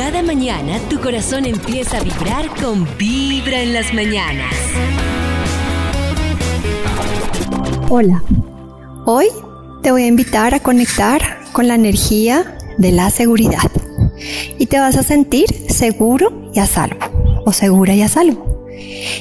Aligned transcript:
Cada 0.00 0.22
mañana 0.22 0.78
tu 0.88 0.98
corazón 0.98 1.44
empieza 1.44 1.98
a 1.98 2.00
vibrar 2.02 2.48
con 2.58 2.88
Vibra 2.96 3.60
en 3.60 3.74
las 3.74 3.92
mañanas. 3.92 4.54
Hola, 7.90 8.24
hoy 9.04 9.26
te 9.82 9.92
voy 9.92 10.04
a 10.04 10.06
invitar 10.06 10.54
a 10.54 10.60
conectar 10.60 11.20
con 11.52 11.68
la 11.68 11.74
energía 11.74 12.56
de 12.78 12.92
la 12.92 13.10
seguridad 13.10 13.70
y 14.58 14.64
te 14.64 14.80
vas 14.80 14.96
a 14.96 15.02
sentir 15.02 15.50
seguro 15.68 16.50
y 16.54 16.60
a 16.60 16.66
salvo 16.66 17.42
o 17.44 17.52
segura 17.52 17.94
y 17.94 18.00
a 18.00 18.08
salvo. 18.08 18.70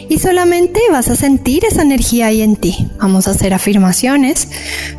Y 0.08 0.18
solamente 0.20 0.80
vas 0.90 1.10
a 1.10 1.18
sentir 1.18 1.66
esa 1.66 1.82
energía 1.82 2.28
ahí 2.28 2.42
en 2.42 2.56
ti. 2.56 2.88
Vamos 3.02 3.28
a 3.28 3.32
hacer 3.32 3.54
afirmaciones 3.54 4.48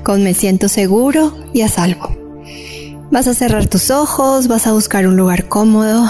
con 0.02 0.22
me 0.24 0.34
siento 0.34 0.68
seguro 0.68 1.34
y 1.54 1.62
a 1.62 1.68
salvo. 1.68 2.20
Vas 3.11 3.27
a 3.27 3.34
cerrar 3.34 3.66
tus 3.66 3.90
ojos, 3.90 4.46
vas 4.46 4.68
a 4.68 4.72
buscar 4.72 5.08
un 5.08 5.16
lugar 5.16 5.48
cómodo, 5.48 6.09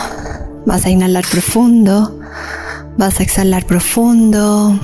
vas 0.67 0.85
a 0.85 0.91
inhalar 0.91 1.25
profundo, 1.27 2.21
vas 2.99 3.21
a 3.21 3.23
exhalar 3.23 3.65
profundo, 3.65 4.79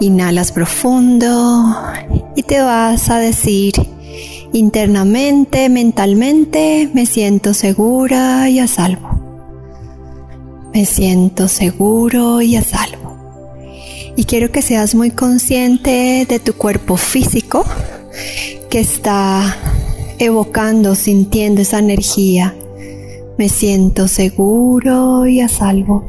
inhalas 0.00 0.52
profundo 0.52 1.74
y 2.36 2.42
te 2.42 2.60
vas 2.60 3.08
a 3.08 3.18
decir 3.18 3.74
internamente, 4.52 5.70
mentalmente, 5.70 6.90
me 6.92 7.06
siento 7.06 7.54
segura 7.54 8.50
y 8.50 8.58
a 8.58 8.66
salvo. 8.66 9.08
Me 10.74 10.84
siento 10.84 11.48
seguro 11.48 12.42
y 12.42 12.56
a 12.56 12.62
salvo. 12.62 13.16
Y 14.16 14.24
quiero 14.24 14.52
que 14.52 14.60
seas 14.60 14.94
muy 14.94 15.12
consciente 15.12 16.26
de 16.28 16.38
tu 16.40 16.52
cuerpo 16.52 16.98
físico 16.98 17.64
que 18.68 18.80
está 18.80 19.56
evocando, 20.18 20.94
sintiendo 20.94 21.62
esa 21.62 21.78
energía. 21.78 22.54
Me 23.38 23.48
siento 23.48 24.08
seguro 24.08 25.26
y 25.26 25.40
a 25.40 25.48
salvo. 25.48 26.04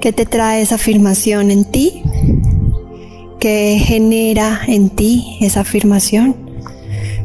¿Qué 0.00 0.12
te 0.12 0.26
trae 0.26 0.62
esa 0.62 0.74
afirmación 0.74 1.50
en 1.50 1.64
ti? 1.64 2.02
¿Qué 3.38 3.80
genera 3.82 4.60
en 4.66 4.90
ti 4.90 5.38
esa 5.40 5.60
afirmación? 5.60 6.36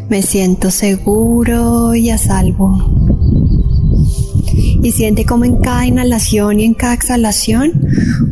Me 0.09 0.21
siento 0.21 0.71
seguro 0.71 1.95
y 1.95 2.09
a 2.11 2.17
salvo. 2.17 2.77
Y 4.81 4.91
siente 4.91 5.25
como 5.25 5.43
en 5.43 5.57
cada 5.57 5.85
inhalación 5.85 6.59
y 6.59 6.65
en 6.65 6.73
cada 6.73 6.93
exhalación 6.93 7.73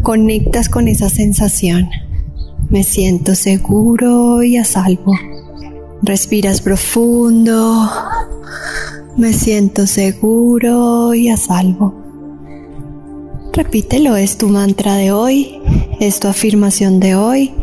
conectas 0.04 0.70
con 0.70 0.88
esa 0.88 1.10
sensación. 1.10 1.90
Me 2.70 2.84
siento 2.84 3.36
seguro 3.36 4.42
y 4.44 4.58
a 4.58 4.64
salvo. 4.64 5.14
Respiras 6.02 6.62
profundo. 6.62 7.90
Me 9.18 9.32
siento 9.34 9.88
seguro 9.88 11.14
y 11.14 11.30
a 11.30 11.38
salvo. 11.38 11.94
Repítelo, 13.54 14.18
es 14.18 14.38
tu 14.38 14.50
mantra 14.50 14.96
de 14.96 15.14
hoy, 15.14 15.62
es 16.00 16.20
tu 16.20 16.28
afirmación 16.28 17.00
de 17.00 17.16
hoy. 17.16 17.54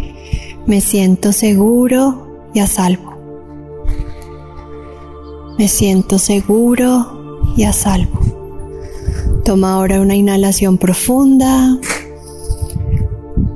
Me 0.66 0.80
siento 0.80 1.32
seguro 1.32 2.48
y 2.54 2.60
a 2.60 2.66
salvo. 2.66 3.12
Me 5.58 5.68
siento 5.68 6.18
seguro 6.18 7.44
y 7.56 7.64
a 7.64 7.72
salvo. 7.72 8.18
Toma 9.44 9.74
ahora 9.74 10.00
una 10.00 10.14
inhalación 10.14 10.78
profunda, 10.78 11.78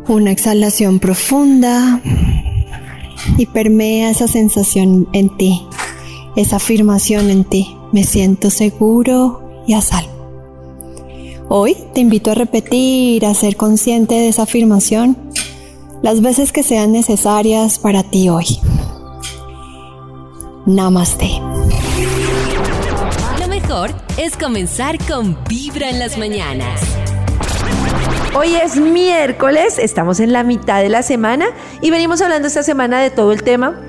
una 0.06 0.30
exhalación 0.30 0.98
profunda 0.98 2.02
y 3.36 3.46
permea 3.46 4.10
esa 4.10 4.28
sensación 4.28 5.08
en 5.12 5.36
ti, 5.36 5.66
esa 6.36 6.56
afirmación 6.56 7.30
en 7.30 7.44
ti. 7.44 7.76
Me 7.92 8.04
siento 8.04 8.50
seguro 8.50 9.62
y 9.66 9.74
a 9.74 9.80
salvo. 9.80 10.16
Hoy 11.48 11.76
te 11.94 12.00
invito 12.00 12.32
a 12.32 12.34
repetir, 12.34 13.24
a 13.24 13.34
ser 13.34 13.56
consciente 13.56 14.14
de 14.16 14.28
esa 14.28 14.42
afirmación 14.42 15.16
las 16.02 16.20
veces 16.20 16.52
que 16.52 16.62
sean 16.62 16.92
necesarias 16.92 17.78
para 17.78 18.02
ti 18.02 18.28
hoy. 18.28 18.58
Namaste. 20.66 21.40
Lo 23.40 23.48
mejor 23.48 23.94
es 24.16 24.36
comenzar 24.36 24.98
con 25.06 25.38
Vibra 25.48 25.90
en 25.90 25.98
las 25.98 26.18
mañanas. 26.18 26.95
Hoy 28.38 28.54
es 28.54 28.76
miércoles, 28.76 29.78
estamos 29.78 30.20
en 30.20 30.30
la 30.30 30.42
mitad 30.42 30.82
de 30.82 30.90
la 30.90 31.02
semana 31.02 31.46
y 31.80 31.90
venimos 31.90 32.20
hablando 32.20 32.48
esta 32.48 32.62
semana 32.62 33.00
de 33.00 33.08
todo 33.08 33.32
el 33.32 33.42
tema 33.42 33.80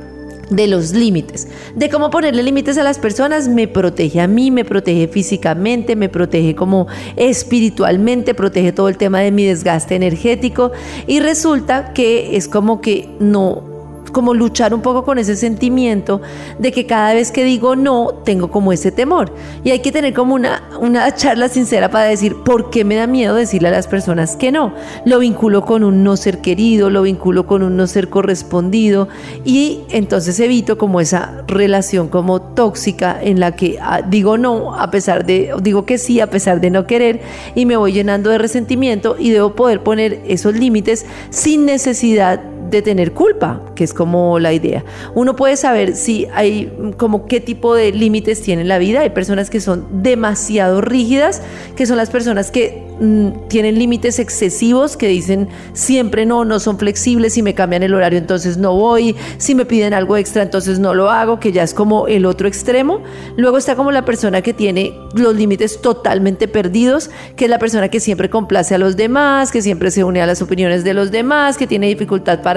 de 0.50 0.68
los 0.68 0.94
límites, 0.94 1.50
de 1.76 1.90
cómo 1.90 2.10
ponerle 2.10 2.44
límites 2.44 2.78
a 2.78 2.84
las 2.84 2.98
personas, 2.98 3.50
me 3.50 3.68
protege 3.68 4.22
a 4.22 4.28
mí, 4.28 4.50
me 4.50 4.64
protege 4.64 5.10
físicamente, 5.10 5.98
me 5.98 6.08
protege 6.08 6.56
como 6.56 6.88
espiritualmente, 7.18 8.34
protege 8.34 8.72
todo 8.72 8.88
el 8.88 8.96
tema 8.96 9.20
de 9.20 9.32
mi 9.32 9.44
desgaste 9.44 9.96
energético. 9.96 10.72
Y 11.08 11.20
resulta 11.20 11.92
que 11.92 12.38
es 12.38 12.48
como 12.48 12.80
que 12.80 13.10
no 13.20 13.77
como 14.12 14.34
luchar 14.34 14.74
un 14.74 14.82
poco 14.82 15.04
con 15.04 15.18
ese 15.18 15.36
sentimiento 15.36 16.22
de 16.60 16.72
que 16.72 16.86
cada 16.86 17.14
vez 17.14 17.32
que 17.32 17.44
digo 17.44 17.76
no, 17.76 18.10
tengo 18.24 18.50
como 18.52 18.72
ese 18.72 18.92
temor. 18.92 19.32
Y 19.64 19.72
hay 19.72 19.80
que 19.80 19.92
tener 19.92 20.14
como 20.14 20.36
una, 20.36 20.64
una 20.80 21.14
charla 21.16 21.50
sincera 21.50 21.90
para 21.90 22.06
decir 22.06 22.36
por 22.44 22.70
qué 22.70 22.84
me 22.84 22.96
da 22.96 23.08
miedo 23.08 23.36
decirle 23.36 23.70
a 23.70 23.72
las 23.72 23.88
personas 23.88 24.36
que 24.36 24.52
no. 24.52 24.74
Lo 25.06 25.20
vinculo 25.20 25.66
con 25.66 25.84
un 25.84 26.04
no 26.04 26.18
ser 26.18 26.40
querido, 26.40 26.90
lo 26.90 27.02
vinculo 27.02 27.46
con 27.46 27.64
un 27.64 27.78
no 27.78 27.88
ser 27.88 28.10
correspondido 28.10 29.08
y 29.46 29.82
entonces 29.90 30.40
evito 30.40 30.78
como 30.78 31.02
esa 31.02 31.44
relación 31.48 32.08
como 32.08 32.42
tóxica 32.42 33.18
en 33.22 33.40
la 33.40 33.56
que 33.56 33.78
ah, 33.82 34.02
digo 34.02 34.38
no 34.38 34.76
a 34.76 34.90
pesar 34.92 35.26
de, 35.26 35.54
digo 35.62 35.86
que 35.86 35.98
sí 35.98 36.20
a 36.20 36.30
pesar 36.30 36.62
de 36.62 36.70
no 36.70 36.88
querer 36.88 37.22
y 37.56 37.66
me 37.66 37.78
voy 37.78 37.94
llenando 37.94 38.30
de 38.30 38.38
resentimiento 38.38 39.16
y 39.18 39.32
debo 39.32 39.56
poder 39.56 39.82
poner 39.82 40.22
esos 40.28 40.56
límites 40.56 41.06
sin 41.30 41.66
necesidad 41.66 42.42
de 42.70 42.82
tener 42.82 43.14
culpa, 43.14 43.62
que 43.76 43.84
es 43.84 43.94
como 43.94 44.40
la 44.40 44.54
idea. 44.54 44.84
Uno 45.16 45.36
puede 45.36 45.58
saber 45.58 45.96
si 45.96 46.28
hay 46.34 46.72
como 46.98 47.26
qué 47.26 47.40
tipo 47.40 47.76
de 47.76 47.92
límites 47.92 48.42
tiene 48.42 48.64
la 48.64 48.78
vida. 48.78 49.02
Hay 49.02 49.12
personas 49.12 49.50
que 49.50 49.62
son 49.62 49.86
demasiado 50.02 50.82
rígidas, 50.82 51.42
que 51.76 51.86
son 51.86 51.98
las 51.98 52.10
personas 52.10 52.52
que 52.52 52.84
mm, 53.00 53.48
tienen 53.48 53.78
límites 53.80 54.20
excesivos, 54.20 54.98
que 54.98 55.08
dicen 55.08 55.48
siempre 55.74 56.26
no, 56.26 56.46
no 56.46 56.60
son 56.60 56.78
flexibles, 56.78 57.34
si 57.34 57.42
me 57.42 57.54
cambian 57.54 57.84
el 57.84 57.94
horario 57.94 58.20
entonces 58.20 58.58
no 58.58 58.74
voy, 58.74 59.16
si 59.38 59.56
me 59.56 59.66
piden 59.66 59.94
algo 59.94 60.18
extra 60.18 60.44
entonces 60.44 60.80
no 60.80 60.94
lo 60.94 61.10
hago, 61.10 61.40
que 61.40 61.52
ya 61.52 61.64
es 61.64 61.74
como 61.74 62.08
el 62.08 62.26
otro 62.26 62.48
extremo. 62.48 63.02
Luego 63.38 63.58
está 63.58 63.76
como 63.76 63.92
la 63.92 64.06
persona 64.06 64.42
que 64.42 64.54
tiene 64.54 64.94
los 65.14 65.36
límites 65.36 65.82
totalmente 65.82 66.48
perdidos, 66.48 67.10
que 67.36 67.46
es 67.46 67.52
la 67.52 67.60
persona 67.60 67.90
que 67.90 68.00
siempre 68.00 68.30
complace 68.30 68.76
a 68.76 68.78
los 68.78 68.98
demás, 68.98 69.52
que 69.52 69.62
siempre 69.62 69.92
se 69.92 70.04
une 70.04 70.22
a 70.22 70.26
las 70.26 70.42
opiniones 70.42 70.84
de 70.84 70.94
los 70.94 71.12
demás, 71.12 71.58
que 71.58 71.68
tiene 71.68 71.88
dificultad 71.88 72.42
para 72.42 72.57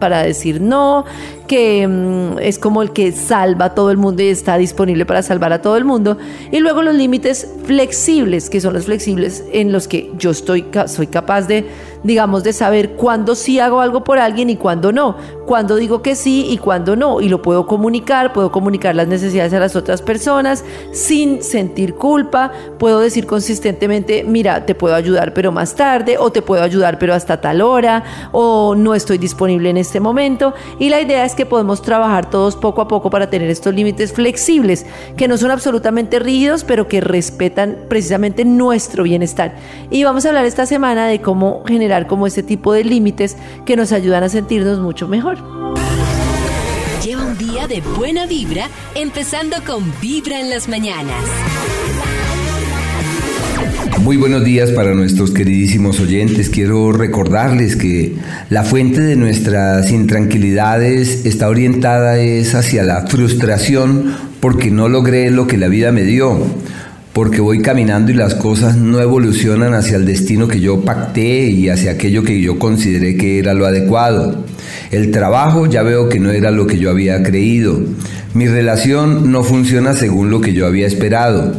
para 0.00 0.22
decir 0.22 0.60
no, 0.60 1.04
que 1.48 1.88
mm, 1.88 2.38
es 2.38 2.60
como 2.60 2.82
el 2.82 2.92
que 2.92 3.10
salva 3.10 3.66
a 3.66 3.74
todo 3.74 3.90
el 3.90 3.96
mundo 3.96 4.22
y 4.22 4.28
está 4.28 4.56
disponible 4.56 5.04
para 5.04 5.22
salvar 5.22 5.52
a 5.52 5.60
todo 5.60 5.76
el 5.76 5.84
mundo. 5.84 6.16
Y 6.52 6.60
luego 6.60 6.82
los 6.82 6.94
límites 6.94 7.50
flexibles, 7.64 8.48
que 8.48 8.60
son 8.60 8.74
los 8.74 8.84
flexibles 8.84 9.44
en 9.52 9.72
los 9.72 9.88
que 9.88 10.12
yo 10.16 10.30
estoy, 10.30 10.66
soy 10.86 11.08
capaz 11.08 11.48
de 11.48 11.66
digamos, 12.02 12.44
de 12.44 12.52
saber 12.52 12.92
cuándo 12.92 13.34
sí 13.34 13.58
hago 13.60 13.80
algo 13.80 14.04
por 14.04 14.18
alguien 14.18 14.50
y 14.50 14.56
cuándo 14.56 14.92
no, 14.92 15.16
cuándo 15.46 15.76
digo 15.76 16.02
que 16.02 16.14
sí 16.14 16.46
y 16.48 16.58
cuándo 16.58 16.96
no, 16.96 17.20
y 17.20 17.28
lo 17.28 17.42
puedo 17.42 17.66
comunicar, 17.66 18.32
puedo 18.32 18.52
comunicar 18.52 18.94
las 18.94 19.08
necesidades 19.08 19.52
a 19.52 19.58
las 19.58 19.76
otras 19.76 20.02
personas 20.02 20.64
sin 20.92 21.42
sentir 21.42 21.94
culpa, 21.94 22.52
puedo 22.78 23.00
decir 23.00 23.26
consistentemente, 23.26 24.24
mira, 24.24 24.66
te 24.66 24.74
puedo 24.74 24.94
ayudar 24.94 25.34
pero 25.34 25.52
más 25.52 25.74
tarde, 25.74 26.18
o 26.18 26.30
te 26.30 26.42
puedo 26.42 26.62
ayudar 26.62 26.98
pero 26.98 27.14
hasta 27.14 27.40
tal 27.40 27.60
hora, 27.60 28.04
o 28.32 28.74
no 28.76 28.94
estoy 28.94 29.18
disponible 29.18 29.70
en 29.70 29.76
este 29.76 30.00
momento, 30.00 30.54
y 30.78 30.90
la 30.90 31.00
idea 31.00 31.24
es 31.24 31.34
que 31.38 31.46
podemos 31.46 31.82
trabajar 31.82 32.28
todos 32.28 32.56
poco 32.56 32.82
a 32.82 32.88
poco 32.88 33.10
para 33.10 33.30
tener 33.30 33.48
estos 33.48 33.72
límites 33.72 34.12
flexibles, 34.12 34.84
que 35.16 35.28
no 35.28 35.38
son 35.38 35.52
absolutamente 35.52 36.18
rígidos, 36.18 36.64
pero 36.64 36.88
que 36.88 37.00
respetan 37.00 37.78
precisamente 37.88 38.44
nuestro 38.44 39.04
bienestar. 39.04 39.54
Y 39.88 40.02
vamos 40.02 40.26
a 40.26 40.30
hablar 40.30 40.46
esta 40.46 40.66
semana 40.66 41.06
de 41.06 41.20
cómo 41.20 41.62
generar 41.64 42.08
como 42.08 42.26
ese 42.26 42.42
tipo 42.42 42.72
de 42.72 42.82
límites 42.82 43.36
que 43.64 43.76
nos 43.76 43.92
ayudan 43.92 44.24
a 44.24 44.28
sentirnos 44.28 44.80
mucho 44.80 45.06
mejor. 45.06 45.38
Lleva 47.04 47.24
un 47.24 47.38
día 47.38 47.68
de 47.68 47.82
buena 47.82 48.26
vibra, 48.26 48.68
empezando 48.96 49.58
con 49.64 49.84
Vibra 50.00 50.40
en 50.40 50.50
las 50.50 50.68
mañanas. 50.68 51.22
Muy 54.02 54.16
buenos 54.16 54.44
días 54.44 54.70
para 54.70 54.94
nuestros 54.94 55.32
queridísimos 55.32 56.00
oyentes. 56.00 56.48
Quiero 56.48 56.92
recordarles 56.92 57.76
que 57.76 58.14
la 58.48 58.62
fuente 58.62 59.00
de 59.00 59.16
nuestras 59.16 59.90
intranquilidades 59.90 61.26
está 61.26 61.48
orientada 61.48 62.18
es 62.18 62.54
hacia 62.54 62.84
la 62.84 63.06
frustración 63.06 64.14
porque 64.40 64.70
no 64.70 64.88
logré 64.88 65.30
lo 65.30 65.46
que 65.46 65.58
la 65.58 65.68
vida 65.68 65.92
me 65.92 66.04
dio 66.04 66.38
porque 67.12 67.40
voy 67.40 67.62
caminando 67.62 68.12
y 68.12 68.14
las 68.14 68.36
cosas 68.36 68.76
no 68.76 69.00
evolucionan 69.00 69.74
hacia 69.74 69.96
el 69.96 70.06
destino 70.06 70.46
que 70.46 70.60
yo 70.60 70.82
pacté 70.82 71.46
y 71.46 71.68
hacia 71.68 71.90
aquello 71.90 72.22
que 72.22 72.40
yo 72.40 72.60
consideré 72.60 73.16
que 73.16 73.40
era 73.40 73.54
lo 73.54 73.66
adecuado. 73.66 74.44
El 74.92 75.10
trabajo 75.10 75.66
ya 75.66 75.82
veo 75.82 76.08
que 76.08 76.20
no 76.20 76.30
era 76.30 76.52
lo 76.52 76.68
que 76.68 76.78
yo 76.78 76.90
había 76.90 77.24
creído. 77.24 77.80
Mi 78.34 78.46
relación 78.46 79.32
no 79.32 79.42
funciona 79.42 79.94
según 79.94 80.30
lo 80.30 80.40
que 80.40 80.52
yo 80.52 80.64
había 80.64 80.86
esperado. 80.86 81.54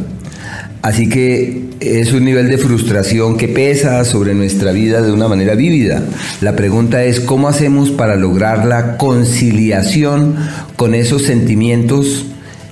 Así 0.80 1.10
que 1.10 1.68
es 1.80 2.12
un 2.12 2.24
nivel 2.24 2.48
de 2.48 2.58
frustración 2.58 3.36
que 3.36 3.48
pesa 3.48 4.04
sobre 4.04 4.34
nuestra 4.34 4.72
vida 4.72 5.00
de 5.00 5.12
una 5.12 5.28
manera 5.28 5.54
vívida. 5.54 6.02
La 6.40 6.54
pregunta 6.54 7.04
es 7.04 7.20
cómo 7.20 7.48
hacemos 7.48 7.90
para 7.90 8.16
lograr 8.16 8.66
la 8.66 8.98
conciliación 8.98 10.36
con 10.76 10.94
esos 10.94 11.22
sentimientos, 11.22 12.26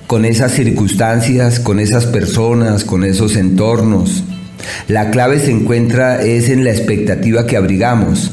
con 0.06 0.24
esas 0.24 0.52
circunstancias, 0.52 1.58
con 1.58 1.80
esas 1.80 2.06
personas, 2.06 2.84
con 2.84 3.04
esos 3.04 3.36
entornos. 3.36 4.24
La 4.88 5.10
clave 5.10 5.40
se 5.40 5.50
encuentra 5.50 6.22
es 6.22 6.50
en 6.50 6.64
la 6.64 6.70
expectativa 6.70 7.46
que 7.46 7.56
abrigamos 7.56 8.32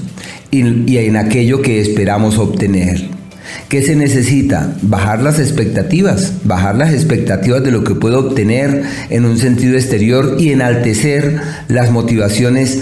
y, 0.51 0.97
en 0.97 1.15
aquello 1.15 1.61
que 1.61 1.79
esperamos 1.79 2.37
obtener. 2.37 3.14
¿Qué 3.69 3.81
se 3.81 3.95
necesita? 3.95 4.75
Bajar 4.81 5.21
las 5.21 5.39
expectativas, 5.39 6.33
bajar 6.43 6.75
las 6.75 6.93
expectativas 6.93 7.63
de 7.63 7.71
lo 7.71 7.83
que 7.83 7.95
puedo 7.95 8.19
obtener 8.19 8.83
en 9.09 9.25
un 9.25 9.37
sentido 9.37 9.75
exterior 9.75 10.37
y 10.39 10.51
enaltecer 10.51 11.39
las 11.67 11.91
motivaciones 11.91 12.81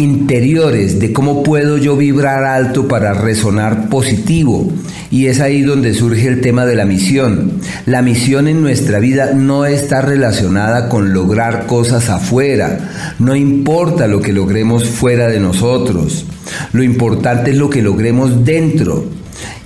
interiores 0.00 0.98
de 0.98 1.12
cómo 1.12 1.42
puedo 1.42 1.76
yo 1.76 1.94
vibrar 1.96 2.44
alto 2.44 2.88
para 2.88 3.12
resonar 3.12 3.88
positivo. 3.88 4.72
Y 5.10 5.26
es 5.26 5.40
ahí 5.40 5.62
donde 5.62 5.92
surge 5.92 6.26
el 6.26 6.40
tema 6.40 6.64
de 6.64 6.74
la 6.74 6.86
misión. 6.86 7.60
La 7.84 8.00
misión 8.00 8.48
en 8.48 8.62
nuestra 8.62 8.98
vida 8.98 9.32
no 9.34 9.66
está 9.66 10.00
relacionada 10.00 10.88
con 10.88 11.12
lograr 11.12 11.66
cosas 11.66 12.08
afuera. 12.08 13.14
No 13.18 13.36
importa 13.36 14.06
lo 14.06 14.22
que 14.22 14.32
logremos 14.32 14.84
fuera 14.88 15.28
de 15.28 15.40
nosotros. 15.40 16.24
Lo 16.72 16.82
importante 16.82 17.50
es 17.50 17.56
lo 17.56 17.70
que 17.70 17.82
logremos 17.82 18.44
dentro. 18.44 19.04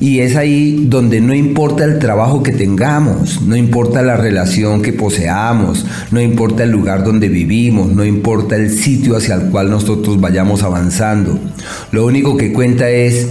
Y 0.01 0.21
es 0.21 0.37
ahí 0.37 0.87
donde 0.89 1.21
no 1.21 1.35
importa 1.35 1.85
el 1.85 1.99
trabajo 1.99 2.43
que 2.43 2.53
tengamos, 2.53 3.43
no 3.43 3.57
importa 3.57 4.03
la 4.03 4.17
relación 4.17 4.83
que 4.83 4.93
poseamos, 4.93 5.87
no 6.11 6.21
importa 6.21 6.65
el 6.65 6.71
lugar 6.71 7.05
donde 7.05 7.29
vivimos, 7.29 7.91
no 7.91 8.05
importa 8.05 8.57
el 8.57 8.71
sitio 8.71 9.17
hacia 9.17 9.37
el 9.37 9.51
cual 9.51 9.71
nosotros 9.71 10.21
vayamos 10.21 10.63
avanzando. 10.63 11.39
Lo 11.91 12.07
único 12.07 12.37
que 12.37 12.53
cuenta 12.53 12.91
es 12.91 13.29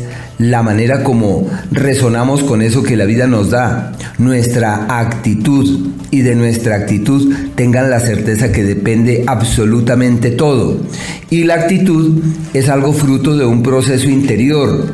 la 0.50 0.62
manera 0.62 1.04
como 1.04 1.50
resonamos 1.72 2.44
con 2.44 2.62
eso 2.62 2.84
que 2.84 2.98
la 2.98 3.06
vida 3.06 3.28
nos 3.28 3.51
da, 3.51 3.94
nuestra 4.18 5.00
actitud 5.00 5.92
y 6.12 6.22
de 6.22 6.36
nuestra 6.36 6.75
actitud 6.75 7.34
tengan 7.56 7.90
la 7.90 8.00
certeza 8.00 8.51
que 8.51 8.63
depende 8.63 9.24
absolutamente 9.25 10.31
todo. 10.31 10.81
Y 11.30 11.45
la 11.45 11.56
actitud 11.56 12.22
es 12.54 12.68
algo 12.68 12.92
fruto 12.94 13.38
de 13.38 13.45
un 13.45 13.63
proceso 13.63 14.10
interior 14.10 14.86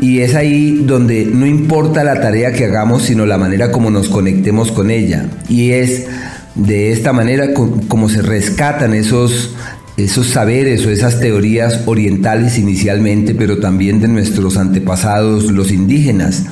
y 0.00 0.20
es 0.20 0.34
ahí 0.34 0.82
donde 0.84 1.24
no 1.24 1.46
importa 1.46 2.02
la 2.02 2.20
tarea 2.20 2.52
que 2.52 2.64
hagamos, 2.64 3.02
sino 3.02 3.26
la 3.26 3.38
manera 3.38 3.70
como 3.70 3.90
nos 3.90 4.08
conectemos 4.08 4.72
con 4.72 4.90
ella. 4.90 5.26
Y 5.48 5.70
es 5.70 6.06
de 6.56 6.90
esta 6.90 7.12
manera 7.12 7.54
como 7.54 8.08
se 8.08 8.22
rescatan 8.22 8.94
esos, 8.94 9.54
esos 10.04 10.28
saberes 10.28 10.86
o 10.86 10.90
esas 10.90 11.20
teorías 11.20 11.82
orientales 11.86 12.58
inicialmente, 12.58 13.34
pero 13.34 13.58
también 13.58 14.00
de 14.00 14.08
nuestros 14.08 14.56
antepasados, 14.56 15.50
los 15.50 15.70
indígenas 15.70 16.44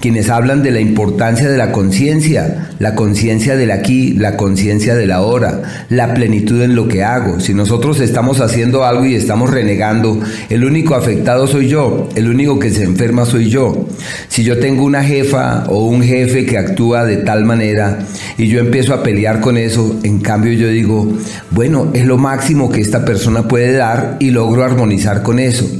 quienes 0.00 0.30
hablan 0.30 0.62
de 0.62 0.70
la 0.70 0.80
importancia 0.80 1.48
de 1.48 1.58
la 1.58 1.72
conciencia, 1.72 2.70
la 2.78 2.94
conciencia 2.94 3.56
del 3.56 3.70
aquí, 3.70 4.12
la 4.12 4.36
conciencia 4.36 4.94
del 4.94 5.10
ahora, 5.10 5.86
la 5.88 6.14
plenitud 6.14 6.62
en 6.62 6.76
lo 6.76 6.86
que 6.86 7.02
hago. 7.02 7.40
Si 7.40 7.54
nosotros 7.54 8.00
estamos 8.00 8.40
haciendo 8.40 8.84
algo 8.84 9.04
y 9.04 9.14
estamos 9.14 9.50
renegando, 9.50 10.20
el 10.50 10.64
único 10.64 10.94
afectado 10.94 11.46
soy 11.46 11.68
yo, 11.68 12.08
el 12.14 12.28
único 12.28 12.58
que 12.58 12.70
se 12.70 12.84
enferma 12.84 13.24
soy 13.24 13.48
yo. 13.48 13.88
Si 14.28 14.44
yo 14.44 14.58
tengo 14.58 14.84
una 14.84 15.02
jefa 15.02 15.64
o 15.68 15.86
un 15.86 16.02
jefe 16.02 16.46
que 16.46 16.58
actúa 16.58 17.04
de 17.04 17.16
tal 17.18 17.44
manera 17.44 17.98
y 18.36 18.48
yo 18.48 18.60
empiezo 18.60 18.94
a 18.94 19.02
pelear 19.02 19.40
con 19.40 19.56
eso, 19.56 19.98
en 20.04 20.20
cambio 20.20 20.52
yo 20.52 20.68
digo, 20.68 21.12
bueno, 21.50 21.90
es 21.92 22.04
lo 22.04 22.18
máximo 22.18 22.70
que 22.70 22.80
esta 22.80 23.04
persona 23.04 23.48
puede 23.48 23.72
dar 23.72 24.16
y 24.20 24.30
logro 24.30 24.64
armonizar 24.64 25.22
con 25.22 25.38
eso 25.38 25.77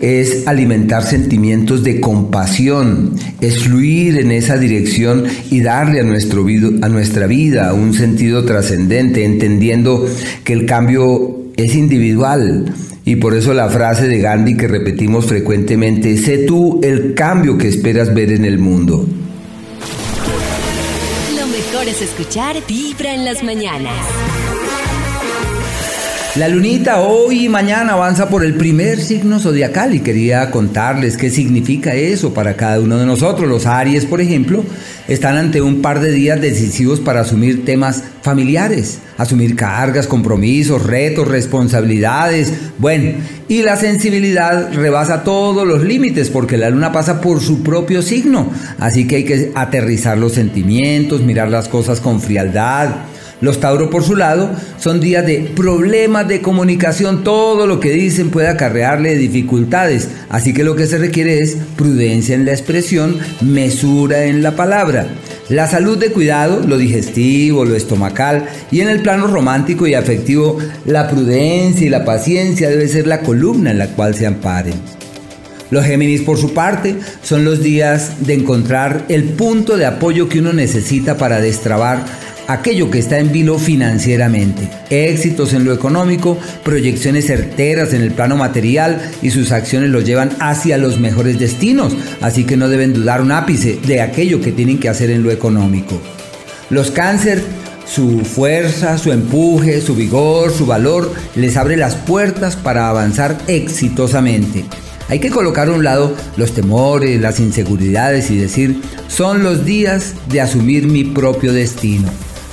es 0.00 0.46
alimentar 0.46 1.04
sentimientos 1.04 1.84
de 1.84 2.00
compasión, 2.00 3.14
es 3.40 3.58
fluir 3.62 4.18
en 4.18 4.32
esa 4.32 4.56
dirección 4.56 5.24
y 5.50 5.60
darle 5.60 6.00
a, 6.00 6.04
nuestro 6.04 6.46
a 6.82 6.88
nuestra 6.88 7.26
vida 7.26 7.74
un 7.74 7.92
sentido 7.92 8.44
trascendente, 8.44 9.24
entendiendo 9.24 10.06
que 10.42 10.54
el 10.54 10.66
cambio 10.66 11.40
es 11.56 11.74
individual. 11.74 12.72
Y 13.04 13.16
por 13.16 13.34
eso 13.34 13.54
la 13.54 13.68
frase 13.68 14.08
de 14.08 14.20
Gandhi 14.20 14.56
que 14.56 14.68
repetimos 14.68 15.26
frecuentemente, 15.26 16.16
sé 16.16 16.38
tú 16.38 16.80
el 16.82 17.14
cambio 17.14 17.58
que 17.58 17.68
esperas 17.68 18.14
ver 18.14 18.32
en 18.32 18.44
el 18.44 18.58
mundo. 18.58 19.06
Lo 21.36 21.46
mejor 21.46 21.88
es 21.88 22.02
escuchar 22.02 22.56
Vibra 22.66 23.14
en 23.14 23.24
las 23.24 23.42
mañanas. 23.42 23.94
La 26.40 26.48
lunita 26.48 27.02
hoy 27.02 27.44
y 27.44 27.48
mañana 27.50 27.92
avanza 27.92 28.30
por 28.30 28.42
el 28.42 28.54
primer 28.54 28.98
signo 28.98 29.40
zodiacal 29.40 29.94
y 29.94 30.00
quería 30.00 30.50
contarles 30.50 31.18
qué 31.18 31.28
significa 31.28 31.94
eso 31.94 32.32
para 32.32 32.56
cada 32.56 32.80
uno 32.80 32.96
de 32.96 33.04
nosotros. 33.04 33.46
Los 33.46 33.66
Aries, 33.66 34.06
por 34.06 34.22
ejemplo, 34.22 34.64
están 35.06 35.36
ante 35.36 35.60
un 35.60 35.82
par 35.82 36.00
de 36.00 36.10
días 36.12 36.40
decisivos 36.40 36.98
para 36.98 37.20
asumir 37.20 37.66
temas 37.66 38.04
familiares, 38.22 39.00
asumir 39.18 39.54
cargas, 39.54 40.06
compromisos, 40.06 40.82
retos, 40.82 41.28
responsabilidades. 41.28 42.54
Bueno, 42.78 43.18
y 43.46 43.60
la 43.60 43.76
sensibilidad 43.76 44.72
rebasa 44.72 45.24
todos 45.24 45.68
los 45.68 45.84
límites 45.84 46.30
porque 46.30 46.56
la 46.56 46.70
luna 46.70 46.90
pasa 46.90 47.20
por 47.20 47.42
su 47.42 47.62
propio 47.62 48.00
signo. 48.00 48.50
Así 48.78 49.06
que 49.06 49.16
hay 49.16 49.24
que 49.24 49.52
aterrizar 49.54 50.16
los 50.16 50.32
sentimientos, 50.32 51.20
mirar 51.20 51.50
las 51.50 51.68
cosas 51.68 52.00
con 52.00 52.18
frialdad 52.18 53.09
los 53.40 53.58
Tauro, 53.58 53.88
por 53.88 54.04
su 54.04 54.16
lado, 54.16 54.50
son 54.78 55.00
días 55.00 55.24
de 55.24 55.50
problemas 55.56 56.28
de 56.28 56.42
comunicación. 56.42 57.24
Todo 57.24 57.66
lo 57.66 57.80
que 57.80 57.90
dicen 57.90 58.30
puede 58.30 58.48
acarrearle 58.48 59.16
dificultades. 59.16 60.08
Así 60.28 60.52
que 60.52 60.64
lo 60.64 60.76
que 60.76 60.86
se 60.86 60.98
requiere 60.98 61.40
es 61.40 61.56
prudencia 61.76 62.34
en 62.34 62.44
la 62.44 62.52
expresión, 62.52 63.18
mesura 63.40 64.24
en 64.24 64.42
la 64.42 64.56
palabra. 64.56 65.08
La 65.48 65.66
salud 65.66 65.98
de 65.98 66.12
cuidado, 66.12 66.62
lo 66.66 66.76
digestivo, 66.76 67.64
lo 67.64 67.74
estomacal 67.74 68.46
y 68.70 68.82
en 68.82 68.88
el 68.88 69.02
plano 69.02 69.26
romántico 69.26 69.86
y 69.86 69.94
afectivo, 69.94 70.58
la 70.84 71.08
prudencia 71.08 71.86
y 71.86 71.90
la 71.90 72.04
paciencia 72.04 72.68
debe 72.68 72.86
ser 72.88 73.06
la 73.06 73.20
columna 73.20 73.70
en 73.70 73.78
la 73.78 73.88
cual 73.88 74.14
se 74.14 74.26
amparen. 74.26 74.74
Los 75.70 75.84
Géminis, 75.84 76.22
por 76.22 76.36
su 76.36 76.52
parte, 76.52 76.96
son 77.22 77.44
los 77.44 77.62
días 77.62 78.26
de 78.26 78.34
encontrar 78.34 79.04
el 79.08 79.24
punto 79.24 79.76
de 79.76 79.86
apoyo 79.86 80.28
que 80.28 80.40
uno 80.40 80.52
necesita 80.52 81.16
para 81.16 81.40
destrabar 81.40 82.04
aquello 82.48 82.90
que 82.90 82.98
está 82.98 83.18
en 83.18 83.32
vilo 83.32 83.58
financieramente, 83.58 84.68
éxitos 84.90 85.52
en 85.52 85.64
lo 85.64 85.72
económico, 85.72 86.38
proyecciones 86.64 87.26
certeras 87.26 87.92
en 87.92 88.02
el 88.02 88.12
plano 88.12 88.36
material 88.36 89.10
y 89.22 89.30
sus 89.30 89.52
acciones 89.52 89.90
los 89.90 90.04
llevan 90.04 90.30
hacia 90.40 90.78
los 90.78 90.98
mejores 90.98 91.38
destinos, 91.38 91.96
así 92.20 92.44
que 92.44 92.56
no 92.56 92.68
deben 92.68 92.92
dudar 92.92 93.22
un 93.22 93.32
ápice 93.32 93.78
de 93.86 94.00
aquello 94.00 94.40
que 94.40 94.52
tienen 94.52 94.78
que 94.78 94.88
hacer 94.88 95.10
en 95.10 95.22
lo 95.22 95.30
económico. 95.30 96.00
Los 96.70 96.90
cáncer 96.90 97.42
su 97.86 98.20
fuerza, 98.20 98.98
su 98.98 99.10
empuje, 99.10 99.80
su 99.80 99.96
vigor, 99.96 100.52
su 100.52 100.64
valor 100.64 101.12
les 101.34 101.56
abre 101.56 101.76
las 101.76 101.96
puertas 101.96 102.54
para 102.54 102.88
avanzar 102.88 103.36
exitosamente. 103.48 104.64
Hay 105.08 105.18
que 105.18 105.30
colocar 105.30 105.68
a 105.68 105.72
un 105.72 105.82
lado 105.82 106.14
los 106.36 106.54
temores, 106.54 107.20
las 107.20 107.40
inseguridades 107.40 108.30
y 108.30 108.36
decir, 108.36 108.80
son 109.08 109.42
los 109.42 109.64
días 109.64 110.14
de 110.28 110.40
asumir 110.40 110.86
mi 110.86 111.02
propio 111.02 111.52
destino. 111.52 112.08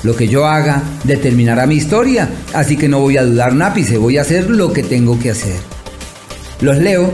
Lo 0.08 0.16
que 0.16 0.30
yo 0.30 0.48
haga 0.48 0.82
determinará 1.04 1.68
mi 1.68 1.76
historia, 1.76 2.30
así 2.54 2.78
que 2.78 2.88
no 2.88 3.02
voy 3.02 3.18
a 3.18 3.26
dudar 3.26 3.52
un 3.52 3.62
ápice, 3.62 3.98
voy 3.98 4.18
a 4.18 4.22
hacer 4.22 4.50
lo 4.50 4.72
que 4.72 4.82
tengo 4.82 5.20
que 5.20 5.32
hacer. 5.32 5.58
Los 6.62 6.78
leo. 6.78 7.12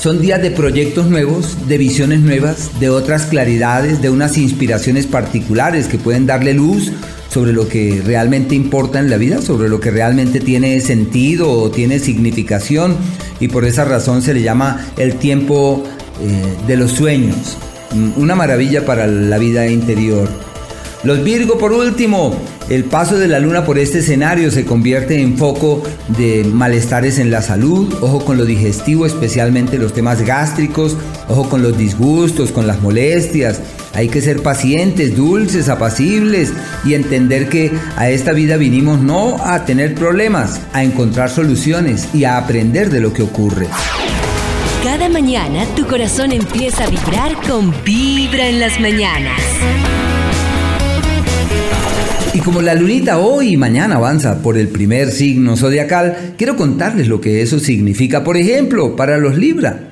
Son 0.00 0.20
días 0.20 0.42
de 0.42 0.50
proyectos 0.50 1.06
nuevos, 1.06 1.68
de 1.68 1.78
visiones 1.78 2.22
nuevas, 2.22 2.80
de 2.80 2.90
otras 2.90 3.26
claridades, 3.26 4.02
de 4.02 4.10
unas 4.10 4.36
inspiraciones 4.36 5.06
particulares 5.06 5.86
que 5.86 5.96
pueden 5.96 6.26
darle 6.26 6.54
luz 6.54 6.90
sobre 7.30 7.52
lo 7.52 7.68
que 7.68 8.02
realmente 8.04 8.56
importa 8.56 8.98
en 8.98 9.08
la 9.08 9.16
vida, 9.16 9.40
sobre 9.40 9.68
lo 9.68 9.78
que 9.78 9.92
realmente 9.92 10.40
tiene 10.40 10.80
sentido 10.80 11.52
o 11.52 11.70
tiene 11.70 12.00
significación 12.00 12.96
y 13.38 13.46
por 13.46 13.64
esa 13.64 13.84
razón 13.84 14.22
se 14.22 14.34
le 14.34 14.42
llama 14.42 14.88
el 14.96 15.14
tiempo 15.14 15.84
eh, 16.20 16.66
de 16.66 16.76
los 16.76 16.90
sueños, 16.90 17.56
una 18.16 18.34
maravilla 18.34 18.84
para 18.84 19.06
la 19.06 19.38
vida 19.38 19.68
interior. 19.68 20.47
Los 21.04 21.22
Virgo, 21.22 21.58
por 21.58 21.72
último, 21.72 22.34
el 22.68 22.84
paso 22.84 23.18
de 23.18 23.28
la 23.28 23.38
luna 23.38 23.64
por 23.64 23.78
este 23.78 24.00
escenario 24.00 24.50
se 24.50 24.64
convierte 24.64 25.20
en 25.20 25.38
foco 25.38 25.82
de 26.08 26.44
malestares 26.44 27.20
en 27.20 27.30
la 27.30 27.40
salud, 27.40 27.94
ojo 28.00 28.24
con 28.24 28.36
lo 28.36 28.44
digestivo, 28.44 29.06
especialmente 29.06 29.78
los 29.78 29.94
temas 29.94 30.22
gástricos, 30.22 30.96
ojo 31.28 31.48
con 31.48 31.62
los 31.62 31.78
disgustos, 31.78 32.50
con 32.50 32.66
las 32.66 32.82
molestias. 32.82 33.60
Hay 33.94 34.08
que 34.08 34.20
ser 34.20 34.42
pacientes, 34.42 35.16
dulces, 35.16 35.68
apacibles 35.68 36.52
y 36.84 36.94
entender 36.94 37.48
que 37.48 37.70
a 37.96 38.10
esta 38.10 38.32
vida 38.32 38.56
vinimos 38.56 39.00
no 39.00 39.36
a 39.40 39.64
tener 39.64 39.94
problemas, 39.94 40.60
a 40.72 40.82
encontrar 40.82 41.30
soluciones 41.30 42.08
y 42.12 42.24
a 42.24 42.38
aprender 42.38 42.90
de 42.90 43.00
lo 43.00 43.12
que 43.12 43.22
ocurre. 43.22 43.68
Cada 44.82 45.08
mañana 45.08 45.64
tu 45.76 45.86
corazón 45.86 46.32
empieza 46.32 46.84
a 46.84 46.90
vibrar 46.90 47.36
con 47.48 47.72
Vibra 47.84 48.48
en 48.48 48.58
las 48.58 48.80
mañanas. 48.80 49.40
Y 52.38 52.40
como 52.40 52.62
la 52.62 52.76
lunita 52.76 53.18
hoy 53.18 53.54
y 53.54 53.56
mañana 53.56 53.96
avanza 53.96 54.42
por 54.42 54.56
el 54.56 54.68
primer 54.68 55.10
signo 55.10 55.56
zodiacal, 55.56 56.34
quiero 56.38 56.54
contarles 56.54 57.08
lo 57.08 57.20
que 57.20 57.42
eso 57.42 57.58
significa, 57.58 58.22
por 58.22 58.36
ejemplo, 58.36 58.94
para 58.94 59.18
los 59.18 59.36
Libra. 59.36 59.88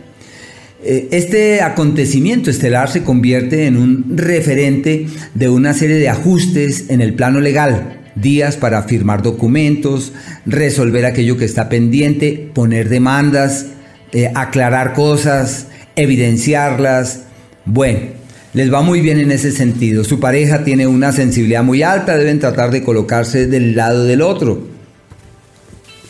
Eh, 0.84 1.08
Este 1.10 1.60
acontecimiento 1.60 2.48
estelar 2.48 2.88
se 2.88 3.02
convierte 3.02 3.66
en 3.66 3.76
un 3.76 4.16
referente 4.16 5.08
de 5.34 5.48
una 5.48 5.74
serie 5.74 5.96
de 5.96 6.08
ajustes 6.08 6.84
en 6.88 7.00
el 7.00 7.14
plano 7.14 7.40
legal, 7.40 7.98
días 8.14 8.56
para 8.56 8.84
firmar 8.84 9.22
documentos, 9.22 10.12
resolver 10.46 11.04
aquello 11.04 11.36
que 11.36 11.46
está 11.46 11.68
pendiente, 11.68 12.48
poner 12.54 12.88
demandas, 12.88 13.66
eh, 14.12 14.30
aclarar 14.36 14.92
cosas, 14.92 15.66
evidenciarlas. 15.96 17.22
Bueno, 17.64 18.25
les 18.56 18.72
va 18.72 18.80
muy 18.80 19.02
bien 19.02 19.20
en 19.20 19.30
ese 19.30 19.52
sentido. 19.52 20.02
Su 20.02 20.18
pareja 20.18 20.64
tiene 20.64 20.86
una 20.86 21.12
sensibilidad 21.12 21.62
muy 21.62 21.82
alta, 21.82 22.16
deben 22.16 22.38
tratar 22.38 22.70
de 22.70 22.82
colocarse 22.82 23.46
del 23.46 23.76
lado 23.76 24.04
del 24.04 24.22
otro. 24.22 24.66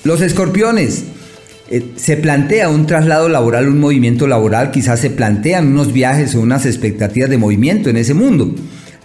Los 0.04 0.20
escorpiones. 0.20 1.02
eh, 1.68 1.82
se 1.96 2.16
plantea 2.16 2.68
un 2.68 2.86
traslado 2.86 3.28
laboral, 3.28 3.66
un 3.66 3.80
movimiento 3.80 4.28
laboral, 4.28 4.70
quizás 4.70 5.00
se 5.00 5.10
plantean 5.10 5.66
unos 5.66 5.92
viajes 5.92 6.36
o 6.36 6.40
unas 6.40 6.66
expectativas 6.66 7.28
de 7.28 7.36
movimiento 7.36 7.90
en 7.90 7.96
ese 7.96 8.14
mundo. 8.14 8.54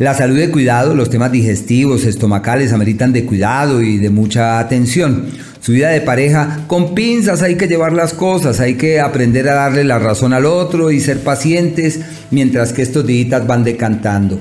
La 0.01 0.15
salud 0.15 0.35
de 0.35 0.49
cuidado, 0.49 0.95
los 0.95 1.11
temas 1.11 1.31
digestivos, 1.31 2.05
estomacales 2.05 2.73
ameritan 2.73 3.13
de 3.13 3.23
cuidado 3.23 3.83
y 3.83 3.99
de 3.99 4.09
mucha 4.09 4.57
atención. 4.57 5.27
Su 5.59 5.73
vida 5.73 5.89
de 5.89 6.01
pareja, 6.01 6.61
con 6.65 6.95
pinzas 6.95 7.43
hay 7.43 7.53
que 7.53 7.67
llevar 7.67 7.93
las 7.93 8.15
cosas, 8.15 8.59
hay 8.59 8.77
que 8.77 8.99
aprender 8.99 9.47
a 9.47 9.53
darle 9.53 9.83
la 9.83 9.99
razón 9.99 10.33
al 10.33 10.47
otro 10.47 10.89
y 10.89 10.99
ser 10.99 11.19
pacientes 11.19 11.99
mientras 12.31 12.73
que 12.73 12.81
estos 12.81 13.05
días 13.05 13.45
van 13.45 13.63
decantando. 13.63 14.39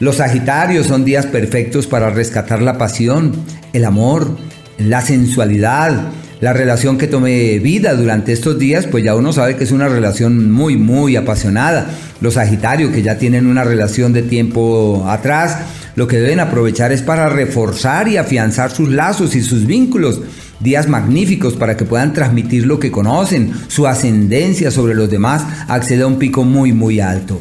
Los 0.00 0.16
Sagitarios 0.16 0.88
son 0.88 1.06
días 1.06 1.24
perfectos 1.24 1.86
para 1.86 2.10
rescatar 2.10 2.60
la 2.60 2.76
pasión, 2.76 3.32
el 3.72 3.86
amor, 3.86 4.36
la 4.76 5.00
sensualidad, 5.00 6.10
la 6.40 6.52
relación 6.54 6.96
que 6.96 7.06
tome 7.06 7.58
vida 7.58 7.94
durante 7.94 8.32
estos 8.32 8.58
días, 8.58 8.86
pues 8.86 9.04
ya 9.04 9.14
uno 9.14 9.32
sabe 9.32 9.56
que 9.56 9.64
es 9.64 9.72
una 9.72 9.88
relación 9.88 10.50
muy, 10.50 10.76
muy 10.76 11.16
apasionada. 11.16 11.90
Los 12.20 12.34
Sagitarios 12.34 12.92
que 12.92 13.02
ya 13.02 13.18
tienen 13.18 13.46
una 13.46 13.62
relación 13.62 14.12
de 14.12 14.22
tiempo 14.22 15.04
atrás, 15.06 15.58
lo 15.96 16.06
que 16.06 16.16
deben 16.16 16.40
aprovechar 16.40 16.92
es 16.92 17.02
para 17.02 17.28
reforzar 17.28 18.08
y 18.08 18.16
afianzar 18.16 18.70
sus 18.70 18.88
lazos 18.88 19.36
y 19.36 19.42
sus 19.42 19.66
vínculos. 19.66 20.22
Días 20.60 20.88
magníficos 20.88 21.54
para 21.54 21.76
que 21.76 21.84
puedan 21.84 22.12
transmitir 22.12 22.66
lo 22.66 22.78
que 22.78 22.90
conocen, 22.90 23.52
su 23.68 23.86
ascendencia 23.86 24.70
sobre 24.70 24.94
los 24.94 25.10
demás 25.10 25.44
accede 25.68 26.02
a 26.02 26.06
un 26.06 26.18
pico 26.18 26.44
muy, 26.44 26.72
muy 26.72 27.00
alto. 27.00 27.40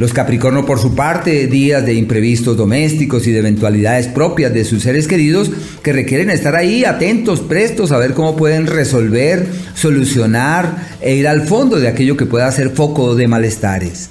Los 0.00 0.14
Capricornio 0.14 0.64
por 0.64 0.78
su 0.78 0.94
parte, 0.94 1.46
días 1.46 1.84
de 1.84 1.92
imprevistos 1.92 2.56
domésticos 2.56 3.26
y 3.26 3.32
de 3.32 3.40
eventualidades 3.40 4.08
propias 4.08 4.50
de 4.54 4.64
sus 4.64 4.82
seres 4.82 5.06
queridos 5.06 5.50
que 5.82 5.92
requieren 5.92 6.30
estar 6.30 6.56
ahí 6.56 6.86
atentos, 6.86 7.40
prestos 7.40 7.92
a 7.92 7.98
ver 7.98 8.14
cómo 8.14 8.34
pueden 8.34 8.66
resolver, 8.66 9.46
solucionar 9.74 10.96
e 11.02 11.16
ir 11.16 11.28
al 11.28 11.42
fondo 11.42 11.78
de 11.78 11.88
aquello 11.88 12.16
que 12.16 12.24
pueda 12.24 12.50
ser 12.50 12.70
foco 12.70 13.14
de 13.14 13.28
malestares. 13.28 14.08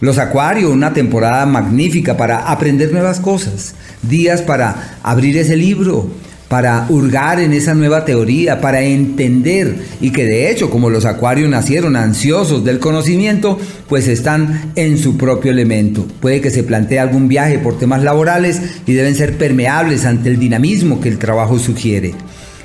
Los 0.00 0.18
Acuario, 0.18 0.70
una 0.70 0.92
temporada 0.92 1.46
magnífica 1.46 2.18
para 2.18 2.50
aprender 2.50 2.92
nuevas 2.92 3.18
cosas, 3.18 3.74
días 4.02 4.42
para 4.42 4.98
abrir 5.02 5.38
ese 5.38 5.56
libro, 5.56 6.10
para 6.52 6.84
hurgar 6.90 7.40
en 7.40 7.54
esa 7.54 7.72
nueva 7.72 8.04
teoría, 8.04 8.60
para 8.60 8.82
entender 8.82 9.74
y 10.02 10.10
que 10.10 10.26
de 10.26 10.50
hecho 10.50 10.68
como 10.68 10.90
los 10.90 11.06
acuarios 11.06 11.48
nacieron 11.48 11.96
ansiosos 11.96 12.62
del 12.62 12.78
conocimiento, 12.78 13.58
pues 13.88 14.06
están 14.06 14.70
en 14.76 14.98
su 14.98 15.16
propio 15.16 15.50
elemento. 15.50 16.06
Puede 16.20 16.42
que 16.42 16.50
se 16.50 16.62
plantee 16.62 16.98
algún 16.98 17.26
viaje 17.26 17.58
por 17.58 17.78
temas 17.78 18.02
laborales 18.02 18.60
y 18.84 18.92
deben 18.92 19.14
ser 19.14 19.38
permeables 19.38 20.04
ante 20.04 20.28
el 20.28 20.38
dinamismo 20.38 21.00
que 21.00 21.08
el 21.08 21.16
trabajo 21.16 21.58
sugiere. 21.58 22.12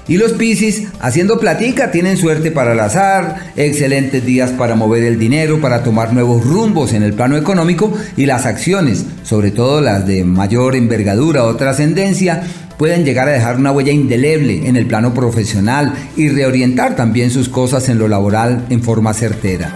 Y 0.09 0.17
los 0.17 0.33
Piscis, 0.33 0.87
haciendo 0.99 1.39
platica, 1.39 1.89
tienen 1.89 2.17
suerte 2.17 2.51
para 2.51 2.73
el 2.73 2.79
azar, 2.81 3.51
excelentes 3.55 4.25
días 4.25 4.51
para 4.51 4.75
mover 4.75 5.03
el 5.03 5.17
dinero, 5.17 5.61
para 5.61 5.83
tomar 5.83 6.13
nuevos 6.13 6.45
rumbos 6.45 6.91
en 6.91 7.03
el 7.03 7.13
plano 7.13 7.37
económico 7.37 7.93
y 8.17 8.25
las 8.25 8.45
acciones, 8.45 9.05
sobre 9.23 9.51
todo 9.51 9.79
las 9.79 10.05
de 10.07 10.25
mayor 10.25 10.75
envergadura 10.75 11.43
o 11.43 11.55
trascendencia, 11.55 12.43
pueden 12.77 13.03
llegar 13.03 13.27
a 13.27 13.31
dejar 13.31 13.57
una 13.57 13.71
huella 13.71 13.91
indeleble 13.91 14.67
en 14.67 14.75
el 14.75 14.85
plano 14.85 15.13
profesional 15.13 15.93
y 16.15 16.29
reorientar 16.29 16.95
también 16.95 17.31
sus 17.31 17.49
cosas 17.49 17.89
en 17.89 17.97
lo 17.97 18.07
laboral 18.07 18.65
en 18.69 18.83
forma 18.83 19.13
certera. 19.13 19.73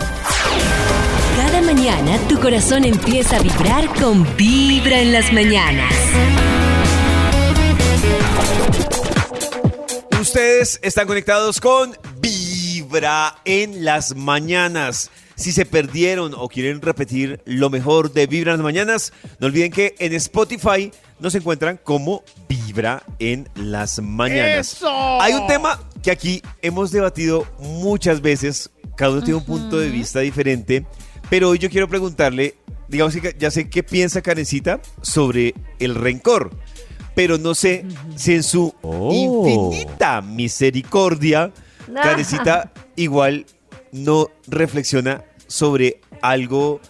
Cada 1.36 1.62
mañana 1.62 2.18
tu 2.30 2.40
corazón 2.40 2.86
empieza 2.86 3.38
a 3.38 3.42
vibrar 3.42 3.88
con 4.00 4.26
Vibra 4.38 5.02
en 5.02 5.12
las 5.12 5.34
mañanas. 5.34 5.94
Ustedes 10.20 10.80
están 10.84 11.08
conectados 11.08 11.60
con 11.60 11.98
Vibra 12.22 13.38
en 13.44 13.84
las 13.84 14.16
mañanas. 14.16 15.10
Si 15.36 15.52
se 15.52 15.66
perdieron 15.66 16.36
o 16.38 16.48
quieren 16.48 16.82
repetir 16.82 17.42
lo 17.46 17.72
mejor 17.72 18.14
de 18.14 18.28
Vibra 18.28 18.52
en 18.52 18.60
las 18.60 18.64
mañanas, 18.64 19.14
no 19.40 19.48
olviden 19.48 19.72
que 19.72 19.96
en 19.98 20.14
Spotify 20.14 20.92
nos 21.22 21.36
encuentran 21.36 21.80
como 21.82 22.24
Vibra 22.50 23.04
en 23.20 23.48
las 23.56 24.02
mañanas. 24.02 24.84
Hay 25.22 25.34
un 25.34 25.48
tema 25.48 25.80
que 26.02 26.12
aquí 26.12 26.42
hemos 26.62 26.92
debatido 26.92 27.48
muchas 27.60 28.22
veces, 28.22 28.72
cada 28.98 29.12
uno 29.12 29.22
tiene 29.22 29.38
un 29.38 29.46
punto 29.46 29.80
de 29.80 29.90
vista 29.90 30.20
diferente, 30.20 30.86
pero 31.30 31.50
hoy 31.50 31.60
yo 31.60 31.70
quiero 31.70 31.88
preguntarle, 31.88 32.56
digamos 32.88 33.16
que 33.16 33.36
ya 33.38 33.52
sé 33.52 33.70
qué 33.70 33.84
piensa 33.84 34.22
Karencita 34.22 34.82
sobre 35.02 35.54
el 35.80 35.94
rencor, 35.94 36.50
pero 37.14 37.38
no 37.38 37.54
sé 37.54 37.86
si 38.16 38.34
en 38.34 38.44
su 38.44 38.74
infinita 39.12 40.22
misericordia, 40.22 41.52
Karencita 41.94 42.74
igual 42.96 43.46
no 43.92 44.28
reflexiona 44.48 45.24
sobre 45.46 46.02
algo 46.22 46.82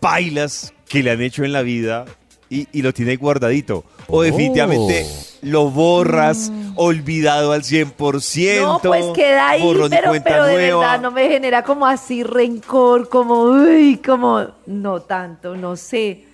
pailas 0.00 0.74
que 0.86 1.02
le 1.02 1.12
han 1.12 1.22
hecho 1.22 1.44
en 1.44 1.52
la 1.52 1.62
vida 1.62 2.04
y, 2.50 2.68
y 2.72 2.82
lo 2.82 2.92
tiene 2.92 3.16
guardadito. 3.16 3.84
O 4.08 4.22
definitivamente 4.22 5.06
lo 5.42 5.70
borras, 5.70 6.52
olvidado 6.74 7.52
al 7.52 7.62
100%. 7.62 8.60
No, 8.60 8.80
pues 8.82 9.06
queda 9.14 9.50
ahí, 9.50 9.62
pero, 9.62 9.88
de 9.88 10.00
nueva. 10.02 10.80
verdad 10.80 11.00
no 11.00 11.10
me 11.12 11.28
genera 11.28 11.62
como 11.62 11.86
así 11.86 12.22
rencor, 12.24 13.08
como, 13.08 13.42
uy, 13.44 14.00
como, 14.04 14.44
no 14.66 15.00
tanto, 15.00 15.56
no 15.56 15.76
sé. 15.76 16.24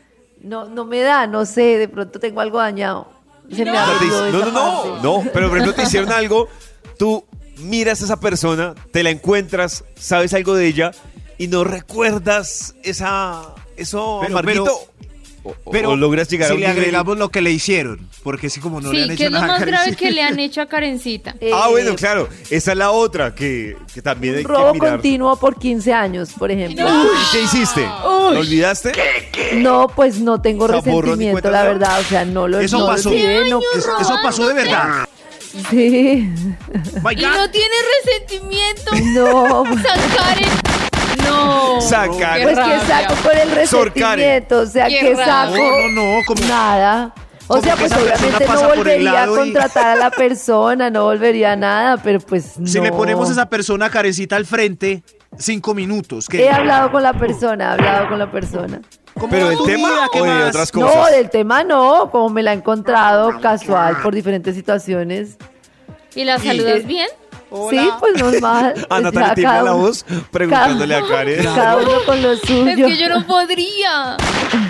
No, 0.43 0.65
no 0.65 0.85
me 0.85 1.01
da, 1.01 1.27
no 1.27 1.45
sé, 1.45 1.79
de 1.79 1.89
pronto 1.89 2.19
tengo 2.19 2.41
algo 2.41 2.59
dañado. 2.59 3.09
Se 3.51 3.65
me 3.65 3.73
no, 3.73 3.77
no, 3.77 4.31
no, 4.33 4.53
parte. 4.53 5.03
no, 5.03 5.25
pero 5.33 5.49
por 5.49 5.59
ejemplo 5.59 5.75
te 5.75 5.83
hicieron 5.83 6.11
algo, 6.13 6.49
tú 6.99 7.25
miras 7.59 8.01
a 8.03 8.05
esa 8.07 8.19
persona, 8.19 8.75
te 8.91 9.03
la 9.03 9.11
encuentras, 9.11 9.85
sabes 9.97 10.35
algo 10.35 10.55
de 10.55 10.67
ella 10.67 10.91
y 11.39 11.49
no 11.49 11.63
recuerdas 11.65 12.75
esa, 12.83 13.55
eso 13.77 14.19
Pero- 14.23 14.33
amarguito. 14.39 14.79
Pero 15.71 15.91
o 15.91 15.97
logras 15.97 16.29
llegar 16.29 16.47
a 16.47 16.49
si 16.51 16.55
un 16.55 16.61
le 16.61 16.67
nivel- 16.69 16.79
agregamos 16.79 17.19
lo 17.19 17.29
que 17.29 17.41
le 17.41 17.51
hicieron, 17.51 18.09
porque 18.23 18.51
si 18.51 18.61
como 18.61 18.81
no 18.81 18.93
le 18.93 19.05
han 19.05 19.11
hecho 19.11 19.19
que 19.19 19.25
es 19.27 19.31
lo 19.31 19.41
nada 19.41 19.55
a 19.55 19.59
más 19.59 19.67
grave 19.67 19.97
que 19.97 20.11
le 20.11 20.23
han 20.23 20.39
hecho 20.39 20.61
a 20.61 20.67
Karencita. 20.67 21.35
Eh, 21.41 21.51
Ah, 21.53 21.69
bueno, 21.71 21.95
claro, 21.97 22.29
esa 22.51 22.73
es 22.73 22.79
la 22.79 22.91
otra 22.91 23.35
que, 23.35 23.77
que 23.95 24.03
también 24.03 24.35
hay 24.37 24.41
Un 24.45 24.49
robo 24.49 24.73
que 24.73 24.81
mirar. 24.81 24.93
continuo 24.93 25.37
por 25.37 25.59
15 25.59 25.93
años, 25.93 26.31
por 26.39 26.51
ejemplo. 26.51 26.87
¿Y 26.89 27.33
qué 27.33 27.43
hiciste? 27.43 27.83
¿Lo 27.83 28.41
olvidaste? 28.41 28.93
No, 29.55 29.87
pues 29.95 30.19
no 30.19 30.41
tengo 30.41 30.67
resentimiento, 30.67 31.51
la 31.51 31.63
verdad. 31.65 32.01
O 32.01 32.05
sea, 32.05 32.25
no 32.25 32.49
lo 32.49 32.59
Eso 32.61 32.79
no 32.79 32.87
lo 32.87 32.91
pasó. 32.93 33.11
olvidé, 33.11 33.49
no- 33.49 33.61
Es- 33.75 33.85
Eso 34.01 34.15
pasó 34.23 34.49
de 34.49 34.55
verdad. 34.55 35.07
Sí. 35.71 36.29
Y 36.29 37.23
no 37.23 37.51
tiene 37.51 37.75
resentimiento. 38.05 38.91
No. 39.15 39.65
San 39.83 40.01
Karen. 40.17 40.49
No. 41.29 41.81
Sacar. 41.81 42.39
Qué 42.39 42.43
Pues 42.45 42.59
que 42.59 42.87
saco 42.87 43.15
con 43.23 43.37
el 43.39 43.51
resentimiento, 43.51 44.61
o 44.61 44.67
sea, 44.67 44.87
Qué 44.89 44.99
que 45.01 45.17
saco 45.17 45.57
No, 45.57 45.89
no, 45.89 46.19
no, 46.19 46.25
como- 46.27 46.47
nada. 46.47 47.15
O 47.49 47.61
sea, 47.61 47.77
pues 47.77 47.93
obviamente 47.93 48.45
no 48.45 48.55
por 48.61 48.77
volvería 48.79 49.23
a 49.23 49.27
y- 49.27 49.29
contratar 49.29 49.87
a 49.87 49.95
la 49.97 50.11
persona, 50.17 50.91
no 50.91 51.05
volvería 51.05 51.53
a 51.53 51.57
nada, 51.57 51.97
pero 52.03 52.19
pues 52.19 52.59
no. 52.59 52.67
Si 52.67 52.81
le 52.81 52.91
ponemos 52.91 53.29
a 53.29 53.33
esa 53.33 53.49
persona 53.49 53.89
Karencita 53.89 54.35
al 54.35 54.47
frente, 54.47 55.05
cinco 55.39 55.73
minutos. 55.73 56.27
¿qué? 56.29 56.43
He 56.45 56.51
hablado 56.51 56.91
con 56.91 57.05
la 57.05 57.13
persona, 57.13 57.65
he 57.65 57.73
hablado 57.75 58.09
con 58.09 58.19
la 58.19 58.31
persona. 58.33 58.81
¿Cómo 59.15 59.29
¿Pero 59.31 59.49
del 59.49 59.59
tema 59.65 59.89
o 60.13 60.23
de 60.25 60.29
más? 60.29 60.49
otras 60.49 60.73
cosas? 60.73 60.95
No, 60.97 61.07
del 61.07 61.31
tema 61.31 61.63
no, 61.63 62.11
como 62.11 62.31
me 62.31 62.43
la 62.43 62.53
he 62.53 62.57
encontrado 62.57 63.39
casual 63.41 63.97
por 64.03 64.13
diferentes 64.15 64.55
situaciones. 64.57 65.37
¿Y 66.17 66.25
la 66.25 66.39
saludas 66.39 66.85
bien? 66.85 67.07
Sí, 67.71 67.91
pues 68.01 68.21
normal. 68.21 68.87
A 68.91 69.01
Natalia 69.01 69.35
cada 69.35 69.63
la 69.63 69.73
voz 69.73 70.05
preguntándole 70.31 70.95
a 70.97 71.07
Karen. 71.07 71.45
Cada 71.45 71.77
uno 71.77 71.91
con 72.05 72.21
lo 72.23 72.33
Es 72.33 72.41
suyo. 72.41 72.87
que 72.87 72.97
yo 72.97 73.09
no 73.09 73.27
podría. 73.27 74.17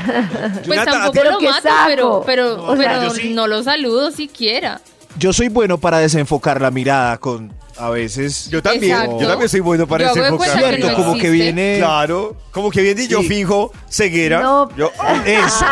Pues 0.06 0.64
Jonathan, 0.66 0.86
tampoco 0.86 1.12
¿pero 1.14 1.30
lo 1.32 1.40
mato, 1.40 1.62
saco? 1.62 1.84
pero, 1.86 2.22
pero, 2.24 2.64
O 2.64 2.76
sea, 2.76 2.98
pero 3.00 3.10
sí. 3.10 3.32
no 3.34 3.46
lo 3.48 3.62
saludo 3.62 4.10
siquiera. 4.12 4.80
Yo 5.18 5.32
soy 5.32 5.48
bueno 5.48 5.78
para 5.78 5.98
desenfocar 5.98 6.60
la 6.60 6.70
mirada 6.70 7.18
con 7.18 7.52
a 7.78 7.90
veces. 7.90 8.48
Yo 8.50 8.62
también, 8.62 8.92
Exacto. 8.92 9.20
yo 9.20 9.28
también 9.28 9.48
soy 9.48 9.60
bueno 9.60 9.86
para 9.86 10.04
Yo 10.04 10.10
ese 10.12 10.20
hago 10.20 10.30
de 10.32 10.36
cuenta 10.36 10.54
que 10.54 10.60
vocabulario. 10.60 10.86
Cierto, 10.86 10.98
no 11.02 11.04
como 11.08 11.20
que 11.20 11.30
viene. 11.30 11.76
Claro, 11.78 12.36
como 12.52 12.70
que 12.70 12.82
viene 12.82 13.02
y 13.02 13.08
yo 13.08 13.20
Sí. 13.22 13.28
finjo 13.28 13.72
ceguera. 13.90 14.40
No. 14.42 14.68
Yo, 14.76 14.92
Eso. 15.26 15.64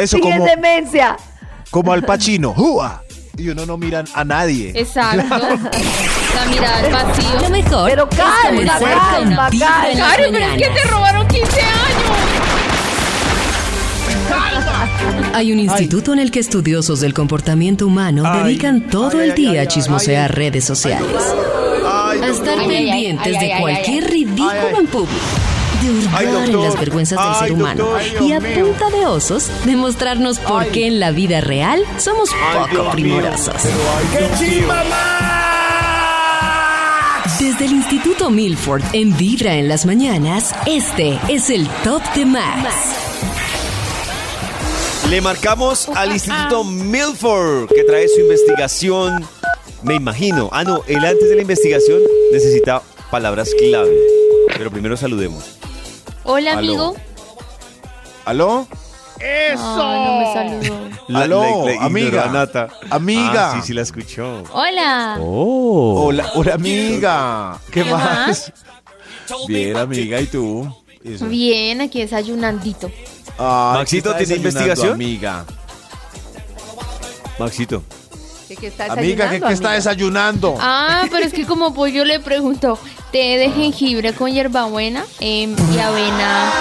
Eso, 0.00 0.16
Sí, 0.16 0.22
como, 0.22 0.34
es 0.36 0.44
demencia. 0.44 1.16
como 1.70 1.92
al 1.92 2.02
Pacino. 2.04 2.54
¡Jua! 2.54 3.02
Y 3.38 3.48
uno 3.48 3.64
no 3.66 3.76
mira 3.78 4.04
a 4.14 4.24
nadie. 4.24 4.72
Exacto. 4.74 5.38
La 6.34 6.44
mirada 6.50 6.78
al 6.78 6.84
Lo 6.84 6.90
vacío. 6.90 7.50
mejor 7.50 7.88
Pero 7.90 8.08
es 8.10 8.16
calma, 8.16 8.42
comenzar 8.50 8.80
calma, 8.80 9.42
con 9.48 9.50
Vibra 9.50 9.90
en 9.90 9.98
las 9.98 10.10
Karen, 10.10 10.32
pero 10.32 10.44
es 10.46 10.50
que 10.52 10.68
mañanas. 10.68 10.82
te 10.82 10.90
robaron 10.90 11.28
15 11.28 11.60
años. 11.60 11.72
Hay 15.34 15.52
un 15.52 15.58
instituto 15.58 16.12
en 16.12 16.18
el 16.18 16.30
que 16.30 16.40
estudiosos 16.40 17.00
del 17.00 17.14
comportamiento 17.14 17.86
humano 17.86 18.22
Ay, 18.26 18.44
dedican 18.44 18.88
todo 18.88 19.18
ay, 19.18 19.24
el 19.24 19.30
ay, 19.32 19.36
día 19.36 19.50
ay, 19.52 19.58
a 19.58 19.66
chismosear 19.68 20.30
ay, 20.30 20.36
redes 20.36 20.64
sociales, 20.64 21.22
Ay, 21.86 22.20
a 22.22 22.28
estar 22.28 22.58
pendientes 22.58 23.26
ay, 23.26 23.34
ay, 23.36 23.46
de 23.46 23.52
ay, 23.54 23.60
cualquier 23.60 24.04
ay, 24.04 24.10
ridículo 24.10 24.50
ay, 24.50 24.58
ay. 24.68 24.76
en 24.80 24.86
público, 24.86 25.20
de 25.82 25.90
hurgar 25.90 26.24
en 26.24 26.60
las 26.60 26.78
vergüenzas 26.78 27.18
del 27.18 27.28
Ay, 27.28 27.40
ser 27.40 27.52
humano 27.52 27.84
doctor. 27.84 28.22
Y 28.22 28.32
a 28.32 28.40
punta 28.40 28.90
de 28.90 29.06
osos 29.06 29.50
demostrarnos 29.64 30.38
por 30.38 30.66
qué 30.68 30.86
en 30.86 31.00
la 31.00 31.10
vida 31.10 31.40
real 31.40 31.84
somos 31.98 32.30
poco 32.30 32.90
primorosos. 32.92 33.62
Desde 37.38 37.64
el 37.64 37.72
Instituto 37.72 38.30
Milford 38.30 38.82
en 38.92 39.16
Vibra 39.16 39.54
en 39.54 39.68
las 39.68 39.84
mañanas, 39.84 40.54
este 40.66 41.18
es 41.28 41.50
el 41.50 41.68
Top 41.82 42.02
de 42.14 42.24
Max. 42.24 42.68
Le 45.10 45.20
marcamos 45.20 45.88
al 45.88 46.12
Instituto 46.12 46.62
Milford 46.64 47.68
que 47.68 47.82
trae 47.84 48.06
su 48.08 48.20
investigación. 48.20 49.26
Me 49.82 49.94
imagino. 49.94 50.48
Ah, 50.52 50.62
no, 50.62 50.82
él 50.86 51.04
antes 51.04 51.28
de 51.28 51.34
la 51.34 51.42
investigación 51.42 52.00
necesita 52.32 52.82
palabras 53.10 53.50
clave. 53.58 53.94
Pero 54.56 54.70
primero 54.70 54.96
saludemos. 54.96 55.61
Hola, 56.24 56.52
Aló. 56.52 56.58
amigo. 56.58 56.96
¿Aló? 58.24 58.66
Ay, 59.20 59.56
no 59.56 60.18
me 60.18 60.32
saludó. 60.32 61.18
Aló, 61.18 61.64
amiga. 61.80 62.26
Nata. 62.26 62.68
Amiga. 62.90 63.52
Ah, 63.52 63.54
sí, 63.56 63.66
sí 63.68 63.72
la 63.72 63.82
escuchó. 63.82 64.42
Hola. 64.52 65.18
Hola, 65.20 66.30
hola 66.34 66.54
amiga. 66.54 67.58
¿Qué, 67.70 67.84
¿Qué 67.84 67.90
más? 67.90 68.52
más? 69.28 69.46
Bien, 69.46 69.76
amiga, 69.76 70.20
¿y 70.20 70.26
tú? 70.26 70.74
Eso. 71.04 71.26
Bien, 71.26 71.80
aquí 71.80 72.00
desayunandito. 72.00 72.90
Ay, 73.38 73.78
Maxito, 73.78 74.10
¿qué 74.16 74.22
está 74.22 74.34
¿tiene 74.34 74.34
investigación? 74.36 74.92
Amiga. 74.94 75.44
Maxito. 77.38 77.82
¿Qué, 78.52 78.56
qué 78.60 78.66
está 78.66 78.92
Amiga, 78.92 79.30
¿qué, 79.30 79.36
está 79.36 79.48
amiga? 79.48 79.72
desayunando? 79.72 80.56
Ah, 80.60 81.06
pero 81.10 81.24
es 81.24 81.32
que 81.32 81.46
como 81.46 81.72
pues 81.72 81.94
yo 81.94 82.04
le 82.04 82.20
pregunto, 82.20 82.78
té 83.10 83.38
de 83.38 83.50
jengibre 83.50 84.12
con 84.12 84.30
hierbabuena 84.30 85.04
em, 85.20 85.56
y 85.74 85.78
avena, 85.78 86.52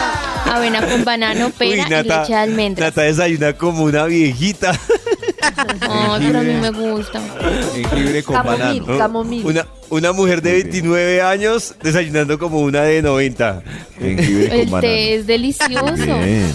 avena 0.50 0.88
con 0.88 1.04
banano, 1.04 1.50
pera 1.50 1.86
y 1.86 2.04
leche 2.04 2.28
de 2.30 2.36
almendras. 2.36 2.92
Nata 2.92 3.02
desayuna 3.02 3.58
como 3.58 3.84
una 3.84 4.06
viejita. 4.06 4.72
Ay, 5.82 6.24
pero 6.28 6.40
a 6.40 6.44
mí 6.44 6.54
me 6.54 6.70
gusta. 6.70 7.20
Jengibre 7.74 8.24
con 8.24 8.36
Camomil, 8.36 8.82
banano. 8.84 8.98
camomil. 8.98 9.46
Una, 9.46 9.68
una 9.92 10.12
mujer 10.14 10.42
de 10.42 10.54
29 10.54 11.22
años 11.22 11.76
desayunando 11.84 12.40
como 12.40 12.62
una 12.62 12.82
de 12.82 13.02
90. 13.04 13.62
Jengibre 14.00 14.48
con 14.50 14.60
El 14.60 14.66
banano. 14.68 14.82
té 14.82 15.16
es 15.16 15.28
delicioso. 15.28 15.94
Bien, 15.96 16.52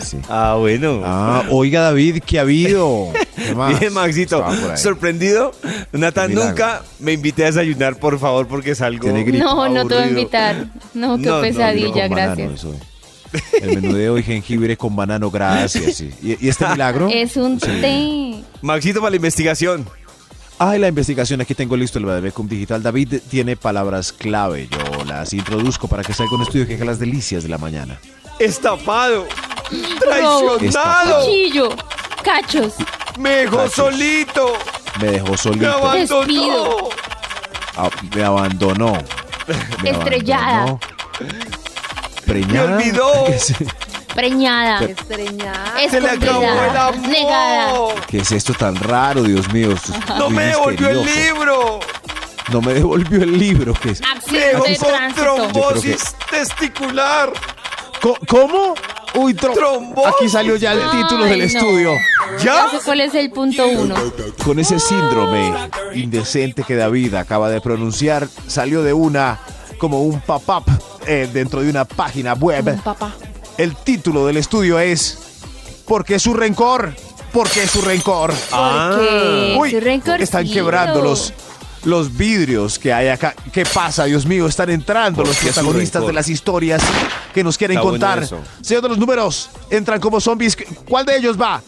sí, 0.00 0.06
sí. 0.10 0.16
Ah, 0.28 0.56
bueno. 0.58 1.00
Ah, 1.04 1.44
oiga 1.50 1.80
David, 1.82 2.22
¿qué 2.26 2.38
ha 2.38 2.42
habido? 2.42 3.08
¿Qué 3.36 3.54
más? 3.56 3.80
Bien, 3.80 3.92
Maxito. 3.94 4.44
Sorprendido. 4.76 5.52
Milagro. 5.92 6.28
nunca 6.28 6.82
me 6.98 7.12
invité 7.12 7.44
a 7.44 7.46
desayunar, 7.46 7.96
por 7.96 8.18
favor, 8.18 8.46
porque 8.46 8.72
es 8.72 8.80
algo. 8.82 9.04
Tiene 9.04 9.24
gripe. 9.24 9.38
No, 9.38 9.68
no 9.68 9.86
te 9.86 9.94
voy 9.94 10.02
a 10.04 10.08
invitar. 10.08 10.66
No, 10.94 11.16
qué 11.16 11.26
No, 11.26 11.40
pesadilla, 11.40 12.08
gracias. 12.08 12.66
El 13.62 13.80
menú 13.80 13.94
de 13.94 14.10
hoy, 14.10 14.22
jengibre 14.22 14.76
con 14.76 14.94
banano, 14.94 15.30
gracias. 15.30 15.94
sí. 15.96 16.10
¿Y, 16.22 16.44
y 16.44 16.48
este 16.50 16.66
milagro? 16.70 17.08
Es 17.10 17.36
un 17.38 17.58
Sí. 17.58 17.66
té. 17.80 18.44
Maxito, 18.60 19.00
para 19.00 19.10
la 19.10 19.16
investigación. 19.16 19.86
Ay, 20.64 20.78
la 20.78 20.86
investigación, 20.86 21.40
aquí 21.40 21.56
tengo 21.56 21.76
listo 21.76 21.98
el 21.98 22.04
Bademecum 22.04 22.46
Digital. 22.46 22.80
David 22.84 23.14
tiene 23.28 23.56
palabras 23.56 24.12
clave. 24.12 24.68
Yo 24.70 25.04
las 25.04 25.32
introduzco 25.32 25.88
para 25.88 26.04
que 26.04 26.12
salga 26.14 26.36
un 26.36 26.42
estudio 26.42 26.68
que 26.68 26.74
haga 26.76 26.84
las 26.84 27.00
delicias 27.00 27.42
de 27.42 27.48
la 27.48 27.58
mañana. 27.58 27.98
Estafado. 28.38 29.26
Traicionado. 29.98 31.24
Cuchillo. 31.24 31.68
Cachos. 32.22 32.74
Me 33.18 33.30
dejó 33.30 33.56
Cachos. 33.56 33.72
solito. 33.74 34.52
Me 35.00 35.06
dejó 35.10 35.32
Me 35.32 35.36
solito. 35.38 35.68
abandonó. 35.72 36.88
Ah, 37.76 37.90
me 38.14 38.22
abandonó. 38.22 38.92
Me 39.82 39.90
Estrellada. 39.90 40.46
abandonó. 40.62 40.80
Preñada. 42.24 42.68
Me 42.68 42.74
olvidó. 42.76 43.12
¿Qué 44.14 44.20
es, 44.20 44.30
Preñada. 44.30 44.80
Estreñada. 44.84 45.74
Se 45.90 46.00
le 46.00 46.10
acabó 46.10 46.42
el 46.42 46.76
amor. 46.76 46.98
Negada. 47.08 47.72
qué 48.06 48.18
es 48.18 48.32
esto 48.32 48.52
tan 48.54 48.76
raro, 48.76 49.22
Dios 49.22 49.52
mío? 49.52 49.72
Esto 49.72 49.92
es 49.92 50.08
No 50.16 50.26
muy 50.26 50.34
me 50.36 50.44
devolvió 50.46 50.88
el 50.90 50.96
misterioso. 50.98 51.28
libro. 51.34 51.80
No 52.52 52.60
me 52.60 52.74
devolvió 52.74 53.22
el 53.22 53.38
libro. 53.38 53.74
¿qué 53.74 53.90
es? 53.90 54.00
Me 54.00 54.06
Accidente 54.08 54.62
de 54.62 54.68
dejó 54.70 54.84
con 54.86 54.94
tránsito. 54.94 55.22
trombosis 55.34 56.16
testicular. 56.30 57.32
Co- 58.00 58.18
¿Cómo? 58.28 58.74
Uy, 59.14 59.34
tro- 59.34 59.54
Trombosis. 59.54 60.14
Aquí 60.16 60.28
salió 60.28 60.56
ya 60.56 60.72
el 60.72 60.90
título 60.90 61.24
Ay, 61.24 61.30
del 61.30 61.38
no. 61.40 61.44
estudio. 61.44 61.92
¿Ya? 62.42 62.64
No 62.64 62.70
sé 62.70 62.78
cuál 62.84 63.00
es 63.00 63.14
el 63.14 63.30
punto 63.30 63.66
uno. 63.66 63.94
Con 64.44 64.58
ese 64.58 64.78
síndrome 64.80 65.52
indecente 65.94 66.64
que 66.64 66.74
David 66.76 67.14
acaba 67.14 67.48
de 67.50 67.60
pronunciar, 67.60 68.26
salió 68.46 68.82
de 68.82 68.92
una 68.92 69.38
como 69.78 70.02
un 70.02 70.20
pop-up 70.20 70.64
eh, 71.06 71.28
dentro 71.32 71.60
de 71.60 71.70
una 71.70 71.84
página 71.84 72.32
web. 72.34 72.80
Papá. 72.82 73.12
El 73.62 73.76
título 73.76 74.26
del 74.26 74.38
estudio 74.38 74.80
es 74.80 75.16
¿Por 75.86 76.04
qué 76.04 76.18
su 76.18 76.34
rencor? 76.34 76.96
¿Por 77.32 77.48
qué 77.48 77.68
su 77.68 77.80
rencor? 77.80 78.34
Porque 78.50 79.56
Uy, 79.56 79.70
su 79.70 80.12
están 80.14 80.50
quebrando 80.50 81.00
los, 81.00 81.32
los 81.84 82.16
vidrios 82.16 82.80
que 82.80 82.92
hay 82.92 83.06
acá. 83.06 83.36
¿Qué 83.52 83.64
pasa, 83.64 84.06
Dios 84.06 84.26
mío? 84.26 84.48
Están 84.48 84.68
entrando 84.70 85.18
¿Por 85.18 85.28
los 85.28 85.36
protagonistas 85.36 86.04
de 86.04 86.12
las 86.12 86.28
historias 86.28 86.82
que 87.32 87.44
nos 87.44 87.56
quieren 87.56 87.76
Está 87.76 87.88
bueno 87.88 88.04
contar. 88.04 88.24
eso. 88.24 88.40
Señor 88.62 88.82
de 88.82 88.88
los 88.88 88.98
números, 88.98 89.48
entran 89.70 90.00
como 90.00 90.20
zombies. 90.20 90.58
¿Cuál 90.88 91.06
de 91.06 91.18
ellos 91.18 91.40
va? 91.40 91.62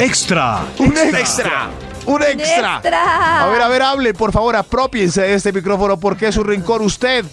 Extra. 0.00 0.64
Un 0.78 0.96
extra. 0.98 1.70
Un 2.06 2.24
extra. 2.24 2.74
¡Extra! 2.78 3.44
A 3.44 3.46
ver, 3.46 3.62
a 3.62 3.68
ver, 3.68 3.82
hable, 3.82 4.14
por 4.14 4.32
favor, 4.32 4.56
apropiense 4.56 5.22
de 5.22 5.32
este 5.32 5.52
micrófono. 5.52 6.00
¿Por 6.00 6.16
qué 6.16 6.32
su 6.32 6.42
rencor 6.42 6.82
usted? 6.82 7.24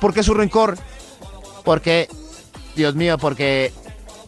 ¿Por 0.00 0.12
qué 0.12 0.24
su 0.24 0.34
rencor? 0.34 0.76
Porque, 1.62 2.08
Dios 2.80 2.94
mío, 2.94 3.18
porque 3.18 3.72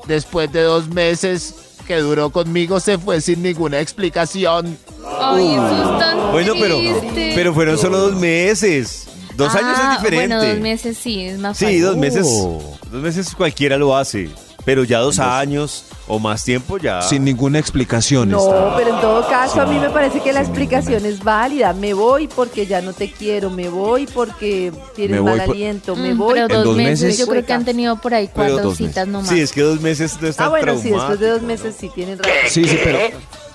después 0.07 0.53
de 0.53 0.63
dos 0.63 0.89
meses 0.89 1.55
que 1.87 1.97
duró 1.97 2.31
conmigo 2.31 2.79
se 2.81 2.99
fue 2.99 3.21
sin 3.21 3.43
ninguna 3.43 3.81
explicación. 3.81 4.77
Ay, 5.21 5.53
eso 5.55 5.93
es 5.93 5.99
tan 5.99 6.31
Bueno, 6.33 6.53
pero, 6.61 6.79
triste. 6.79 7.33
pero 7.35 7.53
fueron 7.55 7.79
solo 7.79 7.99
dos 7.99 8.15
meses. 8.21 9.09
Dos 9.37 9.55
años 9.55 9.77
Ah, 9.79 9.95
es 9.97 10.03
diferente. 10.03 10.35
Bueno, 10.37 10.45
dos 10.53 10.61
meses 10.61 10.99
sí, 10.99 11.25
es 11.25 11.39
más 11.39 11.57
Sí, 11.57 11.65
fácil. 11.65 11.83
dos 11.83 11.97
meses. 11.97 12.27
Oh. 12.31 12.79
Dos 12.91 13.03
meses 13.03 13.35
cualquiera 13.35 13.77
lo 13.79 13.97
hace. 13.97 14.29
Pero 14.65 14.85
ya 14.85 14.99
dos 15.01 15.19
años 15.19 15.87
o 16.07 16.21
más 16.21 16.45
tiempo 16.45 16.79
ya. 16.79 17.03
Sin 17.03 17.25
ninguna 17.25 17.59
explicación. 17.59 18.29
No, 18.31 18.39
está. 18.45 18.77
pero 18.77 18.95
en 18.95 19.01
todo 19.01 19.27
caso 19.29 19.61
a 19.61 19.67
mí 19.67 19.77
me 19.79 19.91
parece 19.91 20.21
que 20.21 20.33
la 20.33 20.41
explicación 20.41 21.05
es 21.05 21.25
válida. 21.25 21.73
Me 21.73 21.95
voy 21.95 22.29
porque 22.29 22.65
ya 22.67 22.81
no 22.81 22.93
te 22.93 23.11
quiero, 23.11 23.51
me 23.51 23.69
voy 23.69 24.07
porque 24.07 24.73
tienes 24.95 25.21
voy 25.21 25.31
mal 25.39 25.47
por- 25.47 25.55
aliento, 25.57 25.97
me 25.97 26.15
Mm, 26.15 26.19
voy. 26.19 26.35
pero 26.35 26.47
En 26.47 26.53
dos, 26.53 26.65
dos 26.65 26.77
meses, 26.77 27.03
meses- 27.07 27.19
yo 27.19 27.27
creo 27.27 27.45
que 27.45 27.53
han 27.53 27.65
tenido 27.65 27.97
por 28.01 28.15
ahí 28.15 28.29
cuatro 28.33 28.59
dos 28.63 28.77
citas 28.77 29.09
nomás. 29.09 29.29
Sí, 29.31 29.41
es 29.41 29.51
que 29.51 29.63
dos 29.63 29.81
meses 29.81 30.17
no 30.21 30.29
está 30.29 30.45
Ah, 30.45 30.49
bueno, 30.49 30.79
sí, 30.79 30.91
después 30.91 31.19
de 31.19 31.29
dos 31.31 31.43
meses 31.43 31.75
sí 31.79 31.91
tienen 31.93 32.19
razón. 32.19 32.33
Sí, 32.49 32.65
sí, 32.65 32.79
pero. 32.85 32.99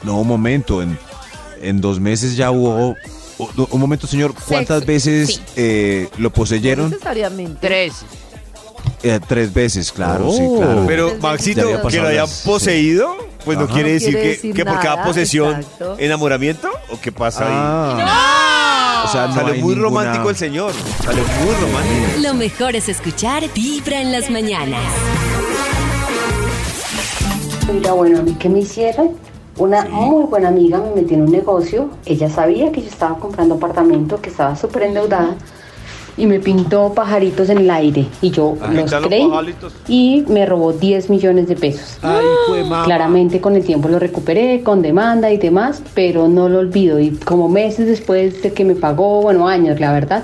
No, 0.04 0.20
un 0.20 0.28
momento. 0.28 0.82
En, 0.82 1.00
en 1.62 1.80
dos 1.80 2.00
meses 2.02 2.36
ya 2.36 2.52
hubo. 2.52 2.96
Un, 3.39 3.80
momento, 3.80 4.08
señor. 4.08 4.34
¿Cuántas 4.34 4.80
Sexo, 4.80 4.88
veces 4.88 5.30
sí. 5.36 5.41
eh, 5.56 6.10
lo 6.17 6.24
No 6.30 6.34
poseyeron? 6.34 6.89
necesariamente. 6.89 7.60
Tres. 7.65 7.93
Eh, 9.04 9.19
tres 9.28 9.54
veces, 9.54 9.91
claro, 9.91 10.32
sí, 10.32 10.39
Oh. 10.41 10.58
claro. 10.58 10.84
Pero, 10.88 11.15
Maxito, 11.21 11.82
que 11.88 12.00
lo 12.00 12.08
hayan 12.08 12.28
sí. 12.28 12.47
poseído, 12.47 13.15
pues 13.45 13.58
no 13.58 13.65
Ajá. 13.65 13.73
quiere 13.73 13.89
No 13.89 13.93
decir, 13.93 14.10
quiere 14.12 14.21
que, 14.23 14.30
decir 14.36 14.54
que 14.56 14.65
por 14.65 14.80
cada 14.80 15.04
posesión, 15.04 15.56
exacto. 15.62 15.95
enamoramiento 16.00 16.69
o 16.91 17.00
qué 17.00 17.12
pasa 17.12 17.45
ahí. 17.45 17.54
Ah. 17.54 19.04
O 19.06 19.12
sea, 19.12 19.28
no 19.28 19.47
hay 19.52 19.62
muy 19.62 19.76
ninguna- 19.76 19.82
romántico 20.04 20.30
el 20.30 20.36
señor. 20.36 20.71
Salió 21.04 21.23
muy 21.23 21.54
romántico. 21.56 22.21
Lo 22.21 22.34
mejor 22.34 22.76
es 22.76 22.89
escuchar 22.89 23.43
Vibra 23.54 24.02
en 24.02 24.12
las 24.12 24.30
mañanas. 24.30 24.82
Mira, 27.71 27.91
bueno, 27.93 28.19
a 28.19 28.21
mí 28.21 28.34
que 28.36 28.50
me 28.50 28.60
hicieron. 28.60 29.12
Una 29.58 29.86
muy 29.86 30.26
buena 30.26 30.50
amiga 30.50 30.80
me 30.80 31.02
metió 31.02 31.17
en 31.17 31.23
un 31.23 31.32
negocio. 31.32 31.89
Ella 32.06 32.30
sabía 32.30 32.71
que 32.71 32.82
yo 32.82 32.89
estaba 32.89 33.17
comprando 33.17 33.56
apartamento, 33.56 34.21
que 34.21 34.30
estaba 34.30 34.56
súper 34.56 34.84
endeudada. 34.84 35.36
Y 36.17 36.25
me 36.25 36.39
pintó 36.39 36.93
pajaritos 36.95 37.49
en 37.49 37.60
el 37.60 37.69
aire 37.69 38.08
y 38.21 38.32
yo 38.32 38.56
Ah, 38.62 38.69
los 38.71 38.91
creí 38.91 39.30
y 39.88 40.25
me 40.27 40.45
robó 40.47 40.73
10 40.73 41.10
millones 41.12 41.47
de 41.47 41.56
pesos. 41.56 41.99
Ay, 42.01 42.25
fue. 42.47 42.63
Claramente 42.86 43.39
con 43.39 43.56
el 43.56 43.63
tiempo 43.63 43.88
lo 43.88 43.99
recuperé, 43.99 44.63
con 44.63 44.82
demanda 44.82 45.32
y 45.32 45.38
demás, 45.38 45.82
pero 45.93 46.27
no 46.27 46.49
lo 46.49 46.60
olvido. 46.60 46.99
Y 46.99 47.12
como 47.12 47.49
meses 47.49 47.86
después 47.88 48.41
de 48.41 48.51
que 48.53 48.65
me 48.65 48.73
pagó, 48.75 49.21
bueno, 49.21 49.47
años 49.47 49.80
la 49.80 49.93
verdad, 49.93 50.23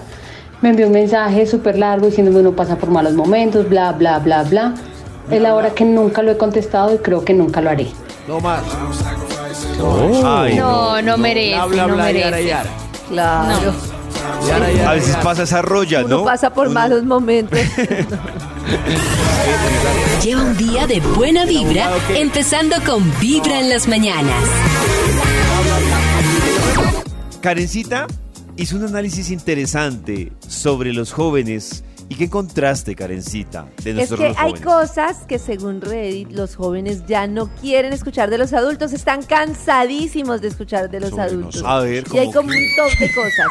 me 0.61 0.69
envió 0.69 0.87
un 0.87 0.93
mensaje 0.93 1.45
súper 1.45 1.77
largo 1.77 2.07
diciéndome 2.07 2.39
uno 2.39 2.53
pasa 2.53 2.75
por 2.77 2.89
malos 2.89 3.13
momentos, 3.13 3.69
bla, 3.69 3.91
bla, 3.91 4.19
bla, 4.19 4.43
bla. 4.43 4.73
Es 5.29 5.41
la 5.41 5.53
hora 5.55 5.69
que 5.71 5.85
nunca 5.85 6.21
lo 6.21 6.31
he 6.31 6.37
contestado 6.37 6.93
y 6.95 6.97
creo 6.97 7.23
que 7.23 7.33
nunca 7.33 7.61
lo 7.61 7.69
haré. 7.69 7.87
No 8.27 8.39
más. 8.39 8.61
Ay, 10.25 10.55
No, 10.57 11.01
no 11.01 11.17
merece, 11.17 11.55
Bla, 11.55 11.65
bla, 11.67 11.87
no 11.87 11.93
bla, 11.95 12.03
merece. 12.05 12.45
yara. 12.47 12.69
Claro. 13.09 13.73
A 14.51 14.93
veces 14.93 15.15
pasa 15.17 15.43
esa 15.43 15.61
rolla, 15.61 16.03
Uno 16.05 16.17
¿no? 16.19 16.23
pasa 16.25 16.53
por 16.53 16.67
Uno- 16.67 16.73
malos 16.73 17.03
momentos. 17.03 17.57
Lleva 20.23 20.41
un 20.43 20.57
día 20.57 20.85
de 20.87 20.99
buena 20.99 21.45
vibra, 21.45 21.91
empezando 22.09 22.75
con 22.85 23.11
Vibra 23.19 23.59
en 23.59 23.69
las 23.69 23.87
mañanas. 23.87 24.33
Karencita 27.41 28.07
hizo 28.55 28.75
un 28.77 28.85
análisis 28.85 29.29
interesante 29.31 30.31
sobre 30.47 30.93
los 30.93 31.11
jóvenes. 31.11 31.83
¿Y 32.09 32.15
qué 32.15 32.29
contraste, 32.29 32.95
Karencita, 32.95 33.65
de 33.83 33.89
Es 33.91 33.95
nuestros 33.95 34.19
que 34.19 34.27
los 34.29 34.37
hay 34.37 34.53
cosas 34.53 35.17
que 35.27 35.39
según 35.39 35.79
Reddit 35.81 36.31
los 36.31 36.55
jóvenes 36.55 37.05
ya 37.07 37.27
no 37.27 37.47
quieren 37.55 37.91
escuchar 37.93 38.29
de 38.29 38.37
los 38.37 38.51
adultos, 38.53 38.91
están 38.93 39.23
cansadísimos 39.23 40.41
de 40.41 40.49
escuchar 40.49 40.89
de 40.91 40.99
los 40.99 41.09
Sobre 41.11 41.23
adultos. 41.23 41.55
nosotros. 41.55 41.71
A 41.71 41.79
ver, 41.79 42.03
Y 42.13 42.17
hay 42.19 42.27
¿cómo 42.27 42.49
como 42.49 42.49
un 42.49 42.65
top 42.75 42.99
de 42.99 43.13
cosas. 43.13 43.47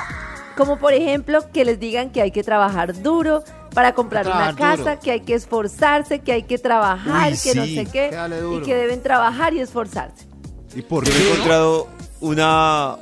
Como 0.56 0.78
por 0.78 0.92
ejemplo 0.92 1.40
que 1.52 1.64
les 1.64 1.78
digan 1.80 2.10
que 2.10 2.20
hay 2.22 2.30
que 2.30 2.42
trabajar 2.42 3.02
duro 3.02 3.42
para 3.74 3.94
comprar 3.94 4.26
una 4.26 4.54
casa, 4.54 4.76
duro. 4.90 5.00
que 5.02 5.10
hay 5.12 5.20
que 5.20 5.34
esforzarse, 5.34 6.18
que 6.20 6.32
hay 6.32 6.42
que 6.42 6.58
trabajar, 6.58 7.32
Uy, 7.32 7.38
que 7.42 7.54
no 7.54 7.64
sé 7.64 7.86
qué, 7.90 8.10
y 8.58 8.60
que 8.62 8.74
deben 8.74 9.02
trabajar 9.02 9.54
y 9.54 9.60
esforzarse. 9.60 10.26
¿Y 10.74 10.82
por 10.82 11.04
Yo 11.04 11.12
he 11.12 11.30
encontrado 11.32 11.88
una, 12.20 12.96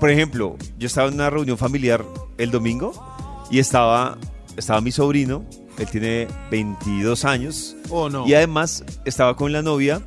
por 0.00 0.10
ejemplo, 0.10 0.56
yo 0.78 0.86
estaba 0.86 1.08
en 1.08 1.14
una 1.14 1.30
reunión 1.30 1.56
familiar 1.58 2.04
el 2.38 2.50
domingo 2.50 2.92
y 3.50 3.58
estaba, 3.58 4.18
estaba 4.56 4.80
mi 4.80 4.90
sobrino, 4.92 5.44
él 5.78 5.86
tiene 5.86 6.26
22 6.50 7.24
años 7.24 7.76
Oh, 7.90 8.08
no. 8.08 8.26
y 8.26 8.34
además 8.34 8.84
estaba 9.04 9.36
con 9.36 9.52
la 9.52 9.62
novia 9.62 10.00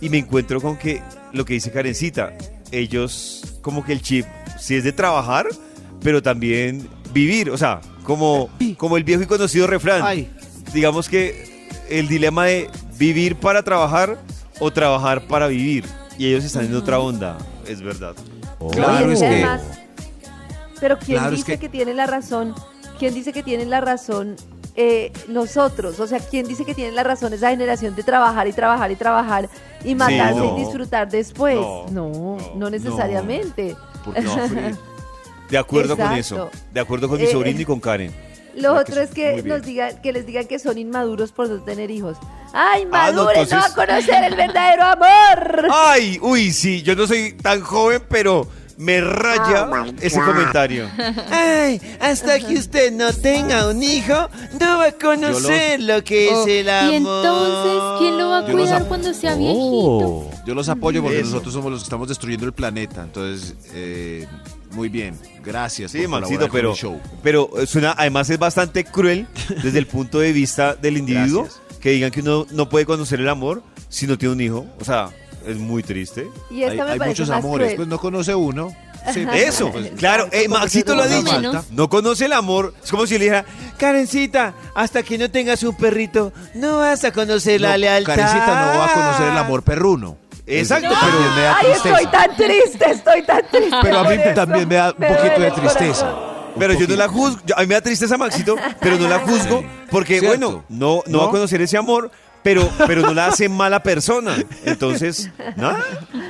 y 0.00 0.08
me 0.10 0.18
encuentro 0.18 0.60
con 0.60 0.76
que 0.76 1.02
lo 1.32 1.44
que 1.44 1.54
dice 1.54 1.70
Karencita, 1.72 2.32
ellos 2.72 3.58
como 3.62 3.84
que 3.84 3.92
el 3.92 4.02
chip 4.02 4.26
sí 4.58 4.74
es 4.76 4.84
de 4.84 4.92
trabajar, 4.92 5.46
pero 6.04 6.22
también 6.22 6.86
vivir, 7.14 7.50
o 7.50 7.56
sea, 7.56 7.80
como, 8.04 8.50
como 8.76 8.98
el 8.98 9.04
viejo 9.04 9.22
y 9.22 9.26
conocido 9.26 9.66
refrán. 9.66 10.02
Ay. 10.04 10.30
Digamos 10.74 11.08
que 11.08 11.66
el 11.88 12.08
dilema 12.08 12.44
de 12.44 12.68
vivir 12.98 13.36
para 13.36 13.62
trabajar 13.62 14.18
o 14.60 14.70
trabajar 14.70 15.26
para 15.26 15.46
vivir. 15.48 15.86
Y 16.18 16.26
ellos 16.26 16.44
están 16.44 16.66
en 16.66 16.76
otra 16.76 17.00
onda, 17.00 17.38
es 17.66 17.80
verdad. 17.80 18.14
Claro, 18.70 19.06
Oye, 19.06 19.14
es 19.14 19.20
que- 19.20 19.26
además, 19.26 19.62
pero 20.78 20.98
¿quién 20.98 21.18
Claro, 21.18 21.32
es 21.32 21.38
dice 21.40 21.52
que... 21.52 21.58
que- 21.58 21.68
tiene 21.70 21.94
la 21.94 22.06
razón? 22.06 22.54
¿Quién 22.98 23.14
dice 23.14 23.32
que 23.32 23.42
tiene 23.42 23.64
la 23.64 23.80
razón 23.80 24.36
eh, 24.76 25.10
nosotros? 25.28 25.98
O 26.00 26.06
sea, 26.06 26.18
¿quién 26.20 26.46
dice 26.46 26.66
que 26.66 26.74
tiene 26.74 26.92
la 26.92 27.02
razón 27.02 27.32
esa 27.32 27.48
generación 27.48 27.94
de 27.96 28.02
trabajar 28.02 28.46
y 28.46 28.52
trabajar 28.52 28.92
y 28.92 28.96
trabajar 28.96 29.48
y 29.82 29.94
matarse 29.94 30.38
no. 30.38 30.56
y 30.56 30.60
disfrutar 30.60 31.08
después? 31.10 31.56
No, 31.56 31.86
No, 31.90 32.08
no, 32.10 32.38
no, 32.56 32.70
necesariamente. 32.70 33.74
Porque. 34.04 34.22
De 35.50 35.58
acuerdo 35.58 35.96
con 35.96 36.12
eso. 36.12 36.50
De 36.72 36.80
acuerdo 36.80 37.08
con 37.08 37.18
mi 37.18 37.24
Eh, 37.24 37.32
sobrino 37.32 37.58
eh, 37.58 37.62
y 37.62 37.64
con 37.64 37.80
Karen. 37.80 38.12
Lo 38.56 38.76
Ah, 38.76 38.80
otro 38.82 38.94
que 38.94 39.02
es 39.02 39.10
que 39.10 39.48
nos 39.48 39.62
digan, 39.62 40.00
que 40.00 40.12
les 40.12 40.26
digan 40.26 40.46
que 40.46 40.58
son 40.60 40.78
inmaduros 40.78 41.32
por 41.32 41.48
no 41.48 41.60
tener 41.62 41.90
hijos. 41.90 42.16
¡Ay, 42.52 42.86
Ah, 42.92 43.10
no, 43.12 43.24
va 43.24 43.32
a 43.32 43.74
conocer 43.74 44.22
el 44.24 44.36
verdadero 44.36 44.84
amor! 44.84 45.66
Ay, 45.72 46.18
uy, 46.22 46.52
sí, 46.52 46.82
yo 46.82 46.94
no 46.94 47.04
soy 47.06 47.32
tan 47.32 47.60
joven, 47.62 48.00
pero 48.08 48.46
me 48.76 49.00
raya 49.00 49.68
Oh 49.70 49.84
ese 50.00 50.20
comentario. 50.20 50.88
Ay, 51.32 51.80
hasta 52.00 52.38
que 52.38 52.54
usted 52.54 52.92
no 52.92 53.12
tenga 53.12 53.68
un 53.68 53.82
hijo, 53.82 54.28
no 54.60 54.78
va 54.78 54.86
a 54.86 54.92
conocer 54.92 55.80
lo 55.80 56.04
que 56.04 56.28
Oh, 56.32 56.42
es 56.42 56.48
el 56.48 56.68
amor. 56.70 56.92
Y 56.92 56.96
entonces, 56.96 57.82
¿quién 57.98 58.18
lo 58.18 58.28
va 58.28 58.38
a 58.38 58.46
Yo 58.46 58.52
cuidar 58.52 58.82
ap- 58.82 58.88
cuando 58.88 59.14
sea 59.14 59.34
Oh. 59.34 59.38
viejito? 60.28 60.44
Yo 60.46 60.54
los 60.54 60.68
apoyo 60.68 61.02
porque 61.02 61.18
Eso. 61.20 61.30
nosotros 61.30 61.52
somos 61.54 61.72
los 61.72 61.80
que 61.80 61.84
estamos 61.84 62.06
destruyendo 62.08 62.46
el 62.46 62.52
planeta. 62.52 63.02
Entonces, 63.02 63.54
eh, 63.74 64.28
muy 64.74 64.88
bien. 64.88 65.18
Gracias 65.44 65.92
Sí, 65.92 66.00
por 66.02 66.08
Maxito, 66.20 66.48
pero, 66.50 66.70
el 66.72 66.76
show. 66.76 67.00
pero 67.22 67.50
eh, 67.58 67.66
suena, 67.66 67.94
además 67.96 68.28
es 68.30 68.38
bastante 68.38 68.84
cruel 68.84 69.26
desde 69.62 69.78
el 69.78 69.86
punto 69.86 70.18
de 70.20 70.32
vista 70.32 70.74
del 70.74 70.96
individuo 70.96 71.42
Gracias. 71.44 71.62
que 71.80 71.90
digan 71.90 72.10
que 72.10 72.20
uno 72.20 72.46
no 72.50 72.68
puede 72.68 72.86
conocer 72.86 73.20
el 73.20 73.28
amor 73.28 73.62
si 73.88 74.06
no 74.06 74.16
tiene 74.18 74.34
un 74.34 74.40
hijo. 74.40 74.66
O 74.80 74.84
sea, 74.84 75.10
es 75.46 75.56
muy 75.58 75.82
triste. 75.82 76.26
Y 76.50 76.62
Hay, 76.64 76.78
hay 76.80 76.98
muchos 77.00 77.30
amores, 77.30 77.66
cruel. 77.68 77.76
pues 77.76 77.88
no 77.88 77.98
conoce 77.98 78.34
uno. 78.34 78.74
Sí, 79.12 79.26
Eso, 79.34 79.70
pues, 79.70 79.90
claro, 79.98 80.28
eh, 80.32 80.48
Maxito 80.48 80.94
lo 80.94 81.02
ha 81.02 81.06
dicho. 81.06 81.30
menos. 81.38 81.70
No 81.70 81.90
conoce 81.90 82.24
el 82.24 82.32
amor. 82.32 82.72
Es 82.82 82.90
como 82.90 83.06
si 83.06 83.18
le 83.18 83.24
dijera, 83.26 83.44
Karencita, 83.76 84.54
hasta 84.74 85.02
que 85.02 85.18
no 85.18 85.30
tengas 85.30 85.62
un 85.62 85.76
perrito, 85.76 86.32
no 86.54 86.78
vas 86.78 87.04
a 87.04 87.12
conocer 87.12 87.60
la 87.60 87.76
lealtad. 87.76 88.16
Karencita 88.16 88.46
no 88.46 88.78
va 88.78 88.86
a 88.86 88.92
conocer 88.94 89.28
el 89.32 89.36
amor 89.36 89.62
perruno. 89.62 90.16
Exacto, 90.46 90.88
pero- 91.00 91.34
me 91.34 91.42
da 91.42 91.56
¡Ay, 91.58 91.66
tristeza. 91.66 91.94
estoy 91.98 92.10
tan 92.10 92.36
triste! 92.36 92.90
Estoy 92.90 93.22
tan 93.22 93.42
triste. 93.50 93.76
Pero 93.82 93.98
a 93.98 94.04
mí 94.04 94.14
eso. 94.14 94.34
también 94.34 94.68
me 94.68 94.74
da 94.74 94.90
un 94.92 94.94
Me 94.98 95.08
poquito 95.08 95.40
de 95.40 95.50
tristeza. 95.52 96.14
Pero 96.58 96.74
yo 96.74 96.86
no 96.86 96.96
la 96.96 97.08
juzgo. 97.08 97.40
a 97.56 97.60
mí 97.62 97.66
me 97.66 97.74
da 97.74 97.80
tristeza, 97.80 98.16
Maxito, 98.16 98.56
pero 98.80 98.96
no 98.96 99.08
la 99.08 99.18
juzgo 99.20 99.64
porque, 99.90 100.20
Cierto. 100.20 100.28
bueno, 100.38 100.64
no, 100.68 101.02
no, 101.06 101.18
va 101.18 101.24
a 101.24 101.26
¿No? 101.26 101.32
conocer 101.32 101.60
ese 101.62 101.76
amor, 101.76 102.10
pero, 102.44 102.68
pero 102.86 103.00
no 103.02 103.12
la 103.14 103.26
hace 103.26 103.48
mala 103.48 103.82
persona. 103.82 104.36
Entonces, 104.64 105.30
nada. 105.56 105.82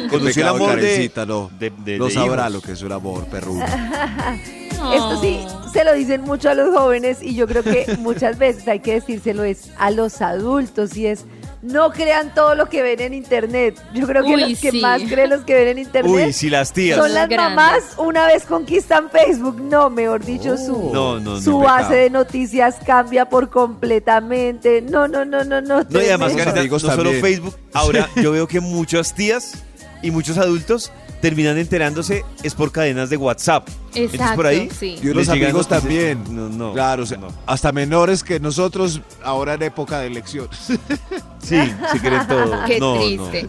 Conoció 0.09 0.42
el 0.42 0.48
amor 0.48 0.77
de, 0.81 1.11
no, 1.27 1.50
de, 1.59 1.70
de- 1.85 1.98
no 1.98 2.07
de 2.07 2.11
sabrá 2.12 2.42
hijos. 2.44 2.53
lo 2.53 2.61
que 2.62 2.72
es 2.72 2.83
un 2.83 2.92
amor 2.92 3.27
perruno. 3.27 3.64
Esto 4.94 5.20
sí, 5.20 5.40
se 5.72 5.83
lo 5.85 5.94
dicen 5.94 6.22
mucho 6.22 6.50
a 6.50 6.55
los 6.55 6.74
jóvenes 6.74 7.18
y 7.22 7.35
yo 7.35 7.46
creo 7.46 7.62
que 7.62 7.96
muchas 7.98 8.38
veces 8.38 8.66
hay 8.68 8.81
que 8.81 8.94
decírselo 8.94 9.42
es 9.44 9.70
a 9.79 9.90
los 9.90 10.20
adultos 10.20 10.96
y 10.96 11.07
es 11.07 11.24
no 11.64 11.90
crean 11.90 12.35
todo 12.35 12.55
lo 12.55 12.68
que 12.68 12.83
ven 12.83 13.00
en 13.00 13.14
internet. 13.14 13.81
Yo 13.94 14.07
creo 14.07 14.22
que 14.22 14.35
Uy, 14.35 14.50
los 14.50 14.61
que 14.61 14.70
sí. 14.70 14.81
más 14.81 15.00
creen 15.03 15.31
los 15.31 15.44
que 15.44 15.55
ven 15.55 15.68
en 15.68 15.79
internet 15.79 16.27
Uy, 16.27 16.33
si 16.33 16.50
las 16.50 16.72
tías. 16.72 16.98
son 16.98 17.14
las 17.14 17.27
Grandes. 17.29 17.57
mamás 17.57 17.83
una 17.96 18.27
vez 18.27 18.44
conquistan 18.44 19.09
Facebook. 19.11 19.61
No, 19.62 19.88
mejor 19.88 20.22
dicho, 20.24 20.59
su, 20.59 20.90
No, 20.92 21.18
no, 21.18 21.35
no, 21.37 21.40
su 21.40 21.59
base 21.59 21.94
de 21.94 22.11
noticias 22.11 22.77
cambia 22.85 23.24
por 23.29 23.48
completamente. 23.48 24.83
No, 24.83 25.09
no, 25.09 25.24
no, 25.24 25.42
no, 25.42 25.62
no. 25.62 25.83
No, 25.88 26.03
y 26.03 26.07
además, 26.07 26.37
amigos 26.37 26.85
no 26.85 26.94
solo. 26.94 27.12
Facebook, 27.12 27.57
ahora 27.72 28.11
yo 28.16 28.33
veo 28.33 28.46
que 28.46 28.61
muchas 28.61 29.14
tías 29.14 29.64
y 30.03 30.11
muchos 30.11 30.37
adultos 30.37 30.92
terminan 31.25 31.57
enterándose 31.57 32.23
es 32.43 32.55
por 32.55 32.71
cadenas 32.71 33.09
de 33.09 33.17
WhatsApp. 33.17 33.67
Entonces 33.95 34.13
Exacto, 34.15 34.37
por 34.37 34.47
ahí 34.47 34.69
sí. 34.79 34.99
Y 35.03 35.07
los 35.15 35.27
amigos 35.31 35.67
también. 35.67 36.23
No, 36.29 36.51
no. 36.51 36.75
Claro, 36.75 37.05
o 37.05 37.07
sea, 37.07 37.17
no. 37.17 37.29
hasta 37.47 37.73
menores 37.73 38.23
que 38.23 38.39
nosotros 38.41 39.01
ahora 39.23 39.55
en 39.55 39.63
época 39.63 40.01
de 40.01 40.09
elecciones. 40.09 40.59
Sí, 41.39 41.59
sí 41.93 41.99
creen 41.99 42.27
todo. 42.27 42.59
Qué 42.67 42.81
No, 42.81 42.95
no. 42.95 43.01
triste. 43.01 43.47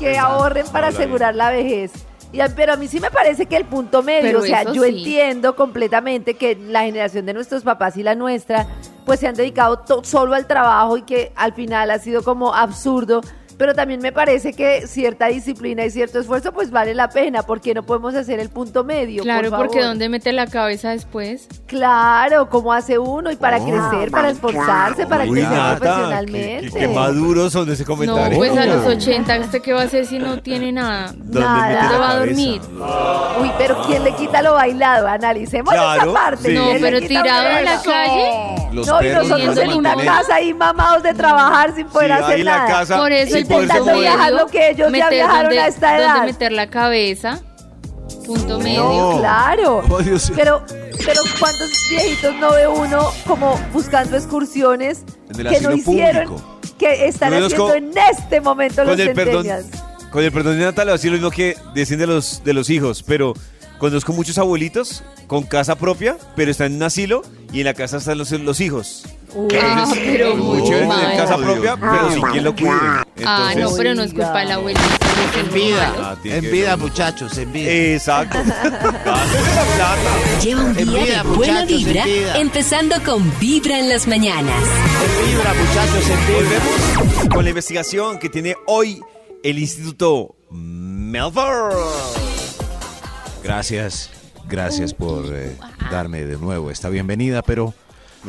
que 0.00 0.18
ahorren 0.18 0.66
para 0.66 0.88
Habla 0.88 0.98
bien. 0.98 1.02
asegurar 1.02 1.34
la 1.36 1.50
vejez. 1.50 1.92
Y 2.32 2.40
a- 2.40 2.48
pero 2.54 2.72
a 2.72 2.76
mí 2.76 2.86
sí 2.88 2.98
me 3.00 3.10
parece 3.10 3.46
que 3.46 3.56
el 3.56 3.64
punto 3.66 4.02
medio, 4.02 4.22
Pero 4.22 4.38
o 4.40 4.42
sea, 4.42 4.64
yo 4.72 4.82
sí. 4.84 4.88
entiendo 4.98 5.54
completamente 5.56 6.34
que 6.34 6.56
la 6.56 6.82
generación 6.82 7.26
de 7.26 7.34
nuestros 7.34 7.62
papás 7.64 7.96
y 7.96 8.02
la 8.04 8.14
nuestra, 8.16 8.66
pues 9.06 9.18
se 9.20 9.26
han 9.28 9.34
dedicado 9.36 9.82
solo 10.02 10.34
al 10.34 10.46
trabajo 10.48 10.96
y 10.96 11.02
que 11.02 11.32
al 11.36 11.52
final 11.54 11.90
ha 11.92 11.98
sido 12.00 12.22
como 12.24 12.52
absurdo. 12.54 13.20
Pero 13.60 13.74
también 13.74 14.00
me 14.00 14.10
parece 14.10 14.54
que 14.54 14.86
cierta 14.86 15.26
disciplina 15.26 15.84
y 15.84 15.90
cierto 15.90 16.18
esfuerzo, 16.18 16.50
pues 16.50 16.70
vale 16.70 16.94
la 16.94 17.10
pena, 17.10 17.42
porque 17.42 17.74
no 17.74 17.82
podemos 17.82 18.14
hacer 18.14 18.40
el 18.40 18.48
punto 18.48 18.84
medio. 18.84 19.22
Claro, 19.22 19.50
por 19.50 19.66
porque? 19.66 19.82
¿dónde 19.82 20.08
mete 20.08 20.32
la 20.32 20.46
cabeza 20.46 20.88
después? 20.92 21.46
Claro, 21.66 22.48
¿cómo 22.48 22.72
hace 22.72 22.98
uno? 22.98 23.30
Y 23.30 23.36
para 23.36 23.60
crecer, 23.62 24.10
para 24.10 24.30
esforzarse, 24.30 25.06
para 25.06 25.24
Uy, 25.24 25.32
crecer 25.32 25.50
Nata, 25.52 25.76
profesionalmente. 25.78 26.70
qué, 26.70 26.78
qué 26.78 26.88
maduros 26.88 27.52
son 27.52 27.70
ese 27.70 27.82
No, 27.82 27.88
comentario. 27.88 28.38
pues 28.38 28.56
a 28.56 28.64
los 28.64 28.86
80, 28.86 29.40
¿usted 29.40 29.60
qué 29.60 29.74
va 29.74 29.82
a 29.82 29.84
hacer 29.84 30.06
si 30.06 30.18
no 30.18 30.40
tiene 30.40 30.72
nada? 30.72 31.12
¿Dónde 31.14 31.40
Nada. 31.40 31.54
mete 31.60 31.74
la 31.74 31.82
¿Dónde 31.82 31.98
va 31.98 32.10
a 32.12 32.16
dormir? 32.18 32.60
Uy, 33.42 33.50
pero 33.58 33.82
¿quién 33.86 34.04
le 34.04 34.12
quita 34.14 34.40
lo 34.40 34.54
bailado? 34.54 35.06
Analicemos 35.06 35.74
Claro, 35.74 36.02
esa 36.02 36.12
parte. 36.14 36.48
sí. 36.48 36.54
No, 36.54 36.64
¿Quién 36.64 36.74
le 36.82 36.90
pero 36.90 37.06
tirado 37.06 37.48
en 37.58 37.64
la 37.66 37.82
calle. 37.82 38.56
Los 38.72 38.86
no, 38.86 39.02
y 39.02 39.08
nosotros 39.08 39.56
no 39.56 39.62
en 39.62 39.72
una 39.74 39.96
casa 39.96 40.36
ahí 40.36 40.54
mamados 40.54 41.02
de 41.02 41.12
trabajar 41.12 41.74
sin 41.74 41.86
poder 41.88 42.06
Sí, 42.08 42.12
hacer 42.14 42.34
ahí 42.34 42.40
en 42.40 42.46
la 42.46 42.56
nada. 42.58 42.68
casa, 42.68 42.96
Por 42.98 43.12
eso 43.12 43.36
el 43.36 43.46
Intentando 43.54 43.98
viajar 44.00 44.30
medio, 44.32 44.44
lo 44.44 44.46
que 44.50 44.70
ellos 44.70 44.92
ya 44.92 45.08
viajaron 45.10 45.42
donde- 45.44 45.60
a 45.60 45.66
esta 45.66 45.88
donde 45.88 46.04
edad. 46.04 46.24
meter 46.24 46.52
la 46.52 46.70
cabeza, 46.70 47.40
punto 48.26 48.58
medio. 48.60 48.84
No. 48.84 49.18
Claro. 49.18 49.82
Oh. 49.88 49.98
Pero, 50.36 50.62
pero 51.04 51.20
¿cuántos 51.38 51.70
viejitos 51.90 52.34
no 52.36 52.52
ve 52.52 52.68
uno 52.68 53.10
como 53.26 53.58
buscando 53.72 54.16
excursiones 54.16 55.04
que 55.36 55.60
no 55.60 55.72
hicieron, 55.74 56.26
público. 56.28 56.58
que 56.78 57.06
están 57.06 57.30
los 57.32 57.44
haciendo 57.52 57.66
co- 57.68 57.74
en 57.74 57.92
este 58.10 58.40
momento 58.40 58.84
los 58.84 58.96
Con 58.96 59.00
el 59.00 59.14
perdón, 59.14 59.46
con 60.10 60.24
el 60.24 60.32
perdón 60.32 60.58
de 60.58 60.64
Natalia, 60.64 60.94
así 60.94 61.06
lo 61.08 61.14
mismo 61.14 61.30
que 61.30 61.56
decían 61.74 62.00
de 62.00 62.06
los, 62.06 62.42
de 62.44 62.52
los 62.52 62.68
hijos, 62.70 63.02
pero 63.02 63.34
conozco 63.78 64.12
muchos 64.12 64.38
abuelitos 64.38 65.02
con 65.26 65.44
casa 65.44 65.76
propia, 65.76 66.16
pero 66.36 66.50
están 66.50 66.68
en 66.68 66.76
un 66.76 66.82
asilo 66.82 67.22
y 67.52 67.60
en 67.60 67.64
la 67.66 67.74
casa 67.74 67.98
están 67.98 68.18
los, 68.18 68.30
los 68.32 68.60
hijos. 68.60 69.04
Ah, 69.62 69.86
pero 69.94 70.34
Muy 70.36 70.58
muy 70.58 70.68
chévere 70.68 70.86
mal. 70.86 71.00
tener 71.00 71.16
casa 71.16 71.36
propia, 71.36 71.76
pero 71.76 72.10
sin 72.12 72.22
quien 72.22 72.44
lo 72.44 72.54
cuide. 72.56 72.70
Ah, 72.72 73.04
no, 73.44 73.50
Entonces- 73.52 73.78
pero 73.78 73.94
no 73.94 74.02
es 74.02 74.12
culpa 74.12 74.38
del 74.40 74.50
abuelito. 74.52 74.80
es 74.80 75.36
En 75.46 75.52
vida, 75.54 75.88
malo. 75.92 76.04
Ah, 76.06 76.16
tiene 76.22 76.38
en 76.38 76.44
que 76.44 76.50
vida, 76.50 76.76
ver. 76.76 76.78
muchachos, 76.78 77.38
en 77.38 77.52
vida. 77.52 77.70
Exacto. 77.70 78.38
La 78.38 78.44
plata. 79.04 79.98
Lleva 80.42 80.62
un 80.64 80.78
En 80.78 80.88
día 80.90 81.02
vida, 81.04 81.22
de 81.22 81.28
buena 81.28 81.52
muchachos, 81.60 81.70
en 81.70 81.84
vibra, 81.84 82.04
vida. 82.04 82.36
empezando 82.38 82.96
con 83.04 83.38
Vibra 83.38 83.78
en 83.78 83.88
las 83.88 84.06
mañanas. 84.08 84.54
En 84.64 85.30
vibra, 85.30 85.54
muchachos, 85.54 86.10
en 86.10 86.26
vida. 86.26 86.36
Volvemos 86.36 87.28
con 87.34 87.44
la 87.44 87.50
investigación 87.50 88.18
que 88.18 88.28
tiene 88.28 88.56
hoy 88.66 89.00
el 89.44 89.58
Instituto 89.58 90.34
Melbourne. 90.50 91.74
Gracias, 93.42 94.10
gracias 94.48 94.92
por 94.94 95.24
eh, 95.34 95.56
darme 95.90 96.24
de 96.24 96.36
nuevo 96.36 96.70
esta 96.70 96.88
bienvenida, 96.88 97.42
pero, 97.42 97.72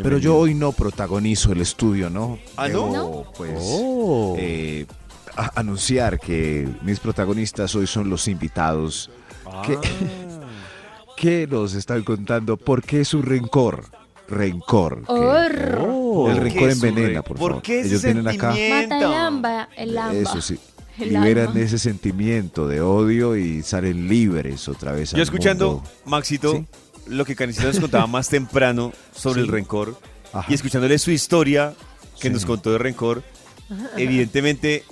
pero 0.01 0.17
yo 0.17 0.37
hoy 0.37 0.53
no 0.53 0.71
protagonizo 0.71 1.51
el 1.51 1.61
estudio, 1.61 2.09
¿no? 2.09 2.37
¿Ah, 2.57 2.67
no? 2.67 2.91
Debo, 2.91 3.33
Pues 3.35 3.51
Oh. 3.61 4.35
eh, 4.39 4.85
a- 5.35 5.59
anunciar 5.59 6.19
que 6.19 6.67
mis 6.83 6.99
protagonistas 6.99 7.73
hoy 7.75 7.87
son 7.87 8.09
los 8.09 8.27
invitados 8.27 9.09
que, 9.65 9.77
que 11.17 11.47
nos 11.47 11.73
están 11.73 12.03
contando 12.03 12.57
por 12.57 12.81
qué 12.83 13.05
su 13.05 13.21
rencor, 13.21 13.85
rencor. 14.27 15.03
que- 15.05 15.11
Horror. 15.11 16.31
el 16.31 16.35
¿Por 16.37 16.43
rencor 16.43 16.51
qué 16.67 16.71
envenena, 16.71 17.21
por 17.21 17.37
¿Por 17.37 17.49
favor. 17.51 17.61
qué 17.63 17.79
ese 17.81 17.89
Ellos 17.89 18.03
vienen 18.03 18.27
acá. 18.27 18.47
Mata 18.49 18.97
el 18.97 19.03
amba, 19.13 19.69
el 19.77 19.97
amba. 19.97 20.13
Eso 20.13 20.41
sí. 20.41 20.59
Liberan 20.97 21.57
ese 21.57 21.79
sentimiento 21.79 22.67
de 22.67 22.81
odio 22.81 23.35
y 23.35 23.63
salen 23.63 24.07
libres 24.07 24.67
otra 24.67 24.91
vez. 24.91 25.11
Yo 25.11 25.17
al 25.17 25.21
escuchando, 25.23 25.71
mundo. 25.75 25.89
Maxito, 26.05 26.51
Sí. 26.51 26.65
Lo 27.11 27.25
que 27.25 27.35
Canicita 27.35 27.67
nos 27.67 27.79
contaba 27.79 28.07
más 28.07 28.29
temprano 28.29 28.93
sobre 29.15 29.41
Sí. 29.41 29.45
el 29.47 29.51
rencor 29.51 29.97
Ajá. 30.33 30.45
y 30.49 30.53
escuchándole 30.53 30.97
su 30.99 31.11
historia 31.11 31.73
que 32.19 32.27
Sí. 32.29 32.33
nos 32.33 32.45
contó 32.45 32.71
de 32.71 32.77
rencor, 32.77 33.23
evidentemente 33.97 34.83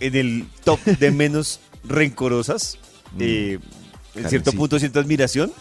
en 0.00 0.14
el 0.16 0.46
top 0.64 0.80
de 0.84 1.10
menos 1.10 1.60
rencorosas, 1.84 2.78
eh, 3.18 3.58
en 4.14 4.28
cierto 4.28 4.28
Karencita. 4.30 4.52
punto 4.52 4.78
siento 4.78 5.00
admiración, 5.00 5.52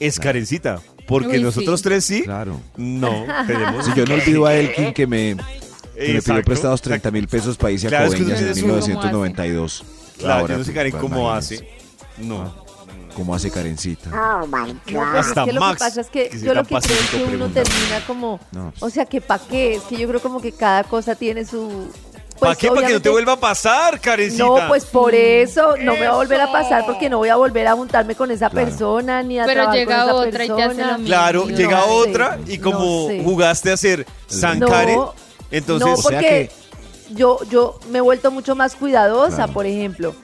es 0.00 0.14
Claro. 0.16 0.28
Karencita. 0.28 0.80
Porque 1.06 1.36
Uy, 1.38 1.42
nosotros 1.42 1.80
sí. 1.80 1.84
tres 1.84 2.04
sí, 2.04 2.22
Claro. 2.24 2.60
no 2.76 3.24
tenemos. 3.46 3.84
Si 3.86 3.94
yo 3.94 4.04
no 4.06 4.14
olvido 4.14 4.44
a 4.46 4.54
Elkin 4.56 4.92
que 4.92 5.06
me, 5.06 5.36
que 5.94 6.14
me 6.14 6.20
pidió 6.22 6.42
prestados 6.42 6.80
exacto. 6.80 6.88
30 6.90 7.10
mil 7.12 7.28
pesos 7.28 7.56
para 7.56 7.70
irse 7.70 7.86
a 7.86 7.90
Claro, 7.90 8.06
es 8.06 8.14
que 8.14 8.18
Coveñas 8.22 8.40
en 8.40 8.46
tiene 8.52 8.60
su- 8.60 8.66
1992. 8.66 9.84
Claro, 10.18 10.40
Ahora, 10.40 10.54
yo 10.54 10.58
no 10.58 10.64
sé 10.64 10.72
Karen 10.72 10.92
cómo 10.92 11.30
hace. 11.32 11.68
No. 12.18 12.65
¿Cómo 13.16 13.34
hace 13.34 13.50
Karencita? 13.50 14.10
No, 14.10 14.46
pero 14.84 15.02
Hasta 15.02 15.40
es 15.40 15.46
que 15.46 15.52
lo 15.54 15.60
Max, 15.60 15.72
que 15.78 15.78
pasa 15.86 16.00
es 16.02 16.06
que, 16.08 16.28
que 16.28 16.38
yo 16.40 16.52
lo 16.54 16.62
que 16.64 16.74
creo 16.76 16.78
es 16.98 17.08
que 17.10 17.16
uno 17.16 17.26
pregunta. 17.48 17.62
termina 17.62 18.06
como, 18.06 18.38
No. 18.52 18.72
o 18.80 18.90
sea, 18.90 19.06
que 19.06 19.20
pa' 19.22 19.38
qué, 19.38 19.76
es 19.76 19.82
que 19.84 19.96
yo 19.96 20.06
creo 20.06 20.20
como 20.20 20.40
que 20.40 20.52
cada 20.52 20.84
cosa 20.84 21.14
tiene 21.14 21.44
su... 21.46 21.90
¿Para 22.38 22.50
pues, 22.52 22.58
qué? 22.58 22.68
Para 22.68 22.86
que 22.86 22.92
no 22.92 23.00
te 23.00 23.08
vuelva 23.08 23.32
a 23.32 23.40
pasar, 23.40 23.98
Karencita. 23.98 24.44
No, 24.44 24.58
pues 24.68 24.84
por 24.84 25.14
eso 25.14 25.74
no 25.78 25.94
me 25.94 26.06
va 26.06 26.12
a 26.12 26.16
volver 26.16 26.38
a 26.42 26.52
pasar 26.52 26.84
porque 26.84 27.08
no 27.08 27.16
voy 27.16 27.30
a 27.30 27.36
volver 27.36 27.66
a 27.66 27.72
juntarme 27.72 28.14
con 28.14 28.30
esa 28.30 28.50
Claro. 28.50 28.66
persona 28.66 29.22
ni 29.22 29.38
a 29.38 29.46
Pero 29.46 29.54
trabajar 29.62 29.78
llega 29.78 29.96
con 30.02 30.04
esa 30.10 30.14
otra 30.14 30.44
y 30.44 30.48
te 30.48 30.52
hace 30.52 30.62
persona. 30.66 30.86
lo 30.92 30.98
mismo. 30.98 31.06
Claro, 31.06 31.40
No 31.46 31.56
llega 31.56 31.80
sé, 31.82 31.88
otra 31.90 32.38
y 32.46 32.58
como 32.58 32.78
no 32.78 33.06
sé. 33.08 33.22
jugaste 33.24 33.72
a 33.72 33.76
ser 33.78 34.06
Sankare, 34.26 34.94
No, 34.96 35.14
entonces 35.50 35.86
no, 35.88 35.94
O 35.94 35.96
sea 35.96 36.04
porque 36.18 36.50
yo, 37.14 37.38
yo 37.48 37.80
me 37.90 37.98
he 37.98 38.02
vuelto 38.02 38.30
mucho 38.30 38.54
más 38.54 38.74
cuidadosa, 38.76 39.36
Claro. 39.36 39.52
por 39.54 39.64
ejemplo. 39.64 40.14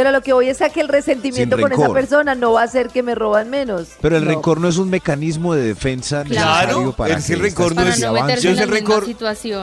Pero 0.00 0.12
lo 0.12 0.22
que 0.22 0.32
voy 0.32 0.48
es 0.48 0.62
a 0.62 0.70
que 0.70 0.80
el 0.80 0.88
resentimiento 0.88 1.56
Sin 1.56 1.62
con 1.62 1.72
esa 1.74 1.92
persona 1.92 2.34
no 2.34 2.54
va 2.54 2.62
a 2.62 2.64
hacer 2.64 2.88
que 2.88 3.02
me 3.02 3.14
roban 3.14 3.50
menos. 3.50 3.88
Pero 4.00 4.16
el 4.16 4.24
No. 4.24 4.30
rencor 4.30 4.58
no 4.58 4.66
es 4.66 4.78
un 4.78 4.88
mecanismo 4.88 5.54
de 5.54 5.62
defensa 5.62 6.24
Claro. 6.24 6.48
necesario 6.68 6.92
para 6.92 7.18
es 7.18 7.26
que 7.26 7.34
el 7.34 7.40
rencor 7.40 7.74
no 7.74 7.82
es- 7.82 7.98
no 8.00 8.14
Yo 8.38 8.50
en 8.52 8.58
el 8.60 8.70
rencor- 8.70 9.04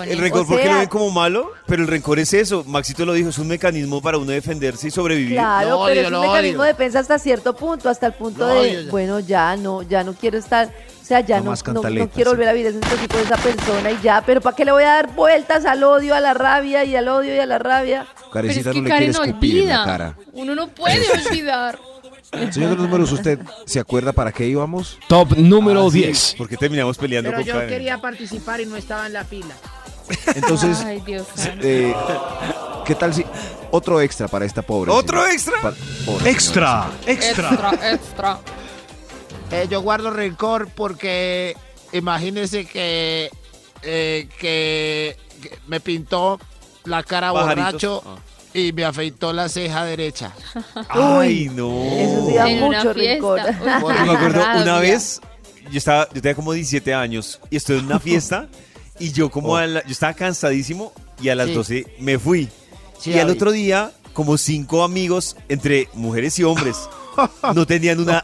el 0.07 0.17
rencor 0.19 0.41
O 0.41 0.45
porque 0.45 0.63
sea- 0.65 0.73
lo 0.73 0.79
ven 0.81 0.89
como 0.89 1.09
malo, 1.09 1.49
pero 1.65 1.81
el 1.81 1.87
rencor 1.87 2.19
es 2.19 2.35
eso, 2.35 2.63
Maxito 2.67 3.03
lo 3.03 3.13
dijo, 3.13 3.29
es 3.29 3.39
un 3.39 3.47
mecanismo 3.47 3.99
para 3.99 4.19
uno 4.19 4.29
defenderse 4.31 4.89
y 4.89 4.91
sobrevivir. 4.91 5.33
Claro, 5.37 5.65
pero 5.69 5.79
odio, 5.79 6.01
es 6.01 6.07
un 6.11 6.21
mecanismo 6.21 6.61
odio. 6.61 6.61
de 6.61 6.67
defensa 6.73 6.99
hasta 6.99 7.17
cierto 7.17 7.55
punto, 7.55 7.89
hasta 7.89 8.05
el 8.05 8.13
punto 8.13 8.45
de, 8.45 8.85
bueno, 8.91 9.19
ya 9.19 9.55
no, 9.57 9.81
ya 9.81 10.03
no 10.03 10.13
quiero 10.13 10.37
estar, 10.37 10.71
sea, 11.07 11.21
ya 11.21 11.37
No 11.37 11.45
no, 11.45 11.49
más 11.51 11.65
no, 11.65 11.73
no 11.73 11.81
cantaletas, 11.81 12.13
quiero 12.15 12.31
volver 12.31 12.49
a 12.49 12.53
vivir 12.53 12.67
esa 12.67 12.79
situación 12.79 13.07
con 13.07 13.19
esa 13.21 13.37
persona 13.37 13.91
y 13.91 13.99
ya, 14.03 14.21
pero 14.25 14.41
¿para 14.41 14.55
qué 14.55 14.65
le 14.65 14.71
voy 14.71 14.83
a 14.83 14.87
dar 14.93 15.13
vueltas 15.13 15.65
al 15.65 15.83
odio, 15.83 16.13
a 16.15 16.19
la 16.19 16.33
rabia 16.33 16.83
y 16.83 16.95
al 16.95 17.07
odio 17.07 17.35
y 17.35 17.39
a 17.39 17.45
la 17.45 17.59
rabia? 17.59 18.05
Pero 18.33 18.47
es 18.49 18.55
Karencita 18.63 18.71
que 18.71 18.77
no 18.77 18.83
le 18.83 18.89
Karen 18.89 19.11
quiere 19.13 19.27
escupir 19.29 19.57
en 19.61 19.67
la 19.69 19.73
olvida. 19.81 19.85
cara. 19.85 20.15
Uno 20.33 20.55
no 20.55 20.67
puede 20.67 21.01
olvidar. 21.29 21.79
Señor 22.51 22.71
de 22.71 22.75
los 22.75 22.85
números, 22.85 23.11
¿usted 23.13 23.39
se 23.65 23.79
acuerda 23.79 24.11
para 24.11 24.31
qué 24.33 24.45
íbamos? 24.45 24.99
Top 25.07 25.31
número 25.37 25.87
Ah, 25.87 25.91
sí, 25.91 26.01
10. 26.01 26.35
porque 26.37 26.57
terminamos 26.57 26.97
peleando 26.97 27.29
Pero 27.29 27.39
con 27.39 27.47
yo 27.47 27.53
Karen. 27.53 27.69
quería 27.69 27.97
participar 27.99 28.59
y 28.59 28.65
no 28.65 28.75
estaba 28.75 29.07
en 29.07 29.13
la 29.13 29.23
fila. 29.23 29.55
Entonces, 30.35 30.79
Ay, 30.85 31.01
Dios 31.05 31.25
eh, 31.61 31.93
¿qué 32.85 32.95
tal 32.95 33.13
si 33.13 33.25
otro 33.71 33.99
extra 34.01 34.27
para 34.27 34.45
esta 34.45 34.61
pobre? 34.61 34.91
¿Otro 34.91 35.17
señora? 35.21 35.33
extra? 35.33 35.61
Pa- 35.61 35.73
pobre 36.05 36.29
Extra, 36.29 36.87
extra. 37.05 37.49
Extra, 37.51 37.91
extra. 37.91 38.39
Eh, 39.51 39.67
yo 39.69 39.81
guardo 39.81 40.09
rencor 40.11 40.69
porque 40.75 41.55
imagínese 41.93 42.65
que, 42.65 43.29
eh, 43.81 44.27
que, 44.39 45.15
que 45.41 45.59
me 45.67 45.79
pintó 45.79 46.39
la 46.85 47.03
cara 47.03 47.31
Pajaritos. 47.31 47.63
borracho 47.65 48.03
Ah. 48.05 48.17
y 48.53 48.73
me 48.73 48.83
afeitó 48.83 49.31
la 49.33 49.47
ceja 49.49 49.85
derecha. 49.85 50.33
Ay, 50.89 51.49
no. 51.53 51.83
Eso 51.85 52.27
sí 52.27 52.33
da 52.35 52.49
En 52.49 52.59
mucho 52.59 52.93
rencor. 52.93 53.39
Uy, 53.39 53.45
Yo 53.97 54.05
me 54.05 54.11
acuerdo 54.13 54.43
una 54.61 54.79
vez, 54.79 55.21
yo 55.71 55.77
estaba, 55.77 56.07
yo 56.13 56.21
tenía 56.21 56.35
como 56.35 56.51
17 56.53 56.93
años 56.93 57.39
y 57.49 57.55
estoy 57.57 57.79
en 57.79 57.85
una 57.85 57.99
fiesta 57.99 58.47
y 58.99 59.11
yo 59.13 59.29
como 59.29 59.49
Oh. 59.53 59.55
a 59.57 59.65
la- 59.67 59.83
yo 59.85 59.91
estaba 59.91 60.13
cansadísimo 60.13 60.91
y 61.21 61.29
a 61.29 61.35
las 61.35 61.47
Sí. 61.47 61.53
12 61.53 61.87
me 61.99 62.19
fui. 62.19 62.49
Sí, 62.99 63.11
y 63.11 63.19
al 63.19 63.29
otro 63.29 63.51
día, 63.51 63.91
como 64.13 64.37
cinco 64.37 64.83
amigos, 64.83 65.37
entre 65.49 65.87
mujeres 65.93 66.37
y 66.39 66.43
hombres, 66.43 66.75
no 67.55 67.65
tenían 67.67 67.99
una, 67.99 68.21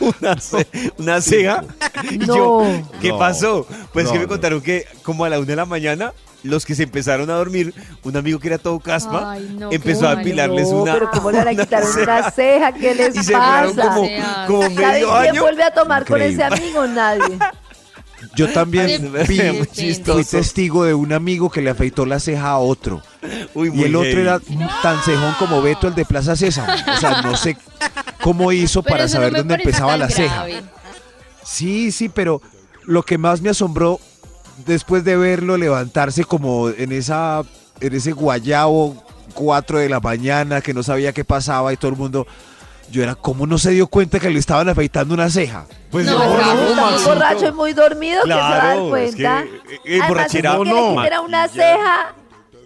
una, 0.20 0.36
ce- 0.40 0.66
una 0.98 1.20
ceja. 1.20 1.64
Y 2.10 2.18
No. 2.18 2.26
yo, 2.36 2.62
¿qué 3.00 3.08
No. 3.10 3.18
pasó? 3.18 3.66
Pues 3.92 4.06
No, 4.06 4.12
que 4.12 4.18
me 4.18 4.24
no. 4.24 4.28
contaron 4.30 4.60
que 4.60 4.86
como 5.02 5.24
a 5.24 5.28
la 5.28 5.38
una 5.38 5.46
de 5.48 5.56
la 5.56 5.66
mañana, 5.66 6.12
los 6.42 6.66
que 6.66 6.74
se 6.74 6.82
empezaron 6.82 7.30
a 7.30 7.34
dormir, 7.34 7.72
un 8.02 8.16
amigo 8.16 8.38
que 8.38 8.48
era 8.48 8.58
todo 8.58 8.78
caspa, 8.78 9.32
Ay, 9.32 9.58
empezó 9.70 10.06
a 10.06 10.12
apilarles 10.12 10.68
No, 10.70 10.82
una... 10.82 10.92
pero 10.94 11.10
¿cómo 11.10 11.30
le 11.30 11.38
van 11.38 11.48
a 11.48 11.50
una 11.52 11.62
quitar 11.64 11.84
ceja. 11.84 12.02
una 12.02 12.30
ceja? 12.30 12.72
¿Qué 12.72 12.94
les 12.94 13.16
Y 13.16 13.22
se 13.24 13.32
pasa? 13.32 13.82
como, 13.88 14.06
Sea- 14.06 14.44
como 14.46 14.62
¿Saben 14.62 14.76
medio 14.76 15.08
quién 15.20 15.30
año. 15.30 15.40
vuelve 15.42 15.62
a 15.62 15.70
tomar 15.72 16.04
con 16.04 16.20
ese 16.20 16.32
Increíble. 16.42 16.56
amigo? 16.78 16.86
Nadie. 16.86 17.38
Yo 18.36 18.52
también 18.52 19.12
vi- 19.28 19.62
Fui 20.04 20.24
testigo 20.24 20.84
de 20.84 20.94
un 20.94 21.12
amigo 21.12 21.50
que 21.50 21.60
le 21.62 21.70
afeitó 21.70 22.04
la 22.06 22.18
ceja 22.20 22.50
a 22.50 22.58
otro. 22.58 23.02
Uy, 23.54 23.70
Y 23.74 23.84
el 23.84 23.96
otro 23.96 24.08
heavy. 24.10 24.22
era 24.22 24.40
tan 24.82 25.00
cejón 25.02 25.34
como 25.38 25.62
Beto, 25.62 25.88
el 25.88 25.94
de 25.94 26.04
Plaza 26.04 26.36
Sésamo. 26.36 26.72
O 26.94 27.00
sea, 27.00 27.22
no 27.22 27.36
sé 27.36 27.56
cómo 28.22 28.52
hizo 28.52 28.82
Pero 28.82 28.92
para 28.92 29.04
no 29.04 29.08
saber 29.08 29.32
dónde 29.34 29.54
empezaba 29.54 29.96
la 29.96 30.08
ceja. 30.08 30.46
Sí, 31.42 31.92
sí, 31.92 32.08
pero 32.08 32.40
lo 32.84 33.02
que 33.02 33.18
más 33.18 33.40
me 33.40 33.50
asombró 33.50 34.00
después 34.66 35.04
de 35.04 35.16
verlo 35.16 35.56
levantarse 35.56 36.24
como 36.24 36.68
en 36.70 36.92
esa 36.92 37.42
en 37.80 37.94
ese 37.94 38.12
guayabo 38.12 39.02
4 39.34 39.78
de 39.80 39.88
la 39.88 40.00
mañana 40.00 40.60
que 40.60 40.72
no 40.72 40.82
sabía 40.82 41.12
qué 41.12 41.24
pasaba 41.24 41.72
y 41.72 41.76
todo 41.76 41.90
el 41.90 41.96
mundo 41.96 42.26
yo 42.94 43.02
era 43.02 43.16
como 43.16 43.44
no 43.46 43.58
se 43.58 43.72
dio 43.72 43.88
cuenta 43.88 44.20
que 44.20 44.30
le 44.30 44.38
estaban 44.38 44.68
afeitando 44.68 45.14
una 45.14 45.28
ceja. 45.28 45.66
Pues 45.90 46.06
No, 46.06 46.16
no, 46.16 46.54
no, 46.54 46.74
no, 46.76 46.90
muy 46.92 47.02
borracho 47.02 47.48
y 47.48 47.52
muy 47.52 47.72
dormido 47.72 48.22
que 48.22 48.28
se 48.28 48.34
va 48.34 48.46
a 48.48 48.50
dar 48.52 48.60
Claro, 48.76 48.96
es 48.96 49.14
que 49.16 49.22
cuenta. 49.22 49.42
eh, 49.42 49.80
eh, 49.84 50.00
Además, 50.02 50.30
que 50.32 50.42
no, 50.42 50.64
le 50.64 50.70
quiten 51.00 51.12
a 51.12 51.20
una 51.20 51.48
ceja 51.48 52.14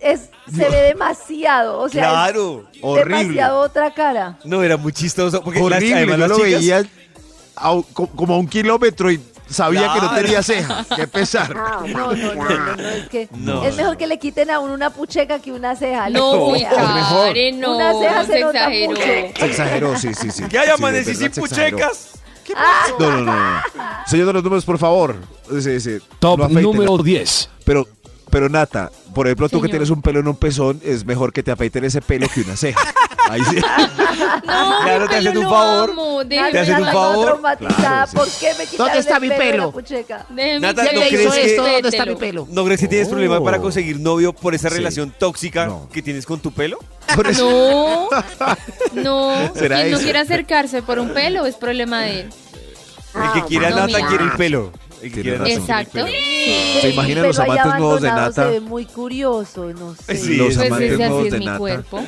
es, 0.02 0.28
se 0.54 0.68
ve 0.68 0.82
demasiado. 0.82 1.78
O 1.80 1.88
sea, 1.88 2.08
Claro. 2.10 2.64
es 2.74 2.78
Horrible. 2.82 3.18
demasiado 3.18 3.60
otra 3.60 3.94
cara. 3.94 4.38
No, 4.44 4.62
era 4.62 4.76
muy 4.76 4.92
chistoso. 4.92 5.42
Porque 5.42 5.60
las- 5.60 5.66
Horrible, 5.78 5.94
además 5.96 6.16
yo 6.16 6.18
las 6.20 6.28
lo 6.28 6.36
chicas- 6.44 6.60
veía 6.60 6.82
a 7.56 7.82
como 7.94 8.34
a 8.34 8.38
un 8.38 8.46
kilómetro 8.48 9.10
y 9.10 9.20
sabía 9.50 9.92
que 9.94 10.00
no 10.00 10.14
tenía 10.14 10.42
ceja. 10.42 10.84
Qué 10.96 11.06
pesar. 11.06 11.54
No, 11.54 11.86
no, 11.86 12.12
no, 12.14 12.34
no, 12.34 12.76
no, 12.76 12.88
es 12.88 13.08
que 13.08 13.28
No. 13.32 13.62
es 13.64 13.76
mejor 13.76 13.96
que 13.96 14.06
le 14.06 14.18
quiten 14.18 14.50
a 14.50 14.58
uno 14.60 14.74
una 14.74 14.90
pucheca 14.90 15.38
que 15.40 15.52
una 15.52 15.74
ceja. 15.76 16.10
No, 16.10 16.54
sea, 16.56 16.70
mejor. 16.94 17.36
Una 17.74 17.92
ceja 17.94 18.24
se 18.24 18.32
se 18.32 18.40
nota 18.40 18.58
exageró. 18.72 18.90
mucho. 18.90 19.02
Se 19.38 19.46
exageró, 19.46 19.96
sí, 19.98 20.14
sí, 20.14 20.30
sí. 20.30 20.42
Que 20.48 20.58
hay 20.58 20.64
Sí, 20.64 20.68
de 20.68 20.72
amanecí 20.74 21.14
sin 21.14 21.16
se 21.16 21.40
exageró. 21.40 21.76
puchecas. 21.78 22.08
No, 22.98 23.10
no, 23.10 23.20
no, 23.20 23.34
no. 23.34 23.60
Señor 24.06 24.26
de 24.28 24.32
los 24.32 24.42
números, 24.42 24.64
por 24.64 24.78
favor. 24.78 25.16
Top 26.18 26.42
afeiten. 26.42 26.62
número 26.62 26.96
10. 26.98 27.50
Pero, 27.64 27.86
pero 28.30 28.48
Nata, 28.48 28.90
por 29.14 29.26
ejemplo, 29.26 29.48
tú 29.50 29.60
que 29.60 29.68
tienes 29.68 29.90
un 29.90 30.00
pelo 30.00 30.20
en 30.20 30.28
un 30.28 30.36
pezón, 30.36 30.80
es 30.82 31.04
mejor 31.04 31.32
que 31.32 31.42
te 31.42 31.50
afeiten 31.50 31.84
ese 31.84 32.00
pelo 32.00 32.26
que 32.32 32.40
una 32.40 32.56
ceja. 32.56 32.80
Ahí 33.28 33.40
sí. 33.50 33.56
No, 34.46 34.80
Claro, 34.82 35.02
mi 35.02 35.08
te 35.08 35.16
hacen 35.16 35.38
un 35.38 35.44
favor. 35.44 35.90
amo, 35.90 36.26
Te 36.26 36.38
hacen 36.40 36.76
un 36.82 36.84
favor. 36.92 37.24
traumatizada. 37.26 37.76
Claro, 37.76 38.12
¿Por 38.14 38.28
qué 38.30 38.50
me 38.58 38.76
¿Dónde 38.76 38.98
está 38.98 39.16
el 39.16 39.22
mi 39.22 39.28
pelo 39.30 39.72
Nata, 40.60 40.88
que 40.88 40.94
¿no 40.94 41.00
le 41.00 41.08
crees 41.08 41.20
hizo 41.24 41.32
que- 41.32 41.44
esto, 41.46 41.62
¿Dónde 41.62 41.88
está 41.88 42.06
mi 42.06 42.14
pelo? 42.16 42.46
¿No 42.50 42.64
crees 42.64 42.80
que 42.80 42.88
tienes 42.88 43.08
Oh. 43.08 43.10
problema 43.10 43.42
para 43.44 43.58
conseguir 43.60 44.00
novio 44.00 44.32
por 44.32 44.54
esa 44.54 44.68
Sí. 44.70 44.76
relación 44.76 45.14
tóxica 45.18 45.66
No. 45.66 45.88
que 45.92 46.02
tienes 46.02 46.24
con 46.26 46.40
tu 46.40 46.52
pelo? 46.52 46.78
Por 47.14 47.26
eso- 47.28 47.48
No, 48.94 49.02
no. 49.02 49.54
¿Será 49.54 49.76
Quien 49.82 49.90
no 49.92 49.98
quiere 49.98 50.18
acercarse 50.18 50.82
por 50.82 50.98
un 50.98 51.10
pelo 51.10 51.46
es 51.46 51.54
problema 51.56 52.02
de 52.02 52.20
él. 52.20 52.30
El 53.14 53.32
que 53.42 53.48
quiere 53.48 53.66
a 53.66 53.70
no, 53.70 53.76
Nata 53.76 53.86
mira. 53.98 54.06
quiere 54.08 54.24
el 54.24 54.32
pelo. 54.32 54.72
Que 55.00 55.22
razón. 55.36 55.46
Exacto. 55.46 55.92
pelo. 55.92 56.06
¿Se 56.80 56.90
imaginan 56.90 57.26
los 57.26 57.38
amantes 57.38 57.66
nuevos 57.78 58.00
de 58.02 58.08
Nata? 58.08 58.44
Se 58.44 58.50
ve 58.50 58.60
muy 58.60 58.84
curioso, 58.86 59.72
no 59.72 59.94
sé. 59.94 60.16
Sí, 60.16 60.36
Los 60.36 60.50
es- 60.50 60.56
Pues 60.56 60.66
amantes 60.68 60.98
nuevos 60.98 61.30
de 61.30 61.38
mi 61.38 61.44
Nata. 61.46 61.58
cuerpo. 61.58 62.04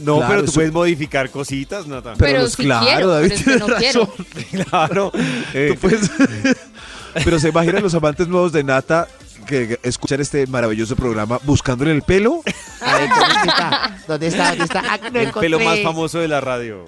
No, 0.00 0.16
Claro, 0.16 0.28
pero 0.28 0.40
tú 0.40 0.44
eso- 0.46 0.54
puedes 0.54 0.72
modificar 0.72 1.30
cositas, 1.30 1.86
Nata. 1.86 2.14
Pero 2.14 2.18
Pero 2.30 2.42
los- 2.42 2.52
si 2.52 2.62
claro, 2.64 2.86
quiero, 2.86 3.08
David, 3.08 3.32
pero 3.44 3.66
no 3.68 3.74
quiero. 3.76 4.12
Claro. 4.70 5.12
eh, 5.54 5.70
Tú 5.74 5.80
puedes- 5.80 6.10
Pero 7.24 7.38
se 7.38 7.48
imaginan 7.48 7.82
los 7.82 7.94
amantes 7.94 8.28
nuevos 8.28 8.52
de 8.52 8.62
Nata 8.64 9.08
que 9.46 9.78
escuchan 9.82 10.20
este 10.20 10.46
maravilloso 10.46 10.96
programa 10.96 11.38
buscándole 11.44 11.92
el 11.92 12.02
pelo. 12.02 12.42
A 12.80 12.98
ver, 12.98 13.08
¿dónde 13.08 13.48
está? 13.48 13.96
¿Dónde 14.08 14.26
está? 14.26 14.48
¿Dónde 14.50 14.64
está? 14.64 14.82
Ah, 14.88 14.98
el 15.14 15.30
pelo 15.32 15.60
más 15.60 15.80
famoso 15.80 16.18
de 16.18 16.28
la 16.28 16.40
radio. 16.40 16.84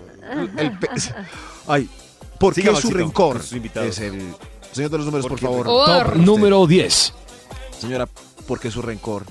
El 0.59 0.73
pe- 0.79 0.89
Ay, 1.67 1.89
¿por 2.39 2.53
qué 2.55 2.75
su 2.77 2.91
rencor? 2.91 3.41
Es 3.87 3.99
el 4.01 4.35
señor 4.79 4.91
de 4.91 4.97
los 4.99 5.07
números, 5.07 5.23
por, 5.27 5.31
¿Por 5.33 5.41
qué 5.41 5.47
favor. 5.47 5.67
Top 6.13 6.17
número 6.17 6.67
10. 6.67 7.13
Señora, 7.79 8.09
¿por 8.47 8.59
qué 8.61 8.71
su 8.71 8.81
rencor? 8.83 9.25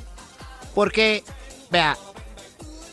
Porque, 0.75 1.23
vea, 1.71 1.97